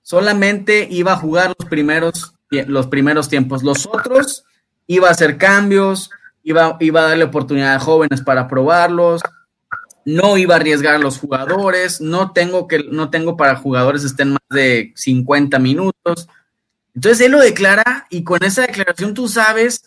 Solamente 0.03 0.87
iba 0.89 1.13
a 1.13 1.17
jugar 1.17 1.53
los 1.57 1.67
primeros, 1.67 2.33
los 2.49 2.87
primeros 2.87 3.27
tiempos. 3.27 3.63
Los 3.63 3.85
otros 3.87 4.45
iba 4.87 5.09
a 5.09 5.11
hacer 5.11 5.37
cambios, 5.37 6.09
iba, 6.43 6.77
iba 6.79 7.01
a 7.01 7.09
darle 7.09 7.25
oportunidad 7.25 7.75
a 7.75 7.79
jóvenes 7.79 8.21
para 8.21 8.47
probarlos, 8.47 9.21
no 10.05 10.37
iba 10.37 10.55
a 10.55 10.57
arriesgar 10.57 10.95
a 10.95 10.99
los 10.99 11.19
jugadores, 11.19 11.99
no 11.99 12.31
tengo 12.31 12.67
que, 12.67 12.85
no 12.89 13.09
tengo 13.09 13.35
para 13.35 13.57
jugadores 13.57 14.05
estén 14.05 14.31
más 14.31 14.39
de 14.49 14.93
50 14.95 15.59
minutos. 15.59 16.29
Entonces 16.95 17.25
él 17.25 17.33
lo 17.33 17.39
declara 17.39 18.07
y 18.09 18.23
con 18.23 18.43
esa 18.43 18.61
declaración 18.61 19.13
tú 19.13 19.27
sabes 19.27 19.83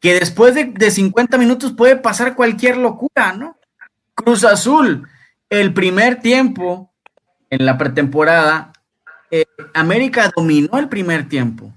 que 0.00 0.20
después 0.20 0.54
de, 0.54 0.90
50 0.90 1.38
minutos 1.38 1.72
puede 1.72 1.96
pasar 1.96 2.36
cualquier 2.36 2.76
locura, 2.76 3.32
¿no? 3.32 3.56
Cruz 4.14 4.44
Azul, 4.44 5.08
el 5.48 5.72
primer 5.72 6.20
tiempo 6.20 6.92
en 7.48 7.64
la 7.64 7.78
pretemporada, 7.78 8.72
eh, 9.30 9.46
América 9.72 10.30
dominó 10.36 10.78
el 10.78 10.90
primer 10.90 11.26
tiempo 11.26 11.72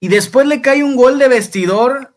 y 0.00 0.08
después 0.08 0.46
le 0.46 0.60
cae 0.60 0.84
un 0.84 0.96
gol 0.96 1.18
de 1.18 1.28
vestidor 1.28 2.14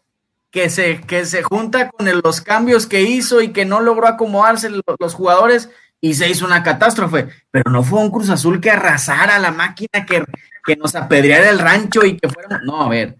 que 0.52 0.70
se, 0.70 1.02
que 1.02 1.26
se 1.26 1.44
junta 1.44 1.90
con 1.90 2.08
los 2.24 2.42
cambios 2.42 2.88
que 2.88 3.04
hizo 3.04 3.42
y 3.42 3.50
que 3.50 3.66
no 3.66 3.80
logró 3.80 4.08
acomodarse 4.08 4.70
los, 4.70 5.14
jugadores 5.14 5.70
y 6.02 6.16
se 6.16 6.30
hizo 6.30 6.46
una 6.46 6.64
catástrofe. 6.64 7.28
Pero 7.52 7.72
no 7.72 7.84
fue 7.84 8.00
un 8.00 8.12
Cruz 8.12 8.30
Azul 8.30 8.60
que 8.60 8.72
arrasara 8.72 9.40
la 9.40 9.52
máquina, 9.52 10.06
que, 10.06 10.24
que 10.66 10.76
nos 10.76 10.96
apedreara 10.96 11.50
el 11.50 11.60
rancho 11.60 12.06
y 12.06 12.18
que 12.18 12.30
fuera. 12.30 12.60
No, 12.64 12.82
a 12.82 12.90
ver. 12.90 13.16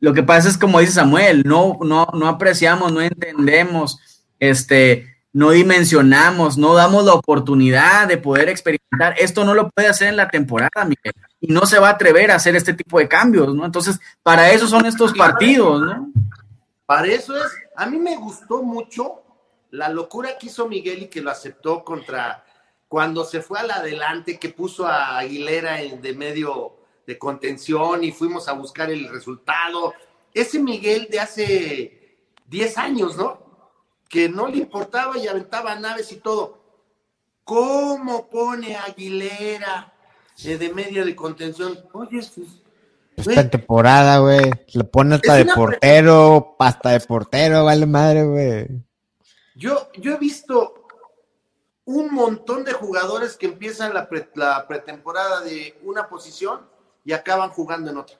Lo 0.00 0.12
que 0.12 0.22
pasa 0.22 0.48
es 0.48 0.58
como 0.58 0.80
dice 0.80 0.92
Samuel, 0.92 1.44
no, 1.46 1.78
no, 1.82 2.06
no 2.12 2.28
apreciamos, 2.28 2.92
no 2.92 3.00
entendemos, 3.00 3.98
este, 4.38 5.16
no 5.32 5.50
dimensionamos, 5.50 6.58
no 6.58 6.74
damos 6.74 7.04
la 7.04 7.14
oportunidad 7.14 8.06
de 8.06 8.18
poder 8.18 8.48
experimentar. 8.48 9.14
Esto 9.18 9.44
no 9.44 9.54
lo 9.54 9.70
puede 9.70 9.88
hacer 9.88 10.08
en 10.08 10.16
la 10.16 10.28
temporada, 10.28 10.84
Miguel, 10.84 11.14
y 11.46 11.52
no 11.52 11.66
se 11.66 11.78
va 11.78 11.88
a 11.88 11.92
atrever 11.92 12.30
a 12.30 12.36
hacer 12.36 12.56
este 12.56 12.72
tipo 12.72 12.98
de 12.98 13.06
cambios, 13.06 13.54
¿no? 13.54 13.66
Entonces, 13.66 14.00
para 14.22 14.50
eso 14.50 14.66
son 14.66 14.86
estos 14.86 15.12
partidos, 15.12 15.82
¿no? 15.82 16.10
Para 16.86 17.06
eso 17.08 17.36
es, 17.36 17.52
a 17.76 17.84
mí 17.84 17.98
me 17.98 18.16
gustó 18.16 18.62
mucho 18.62 19.22
la 19.70 19.90
locura 19.90 20.38
que 20.38 20.46
hizo 20.46 20.66
Miguel 20.66 21.02
y 21.02 21.08
que 21.08 21.20
lo 21.20 21.30
aceptó 21.30 21.84
contra 21.84 22.46
cuando 22.88 23.24
se 23.24 23.42
fue 23.42 23.58
al 23.58 23.70
adelante, 23.70 24.38
que 24.38 24.48
puso 24.48 24.86
a 24.86 25.18
Aguilera 25.18 25.82
en, 25.82 26.00
de 26.00 26.14
medio 26.14 26.78
de 27.06 27.18
contención 27.18 28.02
y 28.04 28.12
fuimos 28.12 28.48
a 28.48 28.54
buscar 28.54 28.88
el 28.90 29.06
resultado. 29.10 29.92
Ese 30.32 30.58
Miguel 30.58 31.08
de 31.10 31.20
hace 31.20 32.16
10 32.46 32.78
años, 32.78 33.18
¿no? 33.18 33.38
Que 34.08 34.30
no 34.30 34.48
le 34.48 34.56
importaba 34.56 35.18
y 35.18 35.28
aventaba 35.28 35.74
naves 35.74 36.10
y 36.10 36.16
todo. 36.16 36.64
¿Cómo 37.44 38.30
pone 38.30 38.76
a 38.76 38.84
Aguilera 38.84 39.93
eh, 40.42 40.58
de 40.58 40.72
medio 40.72 41.04
de 41.04 41.14
contención? 41.14 41.78
Oye, 41.92 42.20
pues, 43.14 43.28
esta 43.28 43.48
temporada, 43.48 44.18
güey. 44.18 44.50
Le 44.72 44.84
pone 44.84 45.16
hasta 45.16 45.34
de 45.34 45.46
portero, 45.46 46.56
hasta 46.58 46.90
de 46.90 47.00
portero, 47.00 47.64
vale 47.64 47.86
madre, 47.86 48.24
güey. 48.24 48.66
Yo, 49.54 49.90
yo 49.96 50.14
he 50.14 50.18
visto 50.18 50.86
un 51.84 52.12
montón 52.12 52.64
de 52.64 52.72
jugadores 52.72 53.36
que 53.36 53.46
empiezan 53.46 53.94
la, 53.94 54.08
pretemporada 54.66 55.42
de 55.42 55.78
una 55.82 56.08
posición 56.08 56.66
y 57.04 57.12
acaban 57.12 57.50
jugando 57.50 57.90
en 57.90 57.98
otra. 57.98 58.16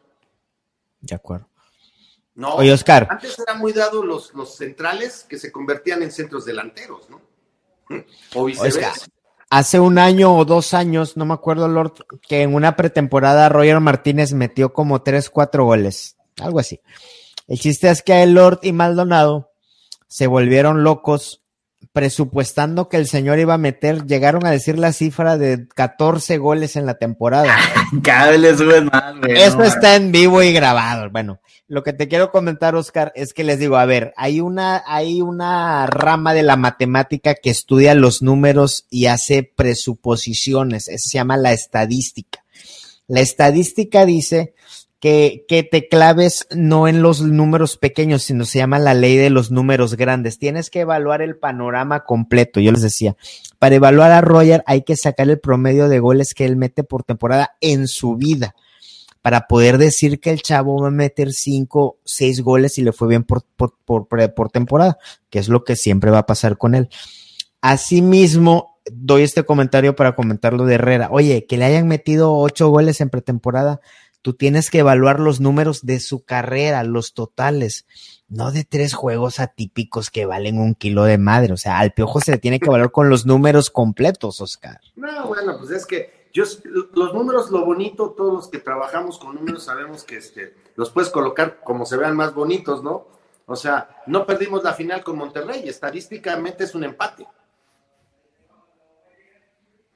De 1.01 1.15
acuerdo. 1.15 1.49
No, 2.35 2.57
Oye, 2.57 2.73
Oscar. 2.73 3.07
Antes 3.11 3.39
era 3.39 3.55
muy 3.55 3.73
dado 3.73 4.05
los, 4.05 4.35
los 4.35 4.57
centrales 4.57 5.25
que 5.29 5.39
se 5.39 5.53
convertían 5.53 6.03
en 6.03 6.11
centros 6.11 6.45
delanteros, 6.45 7.09
¿no? 7.09 7.21
O 8.35 8.45
viceversa 8.45 9.07
hace 9.55 9.79
un 9.79 9.99
año 9.99 10.37
o 10.37 10.45
dos 10.45 10.75
años, 10.75 11.17
no 11.17 11.25
me 11.25 11.35
acuerdo, 11.35 11.69
Lord, 11.69 11.93
que 12.27 12.43
en 12.43 12.55
una 12.57 12.75
pretemporada 12.75 13.49
Roger 13.49 13.79
Martínez 13.79 14.33
metió 14.33 14.73
como 14.73 15.03
tres, 15.03 15.31
cuatro 15.31 15.65
goles, 15.65 16.17
algo 16.41 16.59
así. 16.59 16.81
El 17.47 17.61
chiste 17.61 17.89
es 17.89 18.03
que 18.03 18.25
el 18.25 18.35
Lord 18.35 18.59
y 18.63 18.73
Maldonado 18.73 19.53
se 20.09 20.27
volvieron 20.27 20.83
locos 20.83 21.44
presupuestando 21.95 22.89
que 22.89 22.97
el 22.97 23.07
señor 23.07 23.39
iba 23.39 23.55
a 23.55 23.59
meter, 23.59 24.05
llegaron 24.05 24.45
a 24.45 24.51
decir 24.51 24.77
la 24.77 24.93
cifra 24.93 25.39
de 25.39 25.69
14 25.69 26.39
goles 26.39 26.75
en 26.75 26.87
la 26.87 26.95
temporada. 26.95 27.57
Cada 28.03 28.31
vez 28.31 28.41
les 28.41 28.59
sube 28.59 28.81
más, 28.81 29.17
güey. 29.21 29.41
Eso 29.41 29.63
está 29.63 29.95
en 29.95 30.11
vivo 30.11 30.43
y 30.43 30.53
grabado. 30.53 31.09
Bueno, 31.11 31.41
lo 31.69 31.85
que 31.85 31.93
te 31.93 32.09
quiero 32.09 32.33
comentar, 32.33 32.75
Oscar, 32.75 33.13
es 33.15 33.33
que 33.33 33.45
les 33.45 33.61
digo, 33.61 33.77
a 33.77 33.87
ver, 33.87 34.13
hay 34.17 34.41
una, 34.41 34.83
hay 34.89 35.23
una 35.23 35.87
rama 35.87 36.35
de 36.35 36.43
la 36.43 36.57
matemática 36.57 37.37
que 37.37 37.51
estudia 37.51 37.95
los 37.95 38.23
números 38.23 38.87
y 38.91 39.07
hace 39.07 39.45
presuposiciones. 39.45 40.89
Eso 40.89 41.09
se 41.09 41.19
llama 41.19 41.37
la 41.37 41.53
estadística. 41.53 42.45
La 43.07 43.21
estadística 43.21 44.05
dice 44.05 44.55
que, 45.05 45.69
te 45.71 45.87
claves 45.87 46.47
no 46.51 46.89
en 46.89 47.03
los 47.03 47.21
números 47.21 47.77
pequeños, 47.77 48.23
sino 48.23 48.47
se 48.47 48.57
llama 48.61 48.79
la 48.79 48.95
ley 48.95 49.19
de 49.19 49.29
los 49.29 49.51
números 49.51 49.97
grandes. 49.97 50.39
Tienes 50.39 50.71
que 50.71 50.81
evaluar 50.81 51.21
el 51.21 51.37
panorama 51.37 52.05
completo. 52.05 52.59
Yo 52.59 52.73
les 52.73 52.81
decía, 52.81 53.15
para 53.59 53.75
evaluar 53.75 54.13
a 54.13 54.23
Roger 54.23 54.65
hay 54.67 54.81
que 54.81 54.97
sacar 54.97 55.29
el 55.29 55.39
promedio 55.39 55.91
de 55.91 55.99
goles 55.99 56.33
que 56.33 56.47
él 56.47 56.57
mete 56.57 56.85
por 56.85 57.05
temporada 57.05 57.55
en 57.61 57.87
su 57.87 58.17
vida 58.17 58.55
para 59.21 59.47
poder 59.47 59.77
decir 59.77 60.21
que 60.21 60.31
el 60.31 60.41
chavo 60.41 60.81
va 60.81 60.89
a 60.89 60.91
meter 60.91 61.35
cinco, 61.35 61.99
seis 62.07 62.41
goles 62.41 62.79
y 62.79 62.83
le 62.83 62.93
fue 62.93 63.09
bien 63.09 63.25
por, 63.25 63.45
por, 63.57 63.75
por, 63.85 64.51
temporada, 64.51 64.97
que 65.29 65.39
es 65.39 65.51
lo 65.51 65.65
que 65.65 65.77
siempre 65.77 66.11
va 66.11 66.21
a 66.21 66.27
pasar 66.27 66.57
con 66.57 66.75
él. 66.75 66.89
Asimismo, 67.61 68.79
doy 68.91 69.23
este 69.23 69.45
comentario 69.45 69.95
para 69.97 70.15
comentarlo 70.15 70.65
de 70.65 70.77
Herrera. 70.77 71.09
Oye, 71.11 71.45
que 71.47 71.59
le 71.59 71.67
hayan 71.67 71.89
metido 71.89 72.35
ocho 72.35 72.69
goles 72.69 73.03
en 73.03 73.11
pretemporada, 73.11 73.81
tú 74.25 74.33
tienes 74.33 74.71
que 74.71 74.79
evaluar 74.79 75.21
los 75.21 75.41
números 75.41 75.85
de 75.85 76.01
su 76.01 76.25
carrera, 76.25 76.83
los 76.83 77.13
totales, 77.13 77.85
no 78.27 78.53
de 78.53 78.65
tres 78.65 78.95
juegos 78.95 79.39
atípicos 79.39 80.09
que 80.09 80.25
valen 80.25 80.59
un 80.59 80.75
kilo 80.75 81.05
de 81.05 81.19
madre. 81.19 81.53
O 81.53 81.59
sea, 81.59 81.79
al 81.79 81.93
piojo 81.93 82.21
se 82.21 82.31
le 82.31 82.39
tiene 82.39 82.59
que 82.59 82.69
evaluar 82.69 82.91
con 82.91 83.11
los 83.11 83.27
números 83.27 83.69
completos, 83.69 84.41
Oscar. 84.41 84.81
No, 84.97 85.27
bueno, 85.29 85.59
pues 85.59 85.73
es 85.73 85.85
que 85.85 86.31
yo, 86.33 86.45
los 86.95 87.13
números, 87.13 87.51
lo 87.51 87.67
bonito, 87.67 88.15
todos 88.17 88.33
los 88.33 88.49
que 88.49 88.61
trabajamos 88.61 89.19
con 89.19 89.35
números 89.35 89.65
sabemos 89.65 90.05
que 90.05 90.17
este, 90.17 90.55
los 90.75 90.89
puedes 90.89 91.11
colocar 91.11 91.61
como 91.63 91.85
se 91.85 91.99
vean 91.99 92.17
más 92.17 92.33
bonitos, 92.33 92.83
¿no? 92.83 93.07
O 93.45 93.57
sea, 93.57 93.91
no 94.07 94.25
perdimos 94.25 94.65
la 94.65 94.73
final 94.73 95.05
con 95.05 95.19
Monterrey, 95.19 95.69
estadísticamente 95.69 96.65
es 96.65 96.75
un 96.75 96.85
empate. 96.85 97.29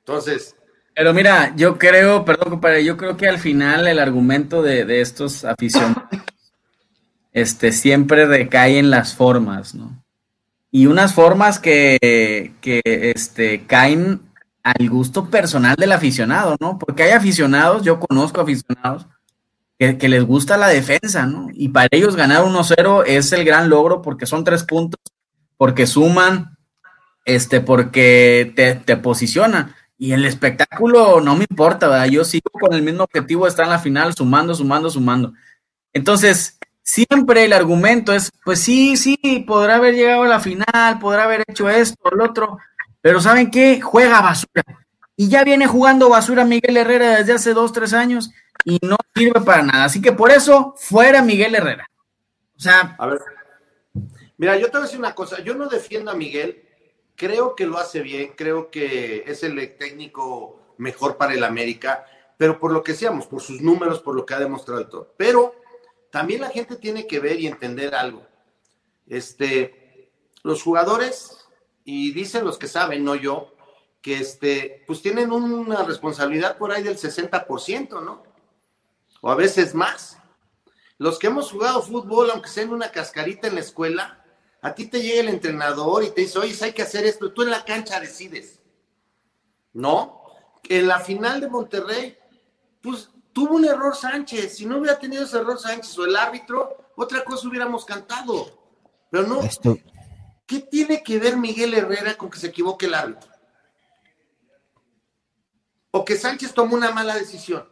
Entonces. 0.00 0.54
Pero 0.99 1.14
mira, 1.14 1.55
yo 1.55 1.78
creo, 1.78 2.24
perdón, 2.24 2.51
compadre, 2.51 2.84
yo 2.84 2.96
creo 2.96 3.16
que 3.16 3.28
al 3.28 3.38
final 3.38 3.86
el 3.86 4.01
argumento 4.01 4.62
de, 4.62 5.01
estos 5.01 5.44
aficionados 5.44 6.03
este, 7.32 7.70
siempre 7.70 8.26
recae 8.26 8.80
en 8.80 8.90
las 8.90 9.14
formas, 9.14 9.76
¿no? 9.76 10.03
Y 10.72 10.86
unas 10.86 11.14
formas 11.14 11.61
que, 11.61 12.53
que 12.61 12.80
este, 12.84 13.64
caen 13.68 14.22
al 14.64 14.90
gusto 14.90 15.30
personal 15.30 15.76
del 15.76 15.92
aficionado, 15.92 16.57
¿no? 16.59 16.80
Porque 16.80 17.05
hay 17.05 17.12
aficionados, 17.12 17.84
yo 17.84 18.01
conozco 18.01 18.40
aficionados, 18.40 19.07
que, 19.78 20.09
les 20.09 20.24
gusta 20.24 20.57
la 20.57 20.66
defensa, 20.66 21.26
¿no? 21.26 21.46
Y 21.55 21.68
para 21.68 21.86
ellos 21.92 22.16
ganar 22.16 22.42
1-0 22.42 23.05
es 23.07 23.30
el 23.32 23.44
gran 23.44 23.68
logro 23.68 24.03
porque 24.03 24.26
son 24.26 24.42
tres 24.42 24.64
puntos, 24.64 25.01
porque 25.57 25.86
suman, 25.86 26.59
este, 27.24 27.61
porque 27.61 28.53
te, 28.57 28.74
te 28.74 28.96
posicionan. 28.96 29.76
Y 29.99 30.12
el 30.12 30.24
espectáculo 30.24 31.20
no 31.20 31.34
me 31.36 31.44
importa, 31.51 31.88
¿verdad? 31.88 32.07
Yo 32.07 32.24
sigo 32.24 32.51
con 32.53 32.72
el 32.72 32.82
mismo 32.82 33.05
objetivo 33.05 33.44
de 33.44 33.51
estar 33.51 33.64
en 33.64 33.72
la 33.72 33.80
final, 33.80 34.14
sumando, 34.14 34.55
sumando, 34.55 34.88
sumando. 34.88 35.32
Entonces, 35.92 36.59
siempre 36.82 37.44
el 37.44 37.53
argumento 37.53 38.12
es, 38.14 38.30
pues 38.44 38.61
sí, 38.61 38.96
sí, 38.96 39.44
podrá 39.46 39.76
haber 39.76 39.94
llegado 39.94 40.22
a 40.22 40.28
la 40.28 40.40
final, 40.40 40.99
podrá 41.01 41.24
haber 41.24 41.44
hecho 41.49 41.68
esto, 41.68 42.11
lo 42.11 42.24
otro, 42.24 42.59
pero 43.01 43.20
¿saben 43.20 43.51
qué? 43.51 43.80
Juega 43.80 44.20
basura. 44.20 44.62
Y 45.16 45.28
ya 45.28 45.42
viene 45.42 45.66
jugando 45.66 46.09
basura 46.09 46.44
Miguel 46.44 46.76
Herrera 46.76 47.16
desde 47.16 47.32
hace 47.32 47.53
dos, 47.53 47.72
tres 47.72 47.92
años 47.92 48.30
y 48.64 48.78
no 48.82 48.96
sirve 49.14 49.40
para 49.40 49.62
nada. 49.62 49.84
Así 49.84 50.01
que 50.01 50.12
por 50.12 50.30
eso, 50.30 50.74
fuera 50.76 51.22
Miguel 51.22 51.57
Herrera. 51.57 51.90
O 52.57 52.61
sea. 52.61 52.94
A 52.99 53.07
ver. 53.07 53.18
Mira, 54.36 54.57
yo 54.57 54.66
te 54.66 54.72
voy 54.72 54.80
a 54.80 54.84
decir 54.84 54.99
una 55.01 55.14
cosa, 55.14 55.42
yo 55.42 55.55
no 55.55 55.66
defiendo 55.66 56.12
a 56.12 56.14
Miguel, 56.14 56.62
creo 57.18 57.56
que 57.56 57.66
lo 57.66 57.76
hace 57.76 58.00
bien, 58.00 58.32
creo 58.36 58.70
que 58.70 59.24
es 59.26 59.42
el 59.42 59.76
técnico 59.76 60.74
mejor 60.78 61.16
para 61.16 61.34
el 61.34 61.42
América, 61.42 62.06
pero 62.38 62.60
por 62.60 62.72
lo 62.72 62.84
que 62.84 62.94
seamos, 62.94 63.26
por 63.26 63.42
sus 63.42 63.60
números, 63.60 64.00
por 64.00 64.14
lo 64.14 64.24
que 64.24 64.34
ha 64.34 64.38
demostrado 64.38 64.88
todo. 64.88 65.14
Pero 65.16 65.54
también 66.10 66.40
la 66.40 66.48
gente 66.48 66.76
tiene 66.76 67.06
que 67.08 67.18
ver 67.18 67.40
y 67.40 67.48
entender 67.48 67.94
algo. 67.96 68.24
Este, 69.08 70.12
los 70.44 70.62
jugadores, 70.62 71.48
y 71.84 72.12
dicen 72.12 72.44
los 72.44 72.56
que 72.56 72.68
saben, 72.68 73.04
no 73.04 73.16
yo, 73.16 73.52
que 74.00 74.18
este, 74.18 74.84
pues 74.86 75.02
tienen 75.02 75.32
una 75.32 75.82
responsabilidad 75.82 76.56
por 76.56 76.70
ahí 76.70 76.84
del 76.84 76.96
60%, 76.96 78.00
¿no? 78.00 78.22
O 79.20 79.30
a 79.30 79.34
veces 79.34 79.74
más. 79.74 80.18
Los 80.98 81.18
que 81.18 81.26
hemos 81.26 81.50
jugado 81.50 81.82
fútbol, 81.82 82.30
aunque 82.30 82.48
sea 82.48 82.62
en 82.62 82.72
una 82.72 82.92
cascarita 82.92 83.48
en 83.48 83.56
la 83.56 83.60
escuela, 83.60 84.24
a 84.61 84.74
ti 84.74 84.86
te 84.86 85.00
llega 85.00 85.20
el 85.20 85.28
entrenador 85.28 86.04
y 86.04 86.11
te 86.11 86.22
dice, 86.22 86.38
oye, 86.38 86.56
hay 86.61 86.72
que 86.72 86.82
hacer 86.82 87.06
esto, 87.06 87.32
tú 87.32 87.42
en 87.42 87.50
la 87.50 87.64
cancha 87.64 88.00
decides. 88.00 88.61
¿No? 89.72 90.22
En 90.68 90.88
la 90.88 91.00
final 91.00 91.40
de 91.40 91.48
Monterrey, 91.48 92.18
pues 92.82 93.11
tuvo 93.32 93.56
un 93.56 93.64
error 93.64 93.94
Sánchez. 93.94 94.56
Si 94.56 94.66
no 94.66 94.78
hubiera 94.78 94.98
tenido 94.98 95.24
ese 95.24 95.38
error 95.38 95.59
Sánchez 95.59 95.96
o 95.98 96.04
el 96.04 96.16
árbitro, 96.16 96.76
otra 96.96 97.22
cosa 97.22 97.48
hubiéramos 97.48 97.84
cantado. 97.84 98.59
Pero 99.11 99.26
no. 99.26 99.40
¿Qué 100.46 100.61
tiene 100.61 101.02
que 101.02 101.18
ver 101.18 101.36
Miguel 101.36 101.74
Herrera 101.74 102.16
con 102.16 102.30
que 102.30 102.38
se 102.38 102.48
equivoque 102.48 102.86
el 102.86 102.94
árbitro? 102.94 103.30
O 105.90 106.04
que 106.04 106.16
Sánchez 106.16 106.52
tomó 106.52 106.74
una 106.74 106.90
mala 106.90 107.14
decisión. 107.14 107.68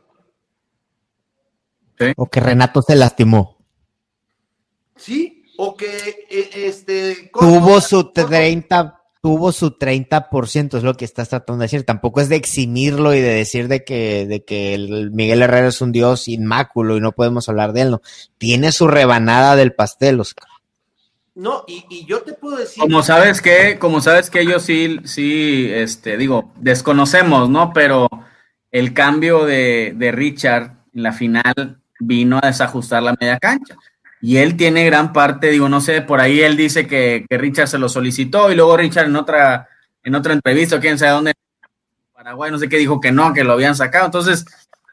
O 2.17 2.27
que 2.27 2.41
Renato 2.41 2.83
se 2.83 2.95
lastimó. 2.95 3.57
Sí, 4.95 5.36
o 5.57 5.77
que 5.77 6.27
eh, 6.31 6.51
este 6.55 7.31
tuvo 7.33 7.81
su 7.81 8.13
30 8.13 8.97
tuvo 9.27 9.51
su 9.51 9.77
30%, 9.77 10.77
es 10.77 10.85
lo 10.85 10.95
que 10.95 11.05
estás 11.05 11.31
tratando 11.31 11.59
de 11.59 11.65
decir. 11.65 11.85
Tampoco 11.85 12.21
es 12.21 12.29
de 12.29 12.37
eximirlo 12.37 13.13
y 13.13 13.21
de 13.21 13.35
decir 13.35 13.67
de 13.67 13.83
que, 13.83 14.25
de 14.25 14.45
que 14.45 14.73
el 14.73 15.11
Miguel 15.11 15.43
Herrera 15.43 15.67
es 15.67 15.81
un 15.81 15.91
dios 15.91 16.29
inmáculo 16.29 16.97
y 16.97 17.01
no 17.01 17.11
podemos 17.11 17.49
hablar 17.49 17.73
de 17.73 17.81
él, 17.81 17.91
no. 17.91 18.03
Tiene 18.39 18.71
su 18.71 18.87
rebanada 18.87 19.57
del 19.57 19.73
pastel, 19.73 20.21
Oscar. 20.21 20.47
No, 21.35 21.65
y, 21.67 22.07
yo 22.07 22.23
te 22.23 22.35
puedo 22.35 22.57
decir. 22.57 22.81
Como 22.81 23.03
sabes 23.03 23.43
que, 23.43 23.81
como 23.81 24.01
sabes 24.01 24.31
que 24.31 24.43
ellos 24.43 24.63
sí, 24.63 25.01
sí, 25.03 25.69
este, 25.73 26.17
digo, 26.17 26.53
desconocemos, 26.61 27.51
¿no? 27.51 27.73
Pero 27.73 28.09
el 28.71 28.95
cambio 28.95 29.45
de, 29.45 29.93
de 29.97 30.13
Richard 30.13 30.85
en 30.95 31.03
la 31.03 31.13
final 31.13 31.81
vino 31.99 32.39
a 32.41 32.47
desajustar 32.47 33.03
la 33.03 33.17
media 33.21 33.41
cancha. 33.41 33.77
Y 34.21 34.39
él 34.39 34.57
tiene 34.57 34.85
gran 34.85 35.13
parte, 35.13 35.51
digo, 35.51 35.69
no 35.69 35.81
sé, 35.81 36.03
por 36.03 36.21
ahí 36.21 36.41
él 36.41 36.57
dice 36.57 36.87
que, 36.87 37.27
Richard 37.29 37.69
se 37.69 37.79
lo 37.79 37.89
solicitó 37.89 38.51
y 38.51 38.57
luego 38.57 38.77
Richard 38.77 39.07
en 39.07 39.17
otra, 39.17 39.69
en 40.03 40.15
otra 40.15 40.33
entrevista, 40.33 40.81
quién 40.81 40.99
sabe 40.99 41.13
dónde, 41.13 41.33
Paraguay, 42.15 42.51
no 42.51 42.59
sé 42.59 42.69
qué, 42.69 42.79
dijo 42.79 43.01
que 43.01 43.13
no, 43.13 43.35
que 43.35 43.45
lo 43.45 43.53
habían 43.53 43.77
sacado. 43.77 44.07
Entonces, 44.07 44.47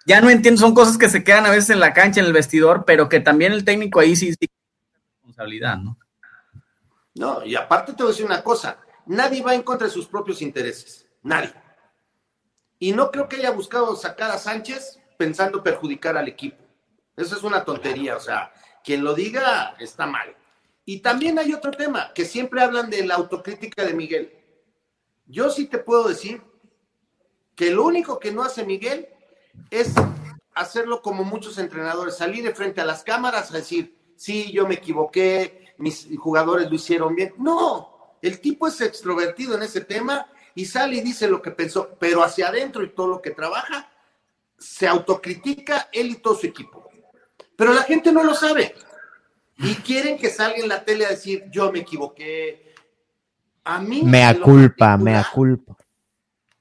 ya 0.05 0.21
no 0.21 0.29
entiendo, 0.29 0.59
son 0.59 0.73
cosas 0.73 0.97
que 0.97 1.09
se 1.09 1.23
quedan 1.23 1.45
a 1.45 1.51
veces 1.51 1.69
en 1.69 1.79
la 1.79 1.93
cancha, 1.93 2.19
en 2.19 2.27
el 2.27 2.33
vestidor, 2.33 2.83
pero 2.85 3.07
que 3.07 3.21
también 3.21 3.53
el 3.53 3.63
técnico 3.63 3.99
ahí 3.99 4.15
sí, 4.15 4.33
sí 4.33 4.49
responsabilidad, 5.33 5.77
¿no? 5.77 5.97
No, 7.15 7.45
y 7.45 7.55
aparte 7.55 7.93
te 7.93 8.03
voy 8.03 8.09
a 8.09 8.13
decir 8.13 8.25
una 8.25 8.43
cosa, 8.43 8.77
nadie 9.05 9.41
va 9.41 9.55
en 9.55 9.63
contra 9.63 9.87
de 9.87 9.93
sus 9.93 10.07
propios 10.07 10.41
intereses, 10.41 11.07
nadie. 11.21 11.53
Y 12.79 12.91
no 12.91 13.11
creo 13.11 13.29
que 13.29 13.37
haya 13.37 13.51
buscado 13.51 13.95
sacar 13.95 14.31
a 14.31 14.37
Sánchez 14.37 14.99
pensando 15.17 15.63
perjudicar 15.63 16.17
al 16.17 16.27
equipo. 16.27 16.57
Eso 17.15 17.37
es 17.37 17.43
una 17.43 17.63
tontería, 17.63 18.17
o 18.17 18.19
sea, 18.19 18.51
quien 18.83 19.03
lo 19.03 19.13
diga 19.13 19.75
está 19.79 20.05
mal. 20.05 20.35
Y 20.85 20.99
también 20.99 21.39
hay 21.39 21.53
otro 21.53 21.71
tema, 21.71 22.11
que 22.13 22.25
siempre 22.25 22.61
hablan 22.61 22.89
de 22.89 23.05
la 23.05 23.15
autocrítica 23.15 23.85
de 23.85 23.93
Miguel. 23.93 24.33
Yo 25.25 25.49
sí 25.49 25.67
te 25.67 25.77
puedo 25.77 26.07
decir 26.07 26.41
que 27.55 27.71
lo 27.71 27.85
único 27.85 28.19
que 28.19 28.31
no 28.31 28.43
hace 28.43 28.65
Miguel 28.65 29.07
es 29.69 29.93
hacerlo 30.53 31.01
como 31.01 31.23
muchos 31.23 31.57
entrenadores, 31.57 32.17
salir 32.17 32.43
de 32.43 32.53
frente 32.53 32.81
a 32.81 32.85
las 32.85 33.03
cámaras 33.03 33.51
a 33.51 33.57
decir, 33.57 33.97
sí, 34.15 34.51
yo 34.51 34.67
me 34.67 34.75
equivoqué, 34.75 35.73
mis 35.77 36.07
jugadores 36.17 36.69
lo 36.69 36.75
hicieron 36.75 37.15
bien. 37.15 37.33
No, 37.37 38.17
el 38.21 38.39
tipo 38.39 38.67
es 38.67 38.79
extrovertido 38.81 39.55
en 39.55 39.63
ese 39.63 39.81
tema 39.81 40.27
y 40.55 40.65
sale 40.65 40.97
y 40.97 41.01
dice 41.01 41.27
lo 41.27 41.41
que 41.41 41.51
pensó, 41.51 41.95
pero 41.99 42.23
hacia 42.23 42.49
adentro 42.49 42.83
y 42.83 42.89
todo 42.89 43.07
lo 43.07 43.21
que 43.21 43.31
trabaja, 43.31 43.89
se 44.57 44.87
autocritica 44.87 45.89
él 45.91 46.11
y 46.11 46.15
todo 46.15 46.35
su 46.35 46.47
equipo. 46.47 46.82
Pero 47.63 47.75
la 47.75 47.83
gente 47.83 48.11
no 48.11 48.25
lo 48.25 48.35
sabe. 48.35 48.75
Y 49.57 49.75
quieren 49.75 50.17
que 50.17 50.29
salga 50.29 50.57
en 50.57 50.67
la 50.67 50.83
tele 50.83 51.05
a 51.05 51.11
decir, 51.11 51.45
yo 51.49 51.71
me 51.71 51.79
equivoqué. 51.79 52.73
A 53.63 53.79
mí... 53.79 54.01
Mea 54.03 54.37
culpa, 54.37 54.97
mea 54.97 55.25
culpa. 55.33 55.77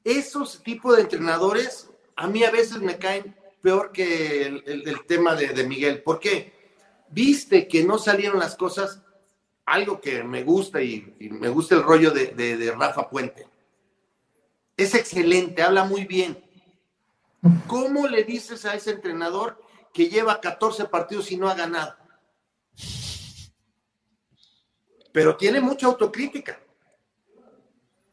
Esos 0.04 0.62
tipos 0.62 0.94
de 0.94 1.02
entrenadores, 1.02 1.90
a 2.14 2.28
mí 2.28 2.44
a 2.44 2.52
veces 2.52 2.78
me 2.78 2.98
caen 2.98 3.34
peor 3.60 3.90
que 3.90 4.46
el, 4.46 5.04
tema 5.08 5.34
de, 5.34 5.64
Miguel. 5.64 6.04
¿Por 6.04 6.20
qué? 6.20 6.52
Viste 7.10 7.66
que 7.66 7.82
no 7.82 7.98
salieron 7.98 8.38
las 8.38 8.54
cosas, 8.54 9.02
algo 9.66 10.00
que 10.00 10.22
me 10.22 10.44
gusta 10.44 10.82
y, 10.82 11.16
me 11.18 11.48
gusta 11.48 11.74
el 11.74 11.82
rollo 11.82 12.12
de, 12.12 12.26
de 12.28 12.70
Rafa 12.70 13.10
Puente. 13.10 13.48
Es 14.76 14.94
excelente, 14.94 15.62
habla 15.62 15.82
muy 15.82 16.04
bien. 16.04 16.40
¿Cómo 17.66 18.06
le 18.06 18.22
dices 18.22 18.64
a 18.66 18.76
ese 18.76 18.92
entrenador 18.92 19.60
que 19.92 20.08
lleva 20.08 20.40
14 20.40 20.86
partidos 20.86 21.30
y 21.30 21.36
no 21.36 21.48
ha 21.48 21.54
ganado. 21.54 21.96
Pero 25.12 25.36
tiene 25.36 25.60
mucha 25.60 25.86
autocrítica. 25.86 26.58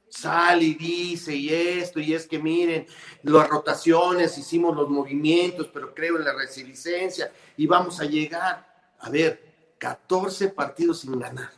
Sale 0.09 0.63
y 0.63 0.73
dice, 0.73 1.34
y 1.34 1.53
esto, 1.53 1.99
y 1.99 2.13
es 2.13 2.27
que 2.27 2.39
miren, 2.39 2.88
las 3.23 3.47
rotaciones, 3.47 4.38
hicimos 4.38 4.75
los 4.75 4.89
movimientos, 4.89 5.69
pero 5.73 5.93
creo 5.93 6.17
en 6.17 6.25
la 6.25 6.34
resiliencia 6.34 7.32
y 7.55 7.67
vamos 7.67 8.01
a 8.01 8.05
llegar. 8.05 8.67
A 8.99 9.09
ver, 9.09 9.75
14 9.77 10.49
partidos 10.49 11.01
sin 11.01 11.17
ganar. 11.17 11.51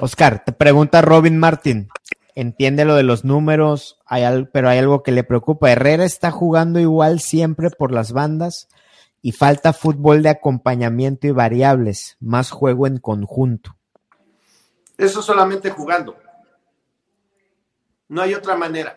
Oscar, 0.00 0.44
te 0.44 0.52
pregunta 0.52 1.02
Robin 1.02 1.38
Martin 1.38 1.88
entiende 2.40 2.84
lo 2.84 2.94
de 2.94 3.02
los 3.02 3.24
números, 3.24 3.98
hay 4.06 4.22
pero 4.52 4.68
hay 4.68 4.78
algo 4.78 5.02
que 5.02 5.10
le 5.10 5.24
preocupa. 5.24 5.72
Herrera 5.72 6.04
está 6.04 6.30
jugando 6.30 6.78
igual 6.78 7.18
siempre 7.18 7.68
por 7.70 7.90
las 7.90 8.12
bandas 8.12 8.68
y 9.20 9.32
falta 9.32 9.72
fútbol 9.72 10.22
de 10.22 10.28
acompañamiento 10.28 11.26
y 11.26 11.32
variables, 11.32 12.16
más 12.20 12.52
juego 12.52 12.86
en 12.86 12.98
conjunto. 12.98 13.76
Eso 14.96 15.20
solamente 15.20 15.70
jugando. 15.70 16.16
No 18.08 18.22
hay 18.22 18.34
otra 18.34 18.56
manera. 18.56 18.96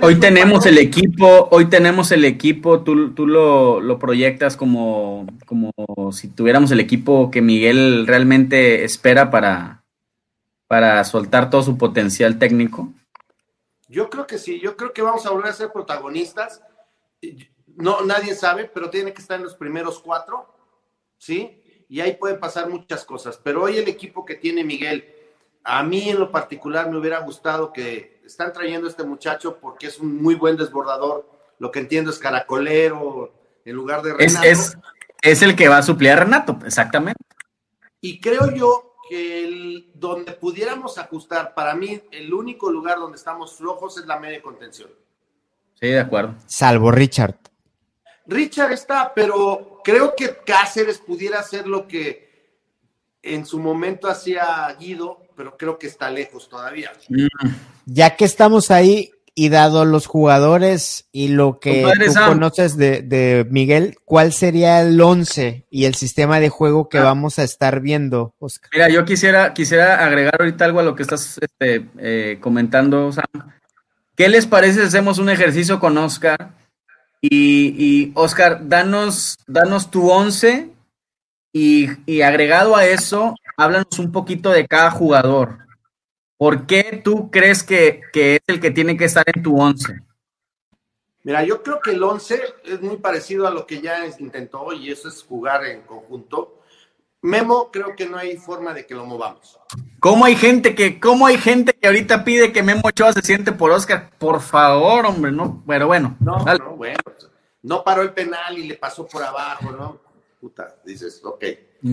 hoy 0.00 0.18
tenemos 0.18 0.64
el 0.64 0.78
equipo, 0.78 1.48
hoy 1.50 1.66
tenemos 1.66 2.10
el 2.10 2.24
equipo, 2.24 2.80
tú, 2.80 3.12
tú 3.12 3.26
lo, 3.26 3.82
lo, 3.82 3.98
proyectas 3.98 4.56
como, 4.56 5.26
como 5.44 5.70
si 6.10 6.28
tuviéramos 6.28 6.70
el 6.70 6.80
equipo 6.80 7.30
que 7.30 7.42
Miguel 7.42 8.06
realmente 8.06 8.82
espera 8.84 9.30
para, 9.30 9.75
para 10.66 11.02
soltar 11.04 11.50
todo 11.50 11.62
su 11.62 11.78
potencial 11.78 12.38
técnico? 12.38 12.92
Yo 13.88 14.10
creo 14.10 14.26
que 14.26 14.38
sí, 14.38 14.60
yo 14.60 14.76
creo 14.76 14.92
que 14.92 15.02
vamos 15.02 15.24
a 15.26 15.30
volver 15.30 15.50
a 15.50 15.54
ser 15.54 15.72
protagonistas. 15.72 16.60
No, 17.76 18.02
nadie 18.02 18.34
sabe, 18.34 18.64
pero 18.64 18.90
tiene 18.90 19.12
que 19.12 19.22
estar 19.22 19.36
en 19.36 19.44
los 19.44 19.54
primeros 19.54 20.00
cuatro, 20.00 20.52
¿sí? 21.18 21.62
Y 21.88 22.00
ahí 22.00 22.14
pueden 22.14 22.40
pasar 22.40 22.68
muchas 22.68 23.04
cosas. 23.04 23.38
Pero 23.42 23.62
hoy 23.62 23.76
el 23.76 23.88
equipo 23.88 24.24
que 24.24 24.34
tiene 24.34 24.64
Miguel, 24.64 25.06
a 25.62 25.82
mí 25.82 26.08
en 26.08 26.18
lo 26.18 26.32
particular 26.32 26.90
me 26.90 26.98
hubiera 26.98 27.20
gustado 27.20 27.72
que 27.72 28.20
están 28.24 28.52
trayendo 28.52 28.88
a 28.88 28.90
este 28.90 29.04
muchacho 29.04 29.58
porque 29.60 29.86
es 29.86 29.98
un 30.00 30.20
muy 30.20 30.34
buen 30.34 30.56
desbordador. 30.56 31.30
Lo 31.58 31.70
que 31.70 31.78
entiendo 31.78 32.10
es 32.10 32.18
caracolero 32.18 33.32
en 33.64 33.76
lugar 33.76 34.02
de 34.02 34.14
Renato. 34.14 34.46
Es, 34.46 34.76
es 35.22 35.42
el 35.42 35.54
que 35.54 35.68
va 35.68 35.78
a 35.78 35.82
suplir 35.82 36.10
a 36.10 36.16
Renato, 36.16 36.58
exactamente. 36.64 37.22
Y 38.00 38.20
creo 38.20 38.52
yo 38.52 38.85
que 39.08 39.44
el, 39.44 39.90
donde 39.94 40.32
pudiéramos 40.32 40.98
ajustar, 40.98 41.54
para 41.54 41.74
mí, 41.74 42.00
el 42.10 42.32
único 42.32 42.70
lugar 42.70 42.98
donde 42.98 43.16
estamos 43.16 43.54
flojos 43.54 43.98
es 43.98 44.06
la 44.06 44.18
media 44.18 44.42
contención. 44.42 44.90
Sí, 45.80 45.88
de 45.88 46.00
acuerdo. 46.00 46.34
Salvo 46.46 46.90
Richard. 46.90 47.36
Richard 48.26 48.72
está, 48.72 49.12
pero 49.14 49.80
creo 49.84 50.14
que 50.16 50.36
Cáceres 50.44 50.98
pudiera 50.98 51.40
hacer 51.40 51.66
lo 51.66 51.86
que 51.86 52.26
en 53.22 53.44
su 53.44 53.58
momento 53.58 54.08
hacía 54.08 54.74
Guido, 54.78 55.22
pero 55.36 55.56
creo 55.56 55.78
que 55.78 55.86
está 55.86 56.10
lejos 56.10 56.48
todavía. 56.48 56.92
Ya 57.84 58.16
que 58.16 58.24
estamos 58.24 58.70
ahí, 58.70 59.10
y 59.38 59.50
dado 59.50 59.84
los 59.84 60.06
jugadores 60.06 61.08
y 61.12 61.28
lo 61.28 61.60
que 61.60 61.84
tú 62.06 62.14
conoces 62.26 62.78
de, 62.78 63.46
Miguel, 63.50 63.96
¿cuál 64.06 64.32
sería 64.32 64.80
el 64.80 64.98
11 64.98 65.66
y 65.70 65.84
el 65.84 65.94
sistema 65.94 66.40
de 66.40 66.48
juego 66.48 66.88
que 66.88 66.96
ah. 66.96 67.04
vamos 67.04 67.38
a 67.38 67.42
estar 67.42 67.80
viendo, 67.80 68.34
Oscar? 68.38 68.70
Mira, 68.72 68.88
yo 68.88 69.04
quisiera, 69.04 69.52
quisiera 69.52 70.02
agregar 70.06 70.36
ahorita 70.40 70.64
algo 70.64 70.80
a 70.80 70.84
lo 70.84 70.94
que 70.96 71.02
estás 71.02 71.38
este, 71.38 71.86
eh, 71.98 72.38
comentando, 72.40 73.12
Sam. 73.12 73.26
¿Qué 74.16 74.30
les 74.30 74.46
parece 74.46 74.80
si 74.80 74.86
hacemos 74.86 75.18
un 75.18 75.28
ejercicio 75.28 75.78
con 75.78 75.98
Oscar? 75.98 76.54
Y, 77.20 77.74
y 77.76 78.12
Oscar, 78.14 78.66
danos, 78.66 79.36
danos 79.46 79.90
tu 79.90 80.10
11 80.10 80.70
Y, 81.52 82.22
agregado 82.22 82.74
a 82.74 82.86
eso, 82.86 83.34
háblanos 83.58 83.98
un 83.98 84.12
poquito 84.12 84.48
de 84.48 84.66
cada 84.66 84.90
jugador. 84.90 85.65
¿Por 86.36 86.66
qué 86.66 87.00
tú 87.02 87.30
crees 87.30 87.62
que, 87.62 88.02
es 88.12 88.40
el 88.46 88.60
que 88.60 88.70
tiene 88.70 88.96
que 88.96 89.06
estar 89.06 89.24
en 89.26 89.42
tu 89.42 89.58
once? 89.58 90.00
Mira, 91.22 91.42
yo 91.42 91.62
creo 91.62 91.80
que 91.80 91.92
el 91.92 92.02
once 92.02 92.40
es 92.64 92.80
muy 92.80 92.98
parecido 92.98 93.46
a 93.46 93.50
lo 93.50 93.66
que 93.66 93.80
ya 93.80 94.06
intentó 94.18 94.72
y 94.72 94.90
eso 94.90 95.08
es 95.08 95.22
jugar 95.22 95.64
en 95.64 95.82
conjunto. 95.82 96.60
Memo, 97.22 97.70
creo 97.72 97.96
que 97.96 98.06
no 98.06 98.18
hay 98.18 98.36
forma 98.36 98.72
de 98.74 98.86
que 98.86 98.94
lo 98.94 99.04
movamos. 99.06 99.58
¿Cómo 99.98 100.24
hay 100.24 100.36
gente 100.36 100.74
que, 100.74 101.00
cómo 101.00 101.26
hay 101.26 101.38
gente 101.38 101.72
que 101.72 101.86
ahorita 101.86 102.22
pide 102.22 102.52
que 102.52 102.62
Memo 102.62 102.82
Ochoa 102.84 103.12
se 103.12 103.22
siente 103.22 103.50
por 103.50 103.72
Oscar? 103.72 104.10
Por 104.18 104.40
favor, 104.40 105.06
hombre, 105.06 105.32
no, 105.32 105.64
pero 105.66 105.88
bueno. 105.88 106.16
No, 106.20 106.44
no, 106.44 106.76
bueno, 106.76 106.98
no 107.62 107.82
paró 107.82 108.02
el 108.02 108.12
penal 108.12 108.56
y 108.58 108.68
le 108.68 108.76
pasó 108.76 109.08
por 109.08 109.22
abajo, 109.24 109.72
¿no? 109.72 110.05
Puta, 110.46 110.76
dices, 110.84 111.20
ok. 111.24 111.44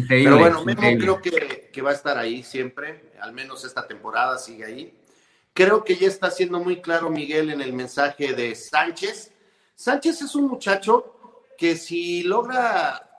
pero 0.07 0.37
bueno, 0.37 0.63
Memo 0.63 0.81
creo 0.99 1.19
que, 1.19 1.71
que 1.73 1.81
va 1.81 1.89
a 1.89 1.95
estar 1.95 2.19
ahí 2.19 2.43
siempre, 2.43 3.11
al 3.19 3.33
menos 3.33 3.65
esta 3.65 3.87
temporada 3.87 4.37
sigue 4.37 4.63
ahí. 4.63 4.93
Creo 5.53 5.83
que 5.83 5.95
ya 5.95 6.07
está 6.07 6.29
siendo 6.29 6.59
muy 6.59 6.79
claro 6.79 7.09
Miguel 7.09 7.49
en 7.49 7.61
el 7.61 7.73
mensaje 7.73 8.33
de 8.33 8.53
Sánchez. 8.53 9.31
Sánchez 9.73 10.21
es 10.21 10.35
un 10.35 10.45
muchacho 10.45 11.41
que 11.57 11.75
si 11.75 12.21
logra 12.21 13.09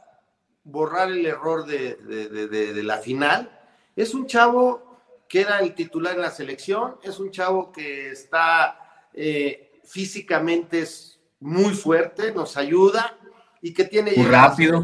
borrar 0.62 1.11
el 1.11 1.26
error 1.26 1.66
de, 1.66 2.80
la 2.85 2.99
final. 2.99 3.61
Es 3.97 4.14
un 4.14 4.28
chavo 4.28 5.01
que 5.28 5.41
era 5.41 5.59
el 5.59 5.74
titular 5.74 6.14
en 6.14 6.22
la 6.22 6.30
selección, 6.30 6.95
es 7.03 7.18
un 7.18 7.32
chavo 7.32 7.72
que 7.72 8.12
está 8.12 9.09
eh, 9.12 9.80
físicamente 9.82 10.82
es 10.82 11.18
muy 11.41 11.74
fuerte, 11.74 12.30
nos 12.30 12.57
ayuda 12.57 13.18
y 13.64 13.72
que 13.72 13.85
tiene 13.85 14.12
rápido, 14.28 14.82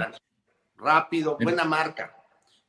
rápido, 0.81 1.37
buena 1.41 1.64
marca. 1.64 2.16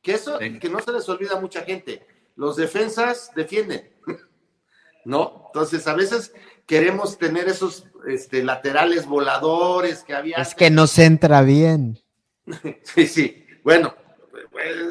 Que 0.00 0.14
eso 0.14 0.38
que 0.38 0.68
no 0.68 0.80
se 0.80 0.92
les 0.92 1.08
olvida 1.08 1.36
a 1.36 1.40
mucha 1.40 1.62
gente. 1.62 2.06
Los 2.36 2.56
defensas 2.56 3.30
defienden, 3.34 3.92
¿no? 5.04 5.44
Entonces 5.46 5.86
a 5.86 5.94
veces 5.94 6.34
queremos 6.66 7.18
tener 7.18 7.48
esos 7.48 7.86
este, 8.06 8.42
laterales 8.42 9.06
voladores 9.06 10.02
que 10.02 10.14
había. 10.14 10.36
Es 10.36 10.54
que 10.54 10.70
no 10.70 10.86
se 10.86 11.04
entra 11.04 11.42
bien. 11.42 11.98
Sí, 12.82 13.06
sí. 13.06 13.46
Bueno, 13.62 13.94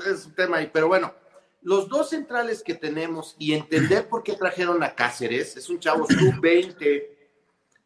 es 0.06 0.26
un 0.26 0.34
tema 0.34 0.58
ahí, 0.58 0.70
pero 0.72 0.88
bueno, 0.88 1.14
los 1.62 1.90
dos 1.90 2.10
centrales 2.10 2.64
que 2.64 2.74
tenemos 2.74 3.36
y 3.38 3.54
entender 3.54 4.08
por 4.08 4.24
qué 4.24 4.34
trajeron 4.34 4.82
a 4.84 4.96
Cáceres, 4.96 5.58
es 5.58 5.70
un 5.70 5.80
chavo 5.80 6.08
sub-20 6.08 7.08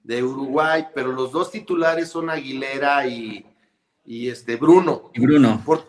de 0.03 0.23
Uruguay, 0.23 0.87
pero 0.93 1.11
los 1.11 1.31
dos 1.31 1.51
titulares 1.51 2.09
son 2.09 2.29
Aguilera 2.29 3.07
y, 3.07 3.45
este 4.05 4.55
Bruno. 4.55 5.11
Y 5.13 5.21
Bruno. 5.21 5.61
¿Por, 5.65 5.83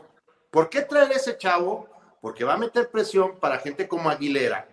¿Por 0.50 0.68
qué 0.68 0.82
traer 0.82 1.12
ese 1.12 1.36
chavo? 1.36 1.88
Porque 2.20 2.44
va 2.44 2.54
a 2.54 2.58
meter 2.58 2.90
presión 2.90 3.38
para 3.38 3.58
gente 3.58 3.86
como 3.86 4.10
Aguilera. 4.10 4.68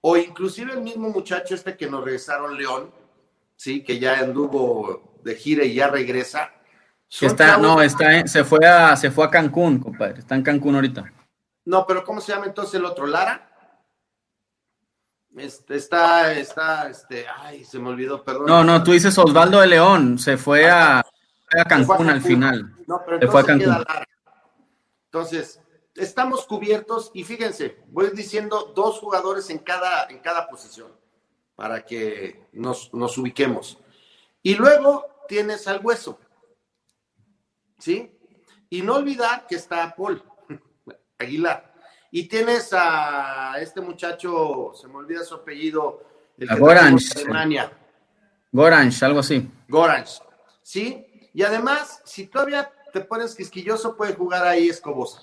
O 0.00 0.16
inclusive 0.16 0.72
el 0.72 0.82
mismo 0.82 1.08
muchacho 1.08 1.54
este 1.54 1.76
que 1.76 1.88
nos 1.88 2.04
regresaron 2.04 2.56
León, 2.56 2.92
sí, 3.56 3.82
que 3.82 3.98
ya 3.98 4.18
anduvo 4.20 5.18
de 5.22 5.34
gira 5.34 5.64
y 5.64 5.74
ya 5.74 5.88
regresa 5.88 6.52
Está, 7.08 7.56
no, 7.56 7.80
está, 7.82 8.26
se 8.26 8.44
fue 8.44 8.66
a, 8.66 8.96
se 8.96 9.10
fue 9.10 9.24
a 9.24 9.30
Cancún, 9.30 9.78
compadre. 9.78 10.18
Está 10.18 10.34
en 10.34 10.42
Cancún 10.42 10.74
ahorita. 10.74 11.12
No, 11.64 11.86
pero 11.86 12.04
¿cómo 12.04 12.20
se 12.20 12.32
llama 12.32 12.46
entonces 12.46 12.74
el 12.74 12.84
otro? 12.84 13.06
¿Lara? 13.06 13.48
Este, 15.36 15.76
está, 15.76 16.32
está, 16.32 16.88
este, 16.88 17.26
ay, 17.28 17.64
se 17.64 17.78
me 17.78 17.90
olvidó, 17.90 18.24
perdón. 18.24 18.46
No, 18.46 18.64
no, 18.64 18.82
tú 18.82 18.92
dices 18.92 19.16
Osvaldo 19.18 19.60
de 19.60 19.66
León, 19.66 20.18
se 20.18 20.36
fue 20.36 20.68
a, 20.68 21.04
Cancún, 21.68 22.10
al 22.10 22.20
final. 22.20 22.74
No, 22.86 23.02
pero 23.04 23.20
se 23.20 23.26
fue 23.28 23.40
a 23.40 23.44
Cancún. 23.44 23.84
Entonces, 25.06 25.60
estamos 25.94 26.46
cubiertos 26.46 27.10
y 27.14 27.24
fíjense, 27.24 27.78
voy 27.88 28.10
diciendo 28.14 28.72
dos 28.74 28.98
jugadores 28.98 29.48
en 29.50 29.58
cada, 29.58 30.06
en 30.06 30.18
cada 30.18 30.48
posición 30.48 30.90
para 31.54 31.84
que 31.84 32.48
nos, 32.52 32.92
nos 32.92 33.16
ubiquemos. 33.16 33.78
Y 34.42 34.54
luego 34.54 35.06
tienes 35.28 35.66
al 35.68 35.80
hueso. 35.84 36.18
¿sí? 37.78 38.10
Y 38.70 38.82
no 38.82 38.96
olvidar 38.96 39.46
que 39.46 39.56
está 39.56 39.94
Paul 39.94 40.22
Aguilar. 41.18 41.74
Y 42.10 42.28
tienes 42.28 42.72
a 42.72 43.56
este 43.60 43.80
muchacho, 43.80 44.72
se 44.74 44.86
me 44.88 44.96
olvida 44.96 45.24
su 45.24 45.34
apellido, 45.34 46.02
el 46.38 46.48
Gorange. 46.58 47.24
Gorange, 48.52 49.04
algo 49.04 49.20
así. 49.20 49.50
Gorange, 49.68 50.20
¿sí? 50.62 51.15
Y 51.36 51.42
además, 51.42 52.00
si 52.06 52.28
todavía 52.28 52.72
te 52.94 53.02
pones 53.02 53.34
quisquilloso, 53.34 53.94
puede 53.94 54.14
jugar 54.14 54.46
ahí 54.46 54.70
Escobosa. 54.70 55.20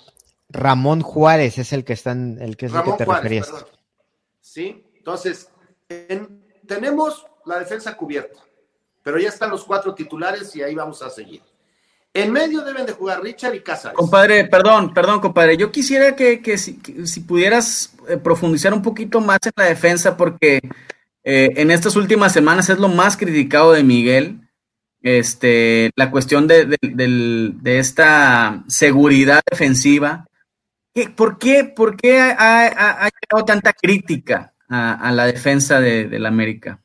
Ramón 0.47 1.01
Juárez 1.01 1.57
es 1.57 1.73
el 1.73 1.83
que 1.83 1.93
están, 1.93 2.37
el 2.39 2.55
que 2.55 2.67
es 2.67 2.73
el 2.75 2.83
que 2.83 2.91
te 2.91 3.05
referías. 3.05 3.51
Sí, 4.39 4.85
entonces, 4.95 5.49
tenemos 6.67 7.25
la 7.47 7.57
defensa 7.57 7.97
cubierta, 7.97 8.39
pero 9.01 9.17
ya 9.17 9.29
están 9.29 9.49
los 9.49 9.63
cuatro 9.63 9.95
titulares 9.95 10.55
y 10.55 10.61
ahí 10.61 10.75
vamos 10.75 11.01
a 11.01 11.09
seguir. 11.09 11.41
En 12.13 12.31
medio 12.31 12.61
deben 12.61 12.85
de 12.85 12.93
jugar 12.93 13.23
Richard 13.23 13.55
y 13.55 13.61
Casares. 13.61 13.97
Compadre, 13.97 14.45
perdón, 14.45 14.93
perdón, 14.93 15.19
compadre. 15.19 15.57
Yo 15.57 15.71
quisiera 15.71 16.15
que, 16.15 16.57
si, 16.59 17.21
pudieras 17.21 17.95
eh, 18.07 18.17
profundizar 18.17 18.71
un 18.71 18.83
poquito 18.83 19.19
más 19.19 19.39
en 19.45 19.53
la 19.55 19.65
defensa, 19.65 20.15
porque 20.15 20.61
eh, 21.23 21.49
en 21.55 21.71
estas 21.71 21.95
últimas 21.95 22.31
semanas 22.33 22.69
es 22.69 22.77
lo 22.77 22.87
más 22.87 23.17
criticado 23.17 23.71
de 23.71 23.81
Miguel. 23.81 24.42
Este, 25.03 25.91
la 25.97 26.09
cuestión 26.09 26.47
de, 26.47 26.77
esta 27.65 28.63
seguridad 28.69 29.41
defensiva. 29.51 30.25
¿Por 31.17 31.37
qué, 31.37 31.65
por 31.65 31.97
qué 31.97 32.21
ha, 32.21 33.09
llegado 33.09 33.45
tanta 33.45 33.73
crítica 33.73 34.53
a, 34.69 35.11
la 35.11 35.25
defensa 35.25 35.81
de, 35.81 36.07
la 36.17 36.29
América? 36.29 36.79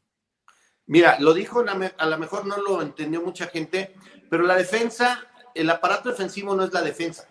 Mira, 0.87 1.21
lo 1.21 1.33
dijo, 1.33 1.64
a 1.97 2.07
lo 2.07 2.19
mejor 2.19 2.45
no 2.45 2.57
lo 2.57 2.83
entendió 2.83 3.23
mucha 3.23 3.47
gente, 3.47 3.95
pero 4.29 4.43
la 4.43 4.57
defensa, 4.57 5.25
el 5.55 5.71
aparato 5.71 6.09
defensivo 6.09 6.57
no 6.57 6.64
es 6.64 6.73
la 6.73 6.83
defensa. 6.83 7.29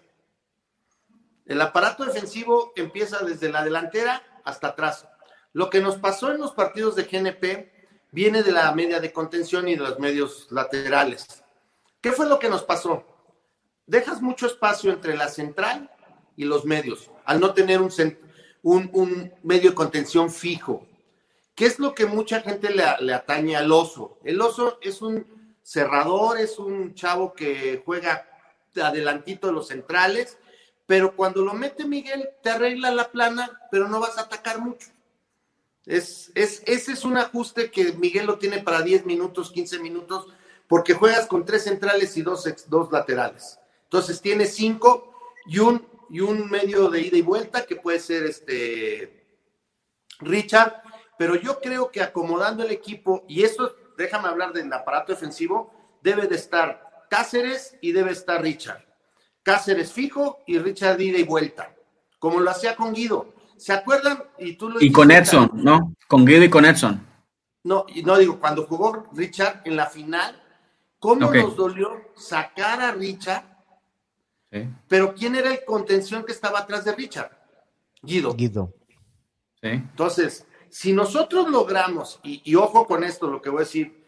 El 1.45 1.59
aparato 1.59 2.05
defensivo 2.05 2.71
empieza 2.77 3.25
desde 3.25 3.49
la 3.49 3.65
delantera 3.65 4.23
hasta 4.45 4.67
atrás. 4.67 5.05
Lo 5.51 5.69
que 5.69 5.81
nos 5.81 5.97
pasó 5.97 6.31
en 6.31 6.39
los 6.39 6.53
partidos 6.53 6.95
de 6.95 7.03
GNP 7.03 7.76
viene 8.11 8.43
de 8.43 8.51
la 8.51 8.71
media 8.73 8.99
de 8.99 9.11
contención 9.11 9.67
y 9.67 9.75
de 9.75 9.81
los 9.81 9.99
medios 9.99 10.47
laterales. 10.51 11.43
¿Qué 12.01 12.11
fue 12.11 12.27
lo 12.27 12.39
que 12.39 12.49
nos 12.49 12.63
pasó? 12.63 13.03
Dejas 13.85 14.21
mucho 14.21 14.47
espacio 14.47 14.91
entre 14.91 15.15
la 15.15 15.27
central 15.27 15.89
y 16.35 16.45
los 16.45 16.65
medios, 16.65 17.09
al 17.25 17.39
no 17.39 17.53
tener 17.53 17.81
un, 17.81 17.91
un, 18.63 19.33
medio 19.43 19.71
de 19.71 19.75
contención 19.75 20.31
fijo. 20.31 20.85
¿Qué 21.55 21.65
es 21.65 21.79
lo 21.79 21.95
que 21.95 22.05
mucha 22.05 22.41
gente 22.41 22.69
le, 22.69 22.83
le 22.99 23.13
atañe 23.13 23.55
al 23.55 23.71
oso? 23.71 24.19
El 24.23 24.39
oso 24.41 24.77
es 24.81 25.01
un 25.01 25.25
cerrador, 25.63 26.39
es 26.39 26.59
un 26.59 26.93
chavo 26.93 27.33
que 27.33 27.81
juega 27.83 28.27
adelantito 28.81 29.47
de 29.47 29.53
los 29.53 29.67
centrales, 29.67 30.37
pero 30.85 31.15
cuando 31.15 31.41
lo 31.43 31.53
mete 31.53 31.85
Miguel, 31.85 32.29
te 32.41 32.51
arregla 32.51 32.91
la 32.91 33.11
plana, 33.11 33.59
pero 33.71 33.87
no 33.87 33.99
vas 33.99 34.17
a 34.17 34.21
atacar 34.21 34.59
mucho. 34.59 34.89
Es, 35.87 36.31
es, 36.35 36.61
ese 36.65 36.91
es 36.91 37.05
un 37.05 37.17
ajuste 37.17 37.71
que 37.71 37.93
Miguel 37.93 38.27
lo 38.27 38.37
tiene 38.37 38.61
para 38.61 38.81
10 38.81 39.05
minutos, 39.05 39.51
15 39.51 39.79
minutos, 39.79 40.27
porque 40.67 40.93
juegas 40.93 41.27
con 41.27 41.45
tres 41.45 41.63
centrales 41.63 42.15
y 42.17 42.21
dos, 42.21 42.45
dos 42.67 42.91
laterales. 42.91 43.57
Entonces 43.83 44.21
tiene 44.21 44.45
cinco 44.45 45.13
y 45.45 45.59
un, 45.59 45.87
y 46.09 46.19
un 46.19 46.49
medio 46.49 46.89
de 46.89 47.01
ida 47.01 47.17
y 47.17 47.21
vuelta 47.21 47.65
que 47.65 47.77
puede 47.77 47.99
ser 47.99 48.25
este 48.25 49.25
Richard, 50.19 50.81
pero 51.17 51.35
yo 51.35 51.59
creo 51.61 51.89
que 51.89 52.01
acomodando 52.01 52.63
el 52.63 52.71
equipo, 52.71 53.23
y 53.27 53.43
eso 53.43 53.73
déjame 53.97 54.27
hablar 54.27 54.51
del 54.51 54.71
aparato 54.73 55.13
defensivo, 55.13 55.71
debe 56.01 56.27
de 56.27 56.35
estar 56.35 56.85
Cáceres 57.09 57.77
y 57.79 57.93
debe 57.93 58.11
estar 58.11 58.41
Richard. 58.41 58.83
Cáceres 59.41 59.93
fijo 59.93 60.43
y 60.45 60.59
Richard 60.59 60.99
ida 60.99 61.17
y 61.17 61.23
vuelta, 61.23 61.73
como 62.19 62.41
lo 62.41 62.51
hacía 62.51 62.75
con 62.75 62.93
Guido. 62.93 63.33
¿Se 63.57 63.73
acuerdan? 63.73 64.23
Y, 64.37 64.53
tú 64.53 64.69
lo 64.69 64.81
y 64.81 64.91
con 64.91 65.11
Edson, 65.11 65.49
¿no? 65.53 65.93
Con 66.07 66.25
Guido 66.25 66.43
y 66.43 66.49
con 66.49 66.65
Edson. 66.65 67.05
No, 67.63 67.85
y 67.87 68.03
no 68.03 68.17
digo, 68.17 68.39
cuando 68.39 68.65
jugó 68.65 69.07
Richard 69.13 69.61
en 69.65 69.75
la 69.75 69.87
final, 69.87 70.41
¿cómo 70.99 71.31
nos 71.31 71.55
dolió 71.55 72.11
sacar 72.15 72.81
a 72.81 72.91
Richard? 72.91 73.43
Pero 74.87 75.13
¿quién 75.13 75.35
era 75.35 75.51
el 75.51 75.65
contención 75.65 76.23
que 76.23 76.31
estaba 76.31 76.59
atrás 76.59 76.85
de 76.85 76.95
Richard? 76.95 77.31
Guido. 78.01 78.33
Guido. 78.33 78.73
Sí. 79.61 79.69
Entonces, 79.69 80.47
si 80.69 80.93
nosotros 80.93 81.49
logramos, 81.49 82.19
y, 82.23 82.55
ojo 82.55 82.85
con 82.85 83.03
esto, 83.03 83.27
lo 83.27 83.41
que 83.41 83.49
voy 83.49 83.57
a 83.57 83.65
decir, 83.65 84.05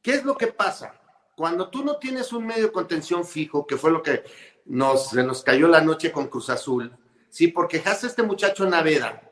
¿qué 0.00 0.14
es 0.14 0.24
lo 0.24 0.36
que 0.36 0.48
pasa? 0.48 0.94
Cuando 1.36 1.70
tú 1.70 1.84
no 1.84 1.96
tienes 1.96 2.32
un 2.32 2.46
medio 2.46 2.66
de 2.66 2.72
contención 2.72 3.24
fijo, 3.24 3.66
que 3.66 3.76
fue 3.76 3.90
lo 3.90 4.02
que 4.02 4.22
nos, 4.66 5.10
se 5.10 5.24
nos 5.24 5.42
cayó 5.42 5.68
la 5.68 5.80
noche 5.80 6.12
con 6.12 6.28
Cruz 6.28 6.50
Azul, 6.50 6.96
sí, 7.32 7.48
porque 7.48 7.78
dejaste 7.78 8.06
a 8.06 8.10
este 8.10 8.22
muchacho 8.22 8.66
Naveda, 8.66 9.22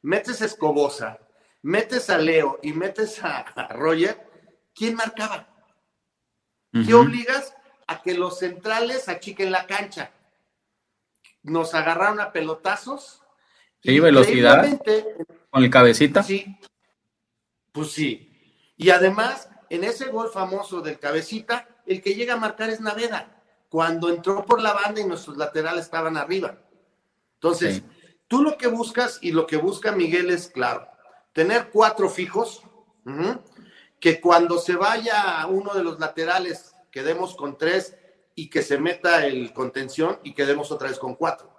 metes 0.00 0.40
a 0.40 0.46
Escobosa, 0.46 1.20
metes 1.60 2.08
a 2.08 2.16
Leo 2.16 2.58
y 2.62 2.72
metes 2.72 3.22
a, 3.22 3.44
Roger, 3.68 4.18
¿quién 4.74 4.96
marcaba? 4.96 5.48
¿Qué 6.72 6.94
obligas? 6.94 7.54
A 7.86 8.00
que 8.00 8.14
los 8.14 8.38
centrales 8.38 9.08
achiquen 9.10 9.52
la 9.52 9.66
cancha. 9.66 10.10
nos 11.42 11.74
agarraron 11.74 12.20
a 12.20 12.32
pelotazos. 12.32 13.20
Sí, 13.82 14.00
velocidad. 14.00 14.80
Con 15.50 15.62
el 15.62 15.70
cabecita. 15.70 16.22
Sí. 16.22 16.58
Pues 17.72 17.92
sí. 17.92 18.72
Y 18.78 18.88
además, 18.88 19.50
en 19.68 19.84
ese 19.84 20.08
gol 20.08 20.30
famoso 20.30 20.80
del 20.80 20.98
cabecita, 20.98 21.68
el 21.84 22.00
que 22.00 22.14
llega 22.14 22.34
a 22.34 22.38
marcar 22.38 22.70
es 22.70 22.80
Naveda, 22.80 23.42
cuando 23.68 24.08
entró 24.08 24.46
por 24.46 24.62
la 24.62 24.72
banda 24.72 25.02
y 25.02 25.04
nuestros 25.04 25.36
laterales 25.36 25.84
estaban 25.84 26.16
arriba. 26.16 26.56
Entonces, 27.42 27.82
tú 28.28 28.40
lo 28.40 28.56
que 28.56 28.68
buscas 28.68 29.18
y 29.20 29.32
lo 29.32 29.48
que 29.48 29.56
busca 29.56 29.90
Miguel 29.90 30.30
es, 30.30 30.46
claro, 30.46 30.86
tener 31.32 31.70
cuatro 31.72 32.08
fijos, 32.08 32.62
que 33.98 34.20
cuando 34.20 34.58
se 34.58 34.76
vaya 34.76 35.44
uno 35.48 35.74
de 35.74 35.82
los 35.82 35.98
laterales, 35.98 36.72
quedemos 36.92 37.34
con 37.34 37.58
tres 37.58 37.96
y 38.36 38.48
que 38.48 38.62
se 38.62 38.78
meta 38.78 39.26
el 39.26 39.52
contención 39.52 40.20
y 40.22 40.34
quedemos 40.34 40.70
otra 40.70 40.88
vez 40.88 41.00
con 41.00 41.16
cuatro. 41.16 41.52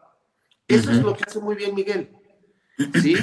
Eso 0.66 0.90
es 0.90 1.02
lo 1.02 1.14
que 1.18 1.26
hace 1.28 1.40
muy 1.40 1.56
bien 1.56 1.76
Miguel. 1.76 2.16
¿Sí? 3.02 3.16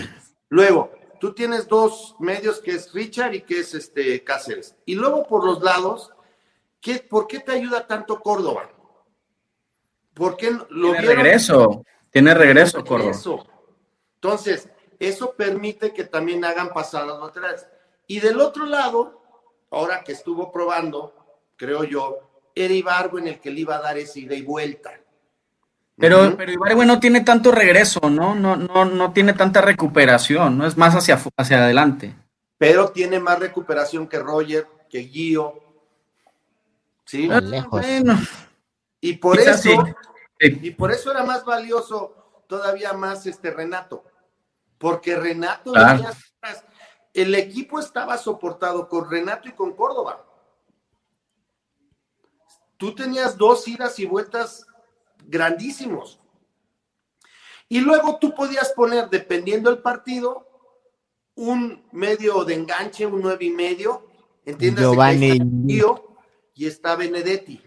Luego, 0.50 0.92
tú 1.18 1.32
tienes 1.32 1.66
dos 1.66 2.14
medios 2.18 2.60
que 2.60 2.72
es 2.72 2.92
Richard 2.92 3.32
y 3.32 3.40
que 3.40 3.60
es 3.60 3.72
este 3.72 4.22
Cáceres. 4.22 4.76
Y 4.84 4.96
luego 4.96 5.26
por 5.26 5.46
los 5.46 5.62
lados, 5.62 6.12
¿qué, 6.78 6.98
¿por 6.98 7.26
qué 7.26 7.40
te 7.40 7.52
ayuda 7.52 7.86
tanto 7.86 8.20
Córdoba? 8.20 8.70
¿Por 10.12 10.36
qué 10.36 10.50
lo 10.68 10.92
Tiene 10.92 11.06
regreso, 11.06 11.84
tiene 12.10 12.34
regreso, 12.34 12.84
Córdoba. 12.84 13.16
Entonces, 14.16 14.68
eso 14.98 15.32
permite 15.32 15.92
que 15.92 16.04
también 16.04 16.44
hagan 16.44 16.72
pasadas 16.72 17.18
laterales. 17.18 17.66
Y 18.06 18.20
del 18.20 18.40
otro 18.40 18.66
lado, 18.66 19.22
ahora 19.70 20.02
que 20.04 20.12
estuvo 20.12 20.52
probando, 20.52 21.14
creo 21.56 21.84
yo, 21.84 22.18
era 22.54 22.74
Ibargo 22.74 23.18
en 23.18 23.28
el 23.28 23.40
que 23.40 23.50
le 23.50 23.60
iba 23.60 23.76
a 23.76 23.80
dar 23.80 23.96
esa 23.96 24.18
ida 24.18 24.34
y 24.34 24.42
vuelta. 24.42 24.90
Pero, 25.96 26.34
pero 26.36 26.52
Ibargo 26.52 26.84
no 26.84 26.98
tiene 26.98 27.20
tanto 27.20 27.52
regreso, 27.52 28.00
¿no? 28.10 28.34
No, 28.34 28.56
no, 28.56 28.84
no 28.84 29.12
tiene 29.12 29.34
tanta 29.34 29.60
recuperación, 29.60 30.58
no 30.58 30.66
es 30.66 30.76
más 30.76 30.94
hacia, 30.94 31.18
hacia 31.36 31.62
adelante. 31.62 32.14
Pero 32.58 32.90
tiene 32.90 33.20
más 33.20 33.38
recuperación 33.38 34.06
que 34.06 34.18
Roger, 34.18 34.66
que 34.88 35.04
Gio. 35.04 35.62
¿Sí? 37.04 37.28
Lejos. 37.28 37.84
Y 39.00 39.14
por 39.14 39.38
eso, 39.38 39.84
y 40.40 40.70
por 40.70 40.90
eso 40.90 41.10
era 41.10 41.22
más 41.22 41.44
valioso 41.44 42.42
todavía 42.46 42.92
más 42.94 43.26
este 43.26 43.50
Renato. 43.50 44.04
Porque 44.78 45.14
Renato 45.14 45.72
el 47.12 47.34
equipo 47.34 47.78
estaba 47.78 48.16
soportado 48.16 48.88
con 48.88 49.10
Renato 49.10 49.48
y 49.48 49.52
con 49.52 49.74
Córdoba. 49.74 50.24
Tú 52.76 52.94
tenías 52.94 53.36
dos 53.36 53.66
idas 53.68 53.98
y 53.98 54.06
vueltas 54.06 54.66
grandísimos. 55.26 56.18
Y 57.68 57.80
luego 57.80 58.18
tú 58.18 58.34
podías 58.34 58.72
poner, 58.72 59.10
dependiendo 59.10 59.70
del 59.70 59.82
partido, 59.82 60.48
un 61.34 61.86
medio 61.92 62.44
de 62.44 62.54
enganche, 62.54 63.06
un 63.06 63.20
nueve 63.20 63.44
y 63.44 63.50
medio, 63.50 64.08
¿entiendes? 64.44 64.84
Giovanni. 64.84 65.38
Y 66.54 66.66
está 66.66 66.96
Benedetti. 66.96 67.62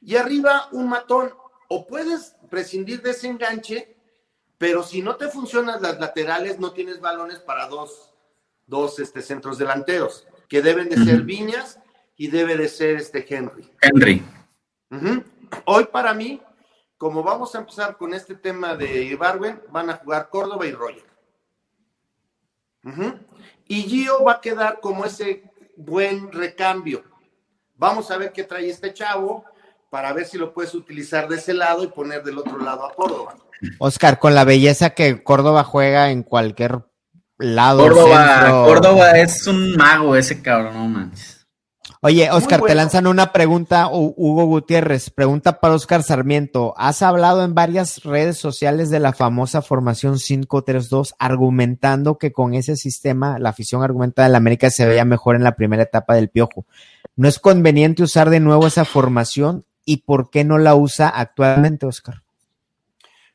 Y 0.00 0.16
arriba 0.16 0.68
un 0.72 0.88
matón. 0.88 1.32
O 1.68 1.86
puedes 1.86 2.36
prescindir 2.50 3.02
de 3.02 3.10
ese 3.10 3.28
enganche, 3.28 3.96
pero 4.58 4.82
si 4.82 5.02
no 5.02 5.16
te 5.16 5.28
funcionan 5.28 5.82
las 5.82 5.98
laterales, 5.98 6.58
no 6.58 6.72
tienes 6.72 7.00
balones 7.00 7.38
para 7.38 7.66
dos, 7.66 8.12
dos 8.66 8.98
este, 8.98 9.22
centros 9.22 9.58
delanteros, 9.58 10.26
que 10.48 10.62
deben 10.62 10.88
de 10.88 10.96
ser 11.04 11.22
Viñas 11.22 11.78
y 12.16 12.28
debe 12.28 12.56
de 12.56 12.68
ser 12.68 12.96
este 12.96 13.26
Henry. 13.28 13.70
Henry. 13.80 14.22
Hoy 15.64 15.84
para 15.86 16.14
mí, 16.14 16.40
como 16.96 17.22
vamos 17.22 17.54
a 17.54 17.58
empezar 17.58 17.96
con 17.96 18.14
este 18.14 18.34
tema 18.34 18.76
de 18.76 19.04
Ibarwen, 19.04 19.60
van 19.70 19.90
a 19.90 19.96
jugar 19.96 20.28
Córdoba 20.30 20.66
y 20.66 20.72
Roger. 20.72 21.04
Y 23.66 23.82
Gio 23.82 24.22
va 24.24 24.34
a 24.34 24.40
quedar 24.40 24.80
como 24.80 25.04
ese 25.04 25.42
buen 25.76 26.30
recambio. 26.30 27.02
Vamos 27.76 28.10
a 28.10 28.18
ver 28.18 28.32
qué 28.32 28.44
trae 28.44 28.68
este 28.68 28.92
chavo 28.92 29.44
para 29.94 30.12
ver 30.12 30.26
si 30.26 30.38
lo 30.38 30.52
puedes 30.52 30.74
utilizar 30.74 31.28
de 31.28 31.36
ese 31.36 31.54
lado 31.54 31.84
y 31.84 31.86
poner 31.86 32.24
del 32.24 32.36
otro 32.36 32.58
lado 32.58 32.84
a 32.84 32.92
Córdoba. 32.92 33.36
Oscar, 33.78 34.18
con 34.18 34.34
la 34.34 34.42
belleza 34.42 34.90
que 34.90 35.22
Córdoba 35.22 35.62
juega 35.62 36.10
en 36.10 36.24
cualquier 36.24 36.80
lado. 37.38 37.80
Córdoba, 37.80 38.64
Córdoba 38.64 39.12
es 39.12 39.46
un 39.46 39.76
mago 39.76 40.16
ese 40.16 40.42
cabrón, 40.42 40.74
no 40.74 40.88
manches. 40.88 41.46
Oye, 42.00 42.28
Oscar, 42.32 42.60
te 42.62 42.74
lanzan 42.74 43.06
una 43.06 43.30
pregunta, 43.30 43.88
Hugo 43.88 44.46
Gutiérrez, 44.46 45.10
pregunta 45.10 45.60
para 45.60 45.74
Oscar 45.74 46.02
Sarmiento. 46.02 46.74
Has 46.76 47.00
hablado 47.00 47.44
en 47.44 47.54
varias 47.54 48.02
redes 48.02 48.36
sociales 48.36 48.90
de 48.90 48.98
la 48.98 49.12
famosa 49.12 49.62
formación 49.62 50.14
5-3-2, 50.14 51.14
argumentando 51.20 52.18
que 52.18 52.32
con 52.32 52.54
ese 52.54 52.74
sistema 52.74 53.38
la 53.38 53.50
afición 53.50 53.84
argumenta 53.84 54.24
de 54.24 54.30
la 54.30 54.38
América 54.38 54.70
se 54.70 54.86
veía 54.86 55.04
mejor 55.04 55.36
en 55.36 55.44
la 55.44 55.54
primera 55.54 55.84
etapa 55.84 56.16
del 56.16 56.30
piojo. 56.30 56.66
¿No 57.14 57.28
es 57.28 57.38
conveniente 57.38 58.02
usar 58.02 58.28
de 58.28 58.40
nuevo 58.40 58.66
esa 58.66 58.84
formación 58.84 59.64
y 59.84 59.98
por 59.98 60.30
qué 60.30 60.44
no 60.44 60.58
la 60.58 60.74
usa 60.74 61.08
actualmente, 61.08 61.86
Oscar? 61.86 62.22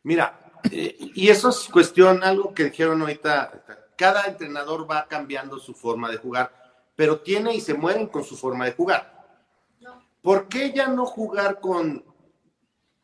Mira, 0.03 0.51
eh, 0.71 0.95
y 0.99 1.29
eso 1.29 1.49
es 1.49 1.67
cuestión, 1.71 2.23
algo 2.23 2.53
que 2.53 2.65
dijeron 2.65 3.01
ahorita, 3.01 3.63
cada 3.97 4.25
entrenador 4.25 4.89
va 4.89 5.07
cambiando 5.07 5.59
su 5.59 5.73
forma 5.73 6.09
de 6.09 6.17
jugar 6.17 6.59
pero 6.99 7.21
tiene 7.21 7.55
y 7.55 7.61
se 7.61 7.73
mueren 7.73 8.07
con 8.07 8.25
su 8.25 8.35
forma 8.35 8.65
de 8.65 8.73
jugar. 8.73 9.25
¿Por 10.21 10.49
qué 10.49 10.73
ya 10.73 10.89
no 10.89 11.05
jugar 11.05 11.61
con... 11.61 12.03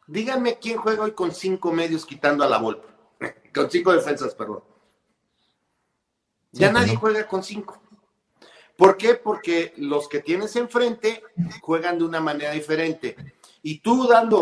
Díganme 0.06 0.60
quién 0.60 0.76
juega 0.76 1.04
hoy 1.04 1.14
con 1.14 1.34
cinco 1.34 1.72
medios 1.72 2.06
quitando 2.06 2.44
a 2.44 2.50
la 2.50 2.58
Volpe. 2.58 2.86
con 3.56 3.72
cinco 3.72 3.94
defensas, 3.94 4.36
perdón. 4.36 4.66
Ya 6.52 6.74
nadie 6.74 6.98
juega 6.98 7.26
con 7.26 7.42
cinco. 7.42 7.82
¿Por 8.78 8.98
qué? 8.98 9.16
Porque 9.16 9.74
los 9.78 10.10
que 10.10 10.20
tienes 10.20 10.54
enfrente 10.58 11.24
juegan 11.62 11.98
de 11.98 12.04
una 12.04 12.20
manera 12.20 12.52
diferente. 12.52 13.16
Y 13.68 13.80
tú 13.80 14.08
dando, 14.08 14.42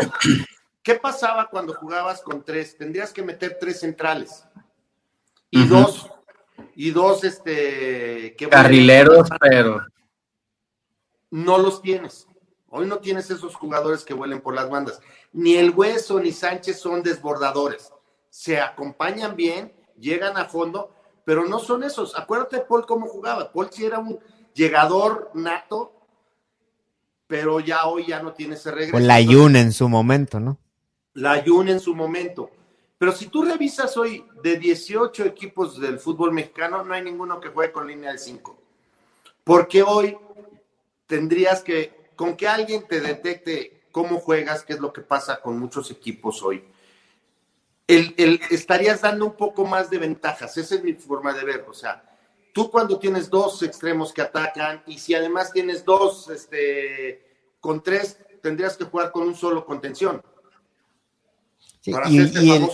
¿qué 0.84 0.96
pasaba 0.96 1.50
cuando 1.50 1.74
jugabas 1.74 2.22
con 2.22 2.44
tres? 2.44 2.78
Tendrías 2.78 3.14
que 3.14 3.24
meter 3.24 3.56
tres 3.58 3.80
centrales 3.80 4.44
y 5.50 5.66
dos 5.66 6.10
y 6.76 6.92
dos, 6.92 7.24
este... 7.24 8.36
Que 8.36 8.50
Carrileros, 8.50 9.30
pero... 9.40 9.80
No 11.32 11.58
los 11.58 11.82
tienes. 11.82 12.28
Hoy 12.68 12.86
no 12.86 12.98
tienes 12.98 13.32
esos 13.32 13.56
jugadores 13.56 14.04
que 14.04 14.14
vuelen 14.14 14.42
por 14.42 14.56
las 14.56 14.70
bandas. 14.70 15.00
Ni 15.32 15.56
el 15.56 15.70
Hueso 15.70 16.20
ni 16.20 16.34
Sánchez 16.34 16.82
son 16.82 17.02
desbordadores. 17.02 17.94
Se 18.30 18.60
acompañan 18.60 19.38
bien, 19.38 19.72
llegan 19.98 20.36
a 20.36 20.50
fondo, 20.50 20.94
pero 21.24 21.46
no 21.46 21.60
son 21.60 21.86
esos. 21.86 22.14
Acuérdate 22.20 22.60
Paul 22.60 22.86
cómo 22.86 23.08
jugaba. 23.08 23.54
Paul 23.54 23.70
sí 23.72 23.86
era 23.86 24.00
un 24.00 24.20
llegador 24.54 25.32
nato, 25.34 25.93
pero 27.34 27.60
ya 27.60 27.88
hoy 27.88 28.06
ya 28.06 28.22
no 28.22 28.32
tiene 28.32 28.54
ese 28.54 28.70
regreso. 28.70 29.00
la 29.00 29.20
Yun 29.20 29.56
en 29.56 29.72
su 29.72 29.90
momento, 29.90 30.40
¿no? 30.40 30.60
La 31.16 31.44
Yun 31.44 31.68
en 31.68 31.80
su 31.80 31.96
momento. 31.96 32.52
Pero 33.00 33.12
si 33.12 33.26
tú 33.26 33.42
revisas 33.42 33.98
hoy 33.98 34.24
de 34.44 34.60
18 34.60 35.26
equipos 35.26 35.82
del 35.82 35.98
fútbol 35.98 36.32
mexicano, 36.32 36.84
no 36.84 36.94
hay 36.94 37.02
ninguno 37.02 37.40
que 37.40 37.50
juegue 37.50 37.72
con 37.72 37.88
línea 37.88 38.12
de 38.12 38.20
5. 38.20 38.56
Porque 39.44 39.82
hoy 39.82 40.16
tendrías 41.08 41.64
que, 41.64 42.12
con 42.16 42.38
que 42.38 42.48
alguien 42.48 42.86
te 42.88 43.02
detecte 43.02 43.82
cómo 43.92 44.20
juegas, 44.20 44.62
que 44.62 44.74
es 44.74 44.80
lo 44.80 44.94
que 44.94 45.02
pasa 45.02 45.42
con 45.42 45.58
muchos 45.58 45.90
equipos 45.90 46.44
hoy, 46.44 46.64
el, 47.88 48.40
estarías 48.52 49.02
dando 49.02 49.26
un 49.26 49.36
poco 49.36 49.66
más 49.66 49.90
de 49.90 49.98
ventajas. 49.98 50.56
Esa 50.56 50.76
es 50.76 50.84
mi 50.84 50.94
forma 50.94 51.34
de 51.34 51.44
ver. 51.44 51.66
O 51.68 51.74
sea, 51.74 52.04
tú 52.54 52.70
cuando 52.70 53.00
tienes 53.00 53.28
dos 53.28 53.64
extremos 53.64 54.14
que 54.14 54.22
atacan 54.22 54.84
y 54.86 55.00
si 55.00 55.16
además 55.16 55.52
tienes 55.52 55.84
dos, 55.84 56.30
este, 56.30 57.23
con 57.64 57.82
tres, 57.82 58.20
tendrías 58.42 58.76
que 58.76 58.84
jugar 58.84 59.14
con 59.14 59.24
un 59.26 59.36
solo 59.36 59.66
contención 59.66 60.22
y, 61.86 62.20
el, 62.20 62.70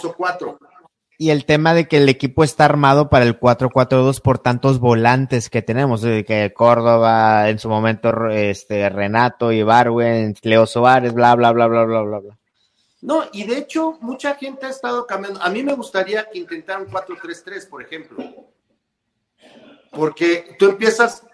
Y 1.19 1.29
el 1.29 1.45
tema 1.45 1.75
de 1.75 1.87
que 1.87 1.97
el 1.97 2.09
equipo 2.09 2.43
está 2.43 2.65
armado 2.65 3.09
para 3.09 3.25
el 3.25 3.39
4-4-2 3.39 4.19
por 4.21 4.39
tantos 4.39 4.79
volantes 4.79 5.51
que 5.51 5.61
tenemos, 5.61 6.01
que 6.01 6.51
Córdoba, 6.55 7.49
en 7.49 7.59
su 7.59 7.69
momento 7.69 8.29
este 8.29 8.89
Renato, 8.89 9.51
Ibarwen, 9.51 10.35
Leo 10.41 10.65
Soares, 10.65 11.13
bla, 11.13 11.35
bla, 11.35 11.51
bla, 11.51 11.67
bla, 11.67 11.85
bla, 11.85 12.01
bla, 12.01 12.19
bla. 12.19 12.37
No, 13.01 13.23
y 13.31 13.45
de 13.45 13.59
hecho, 13.59 13.97
mucha 14.01 14.35
gente 14.35 14.65
ha 14.65 14.69
estado 14.69 15.07
cambiando. 15.07 15.41
A 15.41 15.49
mí 15.49 15.63
me 15.63 15.73
gustaría 15.73 16.29
que 16.29 16.39
intentaran 16.39 16.87
4-3-3, 16.87 17.69
por 17.69 17.81
ejemplo. 17.81 18.17
Porque 19.91 20.55
tú 20.59 20.65
empiezas, 20.65 21.25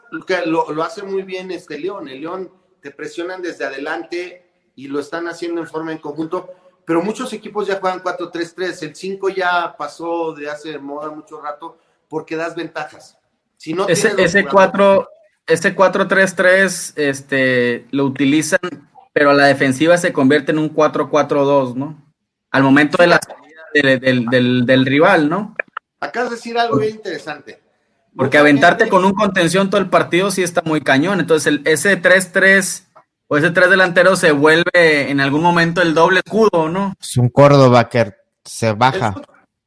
lo, 0.46 0.72
lo 0.72 0.84
hace 0.84 1.04
muy 1.04 1.24
bien 1.24 1.52
este 1.52 1.80
León. 1.80 2.08
El 2.08 2.22
León 2.22 2.52
te 2.86 2.92
presionan 2.92 3.42
desde 3.42 3.66
adelante 3.66 4.46
y 4.76 4.90
lo 4.90 5.00
están 5.00 5.28
haciendo 5.28 5.60
en 5.60 5.68
forma 5.68 5.92
en 5.92 5.98
conjunto 5.98 6.54
pero 6.86 7.02
muchos 7.02 7.34
equipos 7.34 7.66
ya 7.66 7.80
juegan 7.80 8.04
4-3-3. 8.04 8.84
El 8.84 8.96
5 8.96 9.30
ya 9.30 9.76
pasó 9.76 10.36
de 10.36 10.48
hace 10.48 10.78
moda 10.78 11.10
mucho 11.10 11.42
rato 11.42 11.80
porque 12.08 12.36
das 12.36 12.56
ventajas. 12.56 13.18
Si 13.58 13.74
no 13.74 13.88
ese, 13.88 14.14
ese 14.20 14.46
4 14.46 15.10
ese 15.48 15.76
4-3-3 15.76 16.94
este, 16.96 17.88
lo 17.90 18.06
utilizan, 18.06 18.60
pero 19.14 19.32
a 19.32 19.34
la 19.34 19.48
defensiva 19.48 19.98
se 19.98 20.14
convierte 20.14 20.52
en 20.52 20.60
un 20.60 20.72
4-4-2, 20.72 21.74
¿no? 21.74 22.06
al 22.52 22.64
momento 22.64 22.98
de 23.02 23.08
la 23.08 23.20
salida 23.20 24.00
del, 24.64 24.86
rival, 24.86 25.28
¿no? 25.28 25.56
Acabas 26.00 26.30
de 26.30 26.36
decir 26.38 26.58
algo 26.58 26.78
bien 26.78 26.96
interesante. 26.96 27.62
Porque 28.16 28.38
aventarte 28.38 28.88
con 28.88 29.04
un 29.04 29.14
contención 29.14 29.70
todo 29.70 29.82
el 29.82 29.90
partido 29.90 30.32
sí 30.32 30.42
está 30.42 30.62
muy 30.64 30.82
cañón. 30.82 31.20
Entonces, 31.20 31.48
el, 31.48 31.62
ese 31.66 32.02
3-3 32.02 32.86
o 33.28 33.38
ese 33.38 33.52
3 33.52 33.70
delantero 33.70 34.16
se 34.16 34.32
vuelve 34.32 35.10
en 35.10 35.20
algún 35.20 35.42
momento 35.42 35.82
el 35.82 35.94
doble 35.94 36.22
escudo, 36.24 36.70
¿no? 36.70 36.94
Es 37.00 37.18
un 37.18 37.30
Córdoba 37.30 37.90
que 37.90 38.14
se 38.44 38.72
baja. 38.72 39.16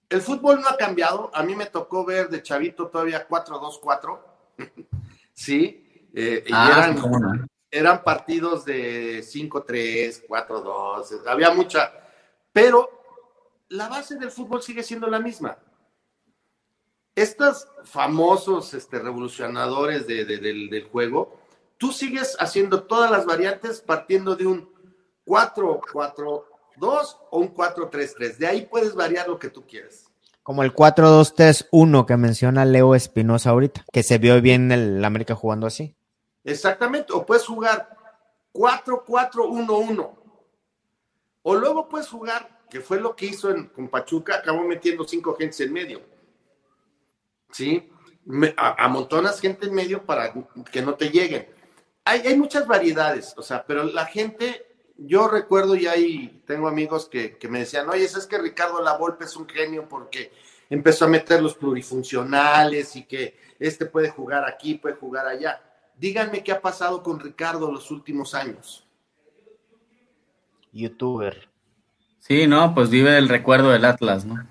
El 0.08 0.22
fútbol, 0.22 0.62
no 0.62 0.68
ha 0.68 0.76
cambiado. 0.76 1.30
A 1.34 1.42
mí 1.42 1.54
me 1.54 1.66
tocó 1.66 2.04
ver 2.04 2.30
de 2.30 2.42
chavito 2.42 2.88
todavía 2.88 3.28
4-2-4. 3.28 4.18
sí. 5.34 6.08
Eh, 6.14 6.44
y 6.46 6.52
ah, 6.54 6.70
eran, 6.72 7.48
eran 7.70 8.02
partidos 8.02 8.64
de 8.64 9.20
5-3, 9.20 10.26
4-2. 10.26 11.26
Había 11.26 11.50
mucha. 11.52 11.92
Pero 12.50 12.88
la 13.68 13.88
base 13.88 14.16
del 14.16 14.30
fútbol 14.30 14.62
sigue 14.62 14.82
siendo 14.82 15.06
la 15.08 15.20
misma. 15.20 15.58
Estos 17.18 17.66
famosos 17.82 18.74
este, 18.74 19.00
revolucionadores 19.00 20.06
del, 20.06 20.88
juego, 20.92 21.36
tú 21.76 21.90
sigues 21.90 22.36
haciendo 22.38 22.84
todas 22.84 23.10
las 23.10 23.26
variantes 23.26 23.80
partiendo 23.80 24.36
de 24.36 24.46
un 24.46 24.70
4-4-2 25.26 26.44
o 26.78 27.38
un 27.40 27.52
4-3-3. 27.52 28.36
De 28.36 28.46
ahí 28.46 28.66
puedes 28.66 28.94
variar 28.94 29.26
lo 29.26 29.36
que 29.36 29.50
tú 29.50 29.66
quieras. 29.66 30.04
Como 30.44 30.62
el 30.62 30.72
4-2-3-1 30.72 32.06
que 32.06 32.16
menciona 32.16 32.64
Leo 32.64 32.94
Espinosa 32.94 33.50
ahorita, 33.50 33.84
que 33.92 34.04
se 34.04 34.18
vio 34.18 34.40
bien 34.40 34.70
en 34.70 34.96
el 34.98 35.04
América 35.04 35.34
jugando 35.34 35.66
así. 35.66 35.96
Exactamente, 36.44 37.12
o 37.12 37.26
puedes 37.26 37.44
jugar 37.44 37.96
4-4-1-1. 38.52 40.10
O 41.42 41.54
luego 41.56 41.88
puedes 41.88 42.06
jugar, 42.06 42.60
que 42.70 42.80
fue 42.80 43.00
lo 43.00 43.16
que 43.16 43.26
hizo 43.26 43.50
en, 43.50 43.66
con 43.70 43.88
Pachuca, 43.88 44.36
acabó 44.36 44.62
metiendo 44.62 45.02
cinco 45.02 45.34
gentes 45.34 45.58
en 45.62 45.72
medio. 45.72 46.17
¿Sí? 47.52 47.90
amontonas 48.56 49.40
gente 49.40 49.66
en 49.66 49.74
medio 49.74 50.04
para 50.04 50.34
que 50.70 50.82
no 50.82 50.94
te 50.94 51.08
lleguen. 51.10 51.48
Hay, 52.04 52.20
hay, 52.20 52.36
muchas 52.36 52.66
variedades, 52.66 53.34
o 53.36 53.42
sea, 53.42 53.64
pero 53.66 53.84
la 53.84 54.04
gente, 54.06 54.66
yo 54.96 55.28
recuerdo 55.28 55.74
y 55.74 55.86
ahí 55.86 56.42
tengo 56.46 56.68
amigos 56.68 57.08
que, 57.08 57.38
que 57.38 57.48
me 57.48 57.60
decían, 57.60 57.88
oye, 57.88 58.04
es 58.04 58.26
que 58.26 58.38
Ricardo 58.38 58.82
Lavolpe 58.82 59.24
es 59.24 59.36
un 59.36 59.48
genio 59.48 59.88
porque 59.88 60.32
empezó 60.70 61.06
a 61.06 61.08
meter 61.08 61.42
los 61.42 61.54
plurifuncionales 61.54 62.96
y 62.96 63.04
que 63.04 63.38
este 63.58 63.86
puede 63.86 64.10
jugar 64.10 64.44
aquí, 64.44 64.74
puede 64.74 64.96
jugar 64.96 65.26
allá. 65.26 65.62
Díganme 65.96 66.44
qué 66.44 66.52
ha 66.52 66.60
pasado 66.60 67.02
con 67.02 67.18
Ricardo 67.20 67.72
los 67.72 67.90
últimos 67.90 68.34
años. 68.34 68.86
Youtuber. 70.72 71.48
Sí, 72.20 72.46
no, 72.46 72.74
pues 72.74 72.90
vive 72.90 73.16
el 73.16 73.28
recuerdo 73.28 73.70
del 73.70 73.84
Atlas, 73.84 74.24
¿no? 74.24 74.46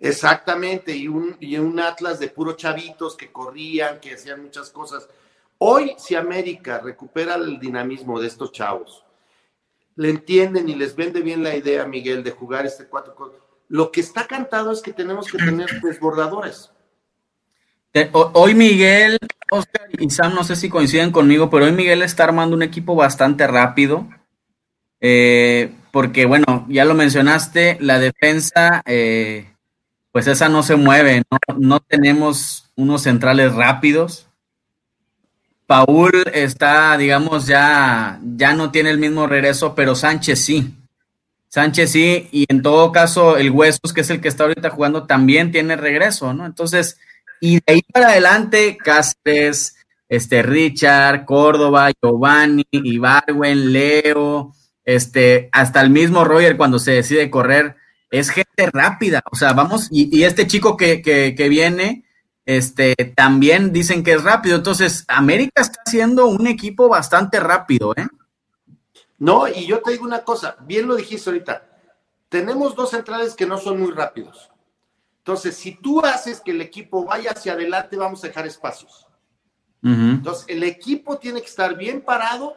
Exactamente, 0.00 0.96
y 0.96 1.08
un, 1.08 1.36
y 1.40 1.58
un 1.58 1.78
Atlas 1.78 2.18
de 2.18 2.28
puro 2.28 2.54
chavitos 2.54 3.16
que 3.16 3.30
corrían, 3.30 4.00
que 4.00 4.14
hacían 4.14 4.42
muchas 4.42 4.70
cosas. 4.70 5.06
Hoy, 5.58 5.94
si 5.98 6.14
América 6.14 6.80
recupera 6.82 7.34
el 7.34 7.60
dinamismo 7.60 8.18
de 8.18 8.28
estos 8.28 8.50
chavos, 8.50 9.04
le 9.96 10.08
entienden 10.08 10.70
y 10.70 10.74
les 10.74 10.96
vende 10.96 11.20
bien 11.20 11.42
la 11.42 11.54
idea, 11.54 11.84
Miguel, 11.84 12.24
de 12.24 12.30
jugar 12.30 12.64
este 12.64 12.86
cuatro. 12.86 13.14
Lo 13.68 13.92
que 13.92 14.00
está 14.00 14.26
cantado 14.26 14.72
es 14.72 14.80
que 14.80 14.94
tenemos 14.94 15.30
que 15.30 15.36
tener 15.36 15.68
desbordadores. 15.82 16.70
Hoy 18.12 18.54
Miguel, 18.54 19.18
Oscar 19.50 19.88
y 19.98 20.08
Sam, 20.08 20.34
no 20.34 20.44
sé 20.44 20.56
si 20.56 20.70
coinciden 20.70 21.10
conmigo, 21.10 21.50
pero 21.50 21.66
hoy 21.66 21.72
Miguel 21.72 22.00
está 22.00 22.24
armando 22.24 22.56
un 22.56 22.62
equipo 22.62 22.94
bastante 22.94 23.46
rápido. 23.46 24.08
Eh, 25.00 25.74
porque, 25.90 26.24
bueno, 26.24 26.66
ya 26.68 26.86
lo 26.86 26.94
mencionaste, 26.94 27.76
la 27.80 27.98
defensa, 27.98 28.82
eh, 28.86 29.49
pues 30.12 30.26
esa 30.26 30.48
no 30.48 30.62
se 30.62 30.76
mueve, 30.76 31.22
¿no? 31.58 31.80
tenemos 31.80 32.70
unos 32.76 33.02
centrales 33.02 33.54
rápidos. 33.54 34.26
Paul 35.66 36.24
está, 36.32 36.96
digamos, 36.96 37.46
ya, 37.46 38.18
ya 38.36 38.54
no 38.54 38.72
tiene 38.72 38.90
el 38.90 38.98
mismo 38.98 39.26
regreso, 39.26 39.74
pero 39.74 39.94
Sánchez 39.94 40.44
sí. 40.44 40.74
Sánchez 41.48 41.92
sí, 41.92 42.28
y 42.32 42.44
en 42.48 42.62
todo 42.62 42.90
caso, 42.90 43.36
el 43.36 43.50
Huesos, 43.50 43.92
que 43.92 44.00
es 44.00 44.10
el 44.10 44.20
que 44.20 44.28
está 44.28 44.44
ahorita 44.44 44.70
jugando, 44.70 45.06
también 45.06 45.52
tiene 45.52 45.76
regreso, 45.76 46.32
¿no? 46.32 46.46
Entonces, 46.46 46.98
y 47.40 47.56
de 47.56 47.62
ahí 47.66 47.82
para 47.82 48.08
adelante, 48.08 48.76
Cáceres, 48.76 49.76
este, 50.08 50.42
Richard, 50.42 51.24
Córdoba, 51.24 51.90
Giovanni, 52.02 52.66
Ibarwen, 52.70 53.72
Leo, 53.72 54.52
este, 54.84 55.48
hasta 55.52 55.80
el 55.80 55.90
mismo 55.90 56.24
Roger 56.24 56.56
cuando 56.56 56.78
se 56.78 56.92
decide 56.92 57.30
correr, 57.30 57.76
es 58.10 58.30
gente 58.30 58.70
rápida. 58.72 59.22
O 59.30 59.36
sea, 59.36 59.52
vamos, 59.52 59.88
y, 59.90 60.22
este 60.24 60.46
chico 60.46 60.76
que, 60.76 61.02
que, 61.02 61.48
viene, 61.48 62.04
este, 62.44 62.94
también 63.16 63.72
dicen 63.72 64.02
que 64.02 64.12
es 64.12 64.24
rápido. 64.24 64.56
Entonces, 64.56 65.04
América 65.08 65.62
está 65.62 65.80
siendo 65.86 66.26
un 66.26 66.46
equipo 66.46 66.88
bastante 66.88 67.40
rápido, 67.40 67.92
¿eh? 67.96 68.06
No, 69.18 69.46
y 69.46 69.66
yo 69.66 69.80
te 69.80 69.92
digo 69.92 70.04
una 70.04 70.24
cosa, 70.24 70.56
bien 70.60 70.88
lo 70.88 70.96
dijiste 70.96 71.28
ahorita, 71.28 71.68
tenemos 72.30 72.74
dos 72.74 72.90
centrales 72.90 73.34
que 73.34 73.44
no 73.44 73.58
son 73.58 73.78
muy 73.78 73.90
rápidos. 73.90 74.50
Entonces, 75.18 75.56
si 75.56 75.72
tú 75.72 76.00
haces 76.04 76.40
que 76.40 76.52
el 76.52 76.62
equipo 76.62 77.04
vaya 77.04 77.32
hacia 77.32 77.52
adelante, 77.52 77.96
vamos 77.98 78.24
a 78.24 78.28
dejar 78.28 78.46
espacios. 78.46 79.06
Entonces, 79.82 80.44
el 80.48 80.62
equipo 80.62 81.18
tiene 81.18 81.40
que 81.40 81.46
estar 81.46 81.74
bien 81.76 82.02
parado 82.02 82.54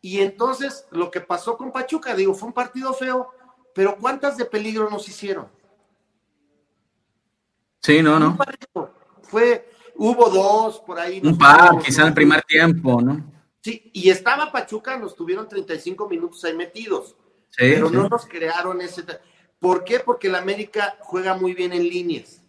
y 0.00 0.20
entonces 0.20 0.86
lo 0.92 1.10
que 1.10 1.20
pasó 1.20 1.56
con 1.56 1.72
Pachuca, 1.72 2.14
digo, 2.14 2.34
fue 2.34 2.48
un 2.48 2.54
partido 2.54 2.92
feo, 2.94 3.30
pero 3.76 3.94
¿cuántas 3.98 4.38
de 4.38 4.46
peligro 4.46 4.88
nos 4.88 5.06
hicieron? 5.06 5.46
Sí, 7.82 8.02
no, 8.02 8.18
no. 8.18 8.38
Fue, 9.24 9.68
hubo 9.96 10.30
dos 10.30 10.80
por 10.80 10.98
ahí. 10.98 11.20
Un 11.22 11.36
par, 11.36 11.78
quizá 11.84 12.00
en 12.02 12.08
el 12.08 12.14
primer 12.14 12.42
tiempo, 12.42 13.02
¿no? 13.02 13.22
Sí, 13.60 13.90
y 13.92 14.08
estaba 14.08 14.50
Pachuca, 14.50 14.96
nos 14.96 15.14
tuvieron 15.14 15.46
35 15.46 16.08
minutos 16.08 16.42
ahí 16.44 16.54
metidos, 16.54 17.16
pero 17.54 17.90
no 17.90 18.08
nos 18.08 18.24
crearon 18.24 18.80
ese... 18.80 19.04
¿Por 19.58 19.84
qué? 19.84 20.00
Porque 20.00 20.30
la 20.30 20.38
América 20.38 20.96
juega 21.00 21.34
muy 21.34 21.52
bien 21.52 21.74
en 21.74 21.82
líneas. 21.82 22.40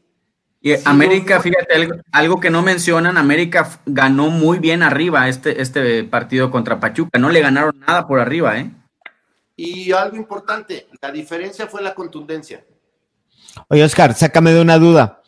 Y 0.61 0.73
América, 0.86 1.41
fíjate, 1.41 1.89
algo, 2.11 2.39
que 2.39 2.49
no 2.49 2.61
mencionan, 2.61 3.17
América 3.17 3.82
ganó 3.86 4.30
muy 4.30 4.59
bien 4.59 4.82
arriba 4.82 5.28
este, 5.28 5.61
este 5.61 6.05
partido 6.05 6.51
contra 6.51 6.80
Pachuca, 6.80 7.19
no 7.19 7.30
le 7.30 7.41
ganaron 7.41 7.78
nada 7.80 8.07
por 8.07 8.19
arriba, 8.19 8.57
¿eh? 8.59 8.71
Y 9.60 9.91
algo 9.91 10.16
importante, 10.16 10.88
la 11.01 11.12
diferencia 11.12 11.68
fue 11.68 11.82
la 11.82 11.95
contundencia. 11.95 12.64
Oye, 13.70 13.84
Oscar, 13.84 14.14
sácame 14.14 14.53
de 14.53 14.62
una 14.62 14.78
duda. 14.78 15.24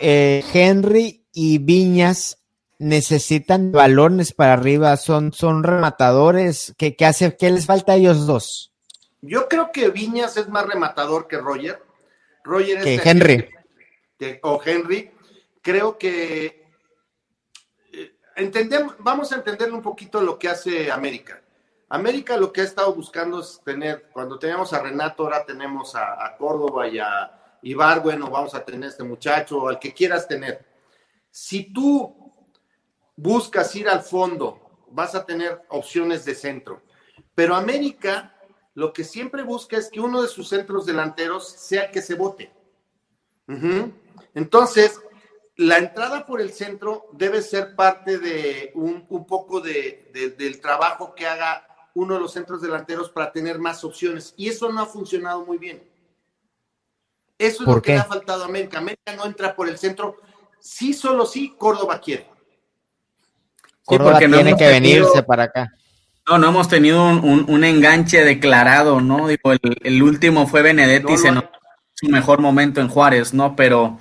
Eh, 0.00 0.44
Henry 0.52 1.24
y 1.32 1.58
Viñas 1.58 2.42
necesitan 2.80 3.70
balones 3.70 4.32
para 4.32 4.54
arriba, 4.54 4.96
son, 4.96 5.32
son 5.32 5.62
rematadores. 5.62 6.74
¿Qué, 6.76 6.96
qué, 6.96 7.06
hace, 7.06 7.36
¿Qué 7.36 7.50
les 7.50 7.66
falta 7.66 7.92
a 7.92 7.96
ellos 7.96 8.26
dos? 8.26 8.72
Yo 9.20 9.48
creo 9.48 9.70
que 9.70 9.90
Viñas 9.90 10.36
es 10.36 10.48
más 10.48 10.66
rematador 10.66 11.28
que 11.28 11.38
Roger. 11.38 11.80
Roger 12.42 12.78
es. 12.78 12.84
Que 12.84 13.08
Henry. 13.08 13.48
o 14.42 14.60
Henry. 14.64 15.12
Creo 15.62 15.96
que. 15.96 16.66
Eh, 17.92 18.16
entendemos, 18.34 18.96
vamos 18.98 19.30
a 19.30 19.36
entenderle 19.36 19.74
un 19.74 19.82
poquito 19.82 20.20
lo 20.20 20.36
que 20.36 20.48
hace 20.48 20.90
América. 20.90 21.41
América 21.92 22.38
lo 22.38 22.50
que 22.54 22.62
ha 22.62 22.64
estado 22.64 22.94
buscando 22.94 23.40
es 23.40 23.60
tener, 23.62 24.08
cuando 24.14 24.38
teníamos 24.38 24.72
a 24.72 24.80
Renato, 24.82 25.24
ahora 25.24 25.44
tenemos 25.44 25.94
a, 25.94 26.34
Córdoba 26.38 26.88
y 26.88 26.98
a 26.98 27.58
Ibar, 27.60 28.02
bueno, 28.02 28.30
vamos 28.30 28.54
a 28.54 28.64
tener 28.64 28.88
este 28.88 29.04
muchacho, 29.04 29.68
al 29.68 29.78
que 29.78 29.92
quieras 29.92 30.26
tener. 30.26 30.64
Si 31.30 31.70
tú 31.70 32.32
buscas 33.14 33.76
ir 33.76 33.90
al 33.90 34.00
fondo, 34.00 34.86
vas 34.88 35.14
a 35.14 35.26
tener 35.26 35.66
opciones 35.68 36.24
de 36.24 36.34
centro. 36.34 36.80
Pero 37.34 37.54
América 37.54 38.34
lo 38.72 38.94
que 38.94 39.04
siempre 39.04 39.42
busca 39.42 39.76
es 39.76 39.90
que 39.90 40.00
uno 40.00 40.22
de 40.22 40.28
sus 40.28 40.48
centros 40.48 40.86
delanteros 40.86 41.46
sea 41.46 41.90
que 41.90 42.00
se 42.00 42.14
vote. 42.14 42.50
Entonces, 44.34 44.98
la 45.56 45.76
entrada 45.76 46.24
por 46.24 46.40
el 46.40 46.54
centro 46.54 47.04
debe 47.12 47.42
ser 47.42 47.76
parte 47.76 48.18
de 48.18 48.72
un, 48.76 49.06
poco 49.26 49.60
de, 49.60 50.34
del 50.38 50.58
trabajo 50.62 51.14
que 51.14 51.26
haga 51.26 51.68
uno 51.94 52.14
de 52.14 52.20
los 52.20 52.32
centros 52.32 52.62
delanteros 52.62 53.10
para 53.10 53.32
tener 53.32 53.58
más 53.58 53.84
opciones. 53.84 54.34
Y 54.36 54.48
eso 54.48 54.70
no 54.70 54.80
ha 54.80 54.86
funcionado 54.86 55.44
muy 55.44 55.58
bien. 55.58 55.82
Eso 57.38 57.62
es 57.62 57.68
lo 57.68 57.82
que 57.82 57.92
le 57.92 57.98
ha 57.98 58.04
faltado 58.04 58.42
a 58.42 58.46
América. 58.46 58.78
América 58.78 59.16
no 59.16 59.26
entra 59.26 59.54
por 59.54 59.68
el 59.68 59.78
centro. 59.78 60.16
Sí, 60.60 60.92
solo 60.92 61.26
sí, 61.26 61.54
Córdoba 61.58 62.00
quiere. 62.00 62.28
Córdoba 63.84 64.18
tiene 64.18 64.56
que 64.56 64.68
venirse 64.68 65.22
para 65.22 65.44
acá. 65.44 65.72
No, 66.28 66.38
no 66.38 66.48
hemos 66.48 66.68
tenido 66.68 67.04
un, 67.04 67.64
enganche 67.64 68.24
declarado, 68.24 69.00
¿no? 69.00 69.26
Digo, 69.26 69.52
el, 69.52 70.02
último 70.02 70.46
fue 70.46 70.62
Benedetti, 70.62 71.16
se 71.16 71.32
su 71.94 72.06
mejor 72.08 72.40
momento 72.40 72.80
en 72.80 72.88
Juárez, 72.88 73.34
¿no? 73.34 73.56
Pero, 73.56 73.98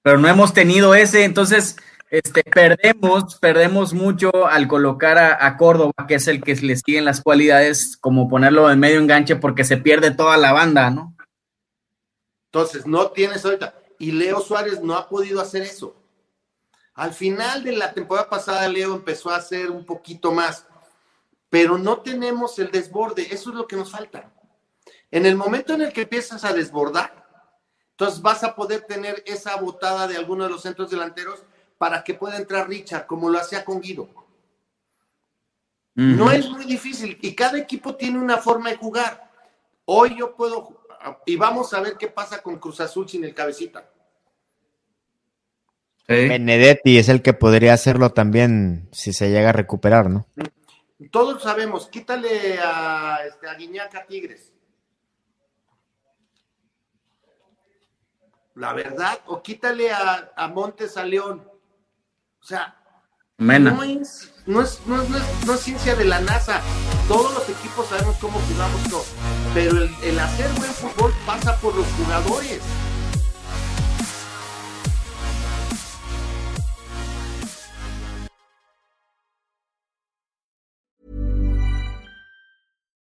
pero 0.00 0.18
no 0.18 0.28
hemos 0.28 0.52
tenido 0.52 0.94
ese, 0.94 1.24
entonces 1.24 1.76
este, 2.10 2.44
perdemos, 2.44 3.36
perdemos 3.36 3.92
mucho 3.92 4.46
al 4.46 4.68
colocar 4.68 5.18
a, 5.18 5.56
Córdoba, 5.56 5.92
que 6.06 6.14
es 6.16 6.28
el 6.28 6.42
que 6.42 6.54
le 6.54 6.76
siguen 6.76 7.04
las 7.04 7.20
cualidades, 7.20 7.96
como 7.96 8.28
ponerlo 8.28 8.70
en 8.70 8.78
medio 8.78 9.00
enganche 9.00 9.36
porque 9.36 9.64
se 9.64 9.76
pierde 9.76 10.12
toda 10.12 10.36
la 10.36 10.52
banda, 10.52 10.90
¿no? 10.90 11.16
Entonces, 12.52 12.86
no 12.86 13.10
tienes 13.10 13.44
ahorita. 13.44 13.74
Y 13.98 14.12
Leo 14.12 14.40
Suárez 14.40 14.82
no 14.82 14.94
ha 14.94 15.08
podido 15.08 15.40
hacer 15.40 15.62
eso. 15.62 15.96
Al 16.94 17.12
final 17.12 17.64
de 17.64 17.72
la 17.72 17.92
temporada 17.92 18.30
pasada, 18.30 18.68
Leo 18.68 18.94
empezó 18.94 19.30
a 19.30 19.36
hacer 19.36 19.70
un 19.70 19.84
poquito 19.84 20.32
más, 20.32 20.64
pero 21.50 21.76
no 21.76 21.98
tenemos 21.98 22.58
el 22.58 22.70
desborde. 22.70 23.26
Eso 23.30 23.50
es 23.50 23.56
lo 23.56 23.66
que 23.66 23.76
nos 23.76 23.90
falta. 23.90 24.32
En 25.10 25.26
el 25.26 25.36
momento 25.36 25.74
en 25.74 25.82
el 25.82 25.92
que 25.92 26.02
empiezas 26.02 26.44
a 26.44 26.52
desbordar, 26.52 27.26
entonces 27.90 28.22
vas 28.22 28.44
a 28.44 28.54
poder 28.54 28.82
tener 28.82 29.22
esa 29.26 29.56
botada 29.56 30.06
de 30.06 30.16
alguno 30.16 30.44
de 30.44 30.50
los 30.50 30.62
centros 30.62 30.90
delanteros 30.90 31.44
para 31.78 32.02
que 32.02 32.14
pueda 32.14 32.36
entrar 32.36 32.68
Richard, 32.68 33.06
como 33.06 33.28
lo 33.28 33.38
hacía 33.38 33.64
con 33.64 33.80
Guido. 33.80 34.08
No 35.94 36.30
es 36.30 36.50
muy 36.50 36.66
difícil 36.66 37.18
y 37.22 37.34
cada 37.34 37.58
equipo 37.58 37.94
tiene 37.96 38.18
una 38.18 38.36
forma 38.36 38.68
de 38.68 38.76
jugar. 38.76 39.30
Hoy 39.86 40.18
yo 40.18 40.36
puedo, 40.36 40.86
y 41.24 41.36
vamos 41.36 41.72
a 41.72 41.80
ver 41.80 41.96
qué 41.98 42.08
pasa 42.08 42.42
con 42.42 42.58
Cruz 42.58 42.80
Azul 42.80 43.08
sin 43.08 43.24
el 43.24 43.34
cabecita. 43.34 43.88
Benedetti 46.06 46.98
es 46.98 47.08
el 47.08 47.22
que 47.22 47.32
podría 47.32 47.72
hacerlo 47.72 48.10
también 48.10 48.88
si 48.92 49.12
se 49.12 49.30
llega 49.30 49.50
a 49.50 49.54
recuperar, 49.54 50.10
¿no? 50.10 50.26
Todos 51.10 51.42
sabemos, 51.42 51.88
quítale 51.88 52.58
a, 52.62 53.20
este, 53.26 53.48
a 53.48 53.54
Guiñaca 53.54 54.06
Tigres. 54.06 54.52
La 58.54 58.72
verdad, 58.72 59.18
o 59.26 59.42
quítale 59.42 59.90
a, 59.90 60.32
a 60.36 60.48
Montes 60.48 60.96
a 60.96 61.04
León. 61.04 61.55
O 62.46 62.48
sea, 62.48 62.76
No, 63.72 63.82
es, 63.82 64.32
no, 64.46 64.62
es, 64.62 64.78
no, 64.86 65.02
es, 65.02 65.10
no, 65.46 65.54
es, 65.54 65.60
ciencia 65.60 65.96
de 65.96 66.04
la 66.04 66.20
NASA. 66.20 66.60
Todos 67.08 67.34
los 67.34 67.48
equipos 67.48 67.88
sabemos 67.88 68.14
cómo 68.20 68.38
jugamos 68.38 68.84
todo. 68.84 69.04
Pero 69.52 69.82
el, 69.82 69.92
el 70.04 70.16
hacer 70.20 70.48
buen 70.52 70.70
fútbol 70.70 71.12
pasa 71.26 71.56
por 71.56 71.74
los 71.74 71.84
jugadores. 71.98 72.62